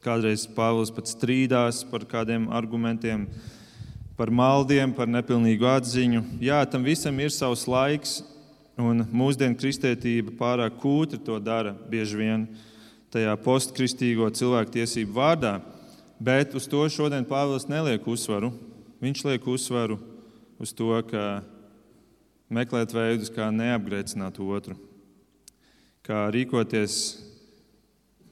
Kādreiz 0.05 0.45
Pāvils 0.55 0.93
pat 0.95 1.11
strīdās 1.11 1.81
par 1.91 2.05
kādiem 2.07 2.47
argumentiem, 2.55 3.25
par 4.15 4.31
maldiem, 4.31 4.93
par 4.95 5.11
nepilnīgu 5.11 5.67
atziņu. 5.73 6.23
Jā, 6.45 6.61
tam 6.71 6.87
visam 6.87 7.19
ir 7.19 7.35
savs 7.35 7.67
laiks, 7.67 8.21
un 8.79 9.03
mūsdienu 9.11 9.59
kristētība 9.59 10.37
pārāk 10.39 10.79
kūtri 10.79 11.19
to 11.27 11.43
dara 11.43 11.75
bieži 11.75 12.23
vien 12.23 12.49
tajā 13.11 13.35
postkristīgo 13.43 14.31
cilvēku 14.31 14.79
tiesību 14.79 15.19
vārdā. 15.19 15.57
Bet 16.23 16.55
uz 16.55 16.71
to 16.71 16.87
šodien 16.87 17.27
Pāvils 17.27 17.67
neliek 17.67 18.07
uzsvaru. 18.07 18.55
Viņš 19.03 19.31
liek 19.33 19.55
uzsvaru 19.59 19.99
uz 20.61 20.73
to, 20.77 20.91
ka 21.09 21.43
meklēt 22.53 22.95
veidus, 22.95 23.33
kā 23.33 23.49
neapgrēcināt 23.51 24.39
otru, 24.43 24.77
kā 26.05 26.27
rīkoties 26.35 26.99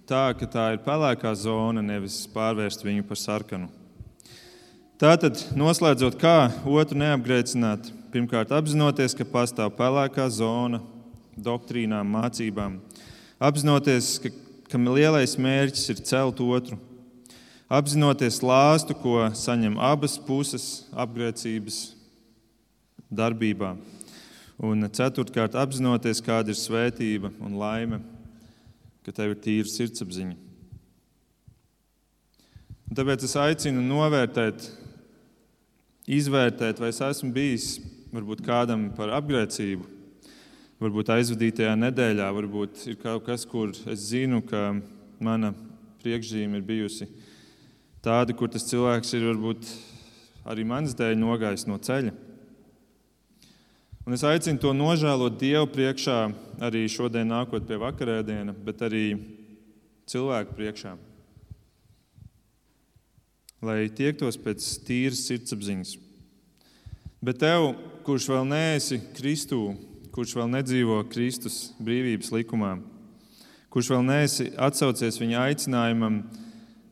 tā, 0.07 0.31
ka 0.37 0.47
tā 0.47 0.67
ir 0.75 0.83
pelēkā 0.85 1.33
zona, 1.39 1.83
nevis 1.83 2.23
pārvērst 2.33 2.85
viņu 2.85 3.07
par 3.09 3.21
sarkanu. 3.21 3.71
Tātad, 5.03 5.41
noslēdzot, 5.59 6.19
kā 6.21 6.53
otru 6.69 7.01
neapgrēcināt, 7.01 7.91
pirmkārt, 8.13 8.53
apzinoties, 8.55 9.17
ka 9.19 9.27
pastāv 9.27 9.73
pelēkā 9.75 10.29
zona 10.31 10.83
doktrīnām, 11.35 12.07
mācībām, 12.13 12.77
apzinoties, 13.43 14.15
ka, 14.23 14.31
ka 14.71 14.79
lielais 14.79 15.35
mērķis 15.41 15.89
ir 15.91 16.05
celt 16.07 16.45
otru, 16.45 16.79
apzinoties 17.73 18.39
lāstu, 18.45 18.95
ko 18.95 19.27
saņem 19.35 19.81
abas 19.81 20.19
puses 20.23 20.85
apgrēcības 20.93 21.81
darbībā. 23.13 23.75
Un 24.63 24.87
ceturtkārt, 24.95 25.57
apzinoties, 25.59 26.23
kāda 26.25 26.53
ir 26.53 26.59
svētība 26.59 27.33
un 27.43 27.57
laime, 27.59 28.01
ka 29.03 29.15
tev 29.15 29.35
ir 29.35 29.41
tīra 29.43 29.71
sirdsapziņa. 29.71 30.37
Un 32.93 32.99
tāpēc 32.99 33.25
es 33.27 33.35
aicinu 33.41 33.83
novērtēt, 33.87 34.69
izvērtēt, 36.13 36.81
vai 36.83 36.91
es 36.93 37.01
esmu 37.03 37.33
bijis 37.35 37.69
varbūt 38.13 38.43
kādam 38.45 38.91
par 38.97 39.15
apgrēcību, 39.17 39.87
varbūt 40.83 41.13
aizvadītajā 41.15 41.73
nedēļā, 41.79 42.29
varbūt 42.37 42.85
ir 42.93 42.99
kaut 43.01 43.25
kas, 43.29 43.47
kur 43.49 43.73
es 43.73 44.09
zinu, 44.11 44.43
ka 44.45 44.75
mana 45.23 45.55
priekšzīme 46.03 46.59
ir 46.59 46.67
bijusi 46.67 47.09
tāda, 48.05 48.35
kur 48.37 48.51
tas 48.53 48.67
cilvēks 48.69 49.15
ir 49.17 49.29
varbūt 49.31 49.73
arī 50.53 50.67
manas 50.67 50.97
dēļ 50.99 51.17
nogājis 51.23 51.69
no 51.71 51.79
ceļa. 51.81 52.13
Un 54.03 54.17
es 54.17 54.25
aicinu 54.27 54.59
to 54.59 54.73
nožēlot 54.75 55.37
Dievu 55.39 55.69
priekšā, 55.71 56.17
arī 56.59 56.89
šodien 56.91 57.29
nākot 57.31 57.63
pie 57.69 57.77
vakarēdiena, 57.79 58.51
bet 58.67 58.81
arī 58.83 59.15
cilvēku 60.11 60.57
priekšā. 60.59 60.97
Lai 63.63 63.87
tiektos 63.95 64.35
pēc 64.43 64.65
tīras 64.83 65.23
sirdsapziņas. 65.29 65.93
Bet 67.23 67.39
tev, 67.45 67.69
kurš 68.03 68.27
vēl 68.33 68.49
neesi 68.51 68.99
Kristū, 69.15 69.61
kurš 70.11 70.35
vēl 70.41 70.51
nedzīvo 70.51 70.97
Kristus 71.13 71.69
brīvības 71.79 72.33
likumā, 72.35 72.73
kurš 73.71 73.93
vēl 73.95 74.03
neesi 74.09 74.49
atsaucies 74.59 75.21
viņa 75.23 75.45
aicinājumam 75.45 76.25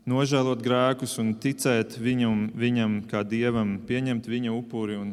nožēlot 0.07 0.63
grēkus 0.63 1.17
un 1.19 1.35
ticēt 1.43 1.99
viņam, 1.99 2.47
viņam 2.55 2.95
kā 3.11 3.25
dievam, 3.27 3.81
pieņemt 3.91 4.31
viņa 4.31 4.55
upuri 4.55 5.01
un 5.01 5.11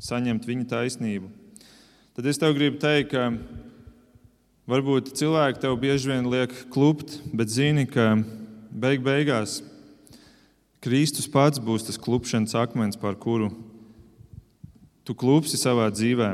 saņemt 0.00 0.46
viņa 0.48 0.68
taisnību. 0.70 1.30
Tad 2.16 2.26
es 2.26 2.40
tev 2.40 2.56
gribu 2.56 2.80
teikt, 2.82 3.12
ka 3.12 3.30
varbūt 4.70 5.12
cilvēki 5.18 5.62
tev 5.62 5.76
bieži 5.80 6.10
vien 6.12 6.28
liek 6.30 6.54
klupt, 6.72 7.20
bet 7.36 7.52
zini, 7.52 7.86
ka 7.88 8.16
beig 8.70 9.04
beigās 9.04 9.60
Kristus 10.80 11.28
pats 11.28 11.60
būs 11.60 11.84
tas 11.84 12.00
klupšanas 12.00 12.56
akmens, 12.56 12.96
par 12.96 13.18
kuru 13.20 13.50
tu 15.04 15.12
klupsi 15.12 15.58
savā 15.60 15.90
dzīvē. 15.92 16.30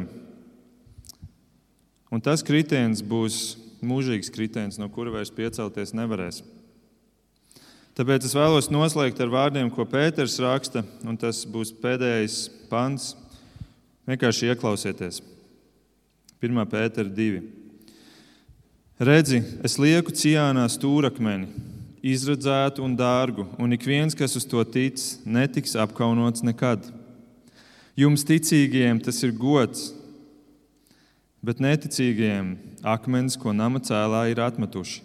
Un 2.15 2.23
tas 2.23 2.45
kritiens 2.47 3.03
būs 3.03 3.57
mūžīgs 3.83 4.31
kritiens, 4.31 4.79
no 4.79 4.87
kura 4.93 5.11
vairs 5.17 5.33
piecelties 5.35 5.95
nevarēs. 5.99 6.45
Tāpēc 7.97 8.29
es 8.29 8.37
vēlos 8.37 8.69
noslēgt 8.71 9.19
ar 9.25 9.33
vārdiem, 9.33 9.71
ko 9.73 9.87
Pēters 9.89 10.37
raksta, 10.45 10.85
un 11.09 11.17
tas 11.19 11.43
būs 11.49 11.73
pēdējais 11.81 12.37
pants. 12.71 13.15
Vienkārši 14.07 14.53
ieklausieties. 14.53 15.17
1. 16.39 16.61
Pētera 16.71 17.11
2. 17.11 17.41
Redzi, 19.03 19.41
es 19.67 19.75
lieku 19.83 20.15
cijānā 20.15 20.63
stūrakmeni, 20.71 21.49
izredzētu 22.07 22.85
un 22.87 22.95
dārgu, 22.95 23.49
un 23.59 23.75
ik 23.75 23.83
viens, 23.83 24.15
kas 24.15 24.39
uz 24.39 24.47
to 24.47 24.63
tic, 24.63 25.03
netiks 25.27 25.75
apkaunots 25.75 26.47
nekad. 26.47 26.87
Jums 27.99 28.23
ticīgajiem 28.29 29.03
tas 29.03 29.19
ir 29.27 29.35
gods, 29.35 29.91
bet 31.43 31.59
neticīgajiem 31.59 32.55
akmens, 32.87 33.35
ko 33.35 33.51
nama 33.51 33.83
cēlā 33.83 34.29
ir 34.31 34.45
atmetuši. 34.47 35.03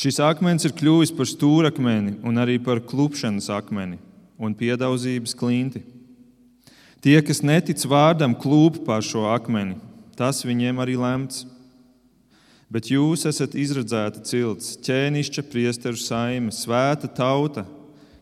Šis 0.00 0.22
akmens 0.24 0.64
ir 0.64 0.72
kļuvis 0.72 1.12
par 1.12 1.28
stūrakmeni 1.28 2.16
un 2.24 2.40
arī 2.40 2.56
par 2.64 2.80
klupšanas 2.80 3.52
akmeni 3.52 4.00
un 4.40 4.56
piedaudzības 4.56 5.36
klinti. 5.36 5.84
Tie, 7.00 7.16
kas 7.24 7.38
netic 7.40 7.80
vārdam, 7.88 8.34
klūp 8.36 8.82
pār 8.84 9.00
šo 9.00 9.22
akmeni, 9.32 9.78
tas 10.18 10.42
viņiem 10.44 10.82
arī 10.82 10.98
lemts. 11.00 11.46
Bet 12.70 12.90
jūs 12.92 13.24
esat 13.26 13.56
izredzēta 13.56 14.20
cilts, 14.28 14.74
ķēnišķa 14.84 15.44
priesteru 15.48 15.96
saime, 15.96 16.52
svēta 16.52 17.08
tauta, 17.08 17.64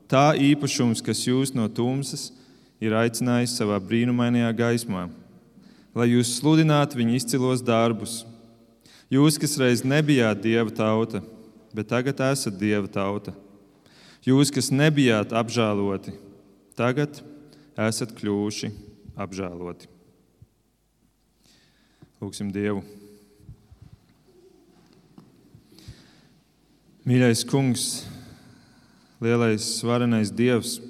tā 0.06 0.30
īpašums, 0.38 1.02
kas 1.04 1.24
jūs 1.26 1.52
no 1.58 1.66
tumsas 1.66 2.30
ir 2.78 2.94
aicinājis 2.94 3.58
savā 3.58 3.80
brīnumainajā 3.82 4.52
gaismā, 4.60 5.08
lai 5.90 6.06
jūs 6.14 6.36
sludinātu 6.38 7.00
viņa 7.00 7.16
izcilos 7.18 7.64
darbus. 7.66 8.22
Jūs, 9.10 9.40
kas 9.42 9.58
reiz 9.58 9.82
nebijāt 9.82 10.38
dieva 10.44 10.70
tauta, 10.70 11.20
bet 11.74 11.90
tagad 11.90 12.20
esat 12.30 12.54
Dieva 12.60 12.86
tauta. 12.86 13.34
Jūs, 14.24 14.52
kas 14.54 14.70
nebijāt 14.70 15.34
apžēloti, 15.34 16.14
tagad 16.78 17.18
esat 17.18 17.34
kļuvuši 18.18 18.72
apžēloti. 19.14 19.86
Lūksim 22.18 22.48
Dievu. 22.50 22.80
Mīļais 27.06 27.44
Kungs, 27.46 27.84
lielais, 29.22 29.62
svarenais 29.78 30.32
Dievs, 30.34 30.80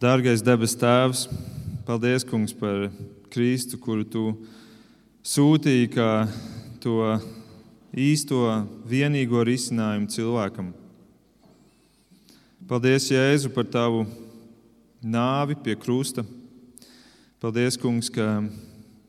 dārgais 0.00 0.40
debes 0.40 0.72
Tēvs, 0.80 1.26
paldies, 1.84 2.24
Kungs, 2.24 2.56
par 2.56 2.88
Kristu, 3.28 3.76
kuru 3.76 4.08
Tu 4.08 4.24
sūtīji 5.22 5.92
kā 5.92 6.10
to 6.80 7.20
īsto 7.92 8.64
vienīgo 8.88 9.44
risinājumu 9.44 10.08
cilvēkam. 10.08 10.72
Paldies, 12.64 13.12
Jēzu, 13.12 13.52
par 13.52 13.68
tavu 13.68 14.06
nāvi 15.02 15.56
pie 15.58 15.74
krusta. 15.76 16.24
Paldies, 17.42 17.76
Kungs, 17.76 18.08
ka 18.12 18.44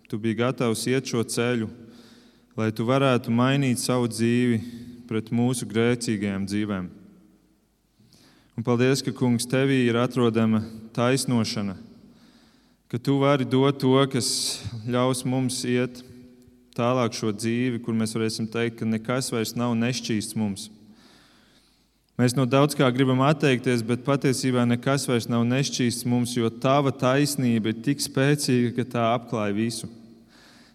tu 0.09 0.17
biji 0.17 0.39
gatavs 0.41 0.87
iet 0.89 1.05
šo 1.05 1.21
ceļu, 1.21 1.69
lai 2.57 2.71
tu 2.73 2.85
varētu 2.85 3.33
mainīt 3.33 3.81
savu 3.81 4.09
dzīvi 4.09 4.59
pret 5.09 5.29
mūsu 5.33 5.67
grēcīgajām 5.69 6.47
dzīvēm. 6.49 6.89
Un 8.57 8.65
paldies, 8.65 9.01
ka, 9.05 9.13
Kungs, 9.13 9.45
tevī 9.49 9.83
ir 9.87 9.97
atrodama 10.01 10.63
taisnošana, 10.97 11.77
ka 12.89 12.97
tu 13.01 13.19
vari 13.21 13.45
dot 13.45 13.79
to, 13.81 13.93
kas 14.09 14.27
ļaus 14.85 15.23
mums 15.25 15.61
iet 15.65 16.01
tālāk 16.77 17.13
šo 17.17 17.33
dzīvi, 17.33 17.81
kur 17.85 17.97
mēs 17.97 18.13
varēsim 18.17 18.49
teikt, 18.49 18.79
ka 18.81 18.89
nekas 18.89 19.29
vairs 19.33 19.53
nav 19.57 19.77
nešķīsts 19.77 20.37
mums. 20.37 20.69
Mēs 22.13 22.35
no 22.37 22.43
daudz 22.45 22.75
kā 22.77 22.85
gribam 22.93 23.23
atteikties, 23.25 23.81
bet 23.81 24.03
patiesībā 24.05 24.67
nekas 24.69 25.07
vairs 25.09 25.25
nav 25.25 25.47
nešķīsts 25.49 26.05
mums, 26.05 26.35
jo 26.37 26.51
tava 26.61 26.91
taisnība 26.93 27.71
ir 27.71 27.79
tik 27.81 28.03
spēcīga, 28.05 28.69
ka 28.75 28.83
tā 28.91 29.05
apklāj 29.15 29.55
visu. 29.57 29.89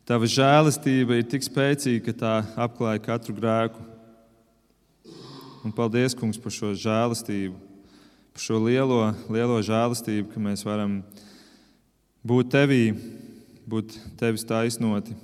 Tava 0.09 0.27
žēlastība 0.27 1.21
ir 1.21 1.29
tik 1.31 1.47
spēcīga, 1.47 2.01
ka 2.09 2.15
tā 2.17 2.33
apklāj 2.65 2.99
katru 3.05 3.37
grēku. 3.37 3.85
Un 5.63 5.75
paldies, 5.77 6.17
Kungs, 6.19 6.41
par 6.43 6.55
šo 6.55 6.73
žēlastību, 6.75 7.55
par 8.35 8.43
šo 8.43 8.59
lielo, 8.65 8.99
lielo 9.31 9.61
žēlastību, 9.63 10.33
ka 10.33 10.43
mēs 10.43 10.67
varam 10.67 10.99
būt 12.27 12.51
tevī, 12.57 12.83
būt 13.69 13.95
tevis 14.19 14.47
taisnoti, 14.49 15.15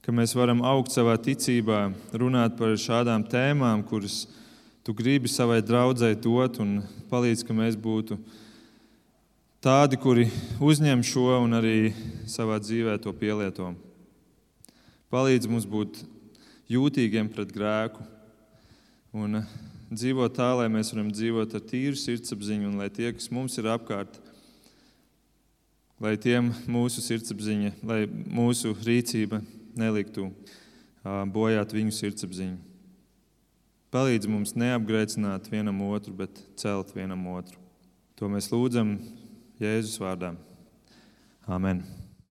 ka 0.00 0.16
mēs 0.16 0.32
varam 0.38 0.64
augt 0.64 0.96
savā 0.96 1.18
ticībā, 1.20 1.90
runāt 2.16 2.56
par 2.56 2.72
šādām 2.80 3.28
tēmām, 3.28 3.84
kuras 3.84 4.22
tu 4.86 4.92
gribi 4.94 5.26
savai 5.26 5.58
draudzēji 5.66 6.20
dot 6.22 6.60
un 6.62 6.76
palīdz, 7.10 7.40
ka 7.42 7.54
mēs 7.58 7.74
būtu 7.74 8.14
tādi, 9.58 9.98
kuri 9.98 10.28
uzņem 10.62 11.00
šo 11.02 11.40
un 11.40 11.58
arī 11.58 11.90
savā 12.30 12.60
dzīvē 12.62 12.94
to 13.02 13.10
pielieto. 13.10 13.72
Palīdz 15.10 15.50
mums 15.50 15.66
būt 15.66 16.04
jūtīgiem 16.70 17.32
pret 17.34 17.50
grēku 17.50 18.06
un 19.10 19.40
dzīvot 19.90 20.38
tā, 20.38 20.52
lai 20.60 20.68
mēs 20.70 20.92
varam 20.94 21.10
dzīvot 21.10 21.58
ar 21.58 21.66
tīru 21.66 21.98
sirdsapziņu 21.98 22.70
un 22.70 22.78
lai 22.78 22.86
tie, 22.86 23.10
kas 23.10 23.26
mums 23.34 23.58
ir 23.58 23.66
apkārt, 23.74 24.20
lai 25.98 26.14
tiem 26.14 26.54
mūsu 26.70 27.02
sirdsapziņa, 27.02 27.74
lai 27.82 28.04
mūsu 28.06 28.76
rīcība 28.86 29.42
neliktu 29.74 30.30
bojāt 31.34 31.74
viņu 31.74 31.98
sirdsapziņu. 31.98 32.75
Palīdz 33.94 34.26
mums 34.30 34.56
neapgrēcināt 34.58 35.46
vienam 35.52 35.78
otru, 35.86 36.14
bet 36.16 36.40
celt 36.58 36.90
vienam 36.96 37.22
otru. 37.36 37.60
To 38.18 38.30
mēs 38.32 38.50
lūdzam 38.50 38.96
Jēzus 39.62 40.00
vārdā. 40.02 40.34
Amen. 41.46 41.84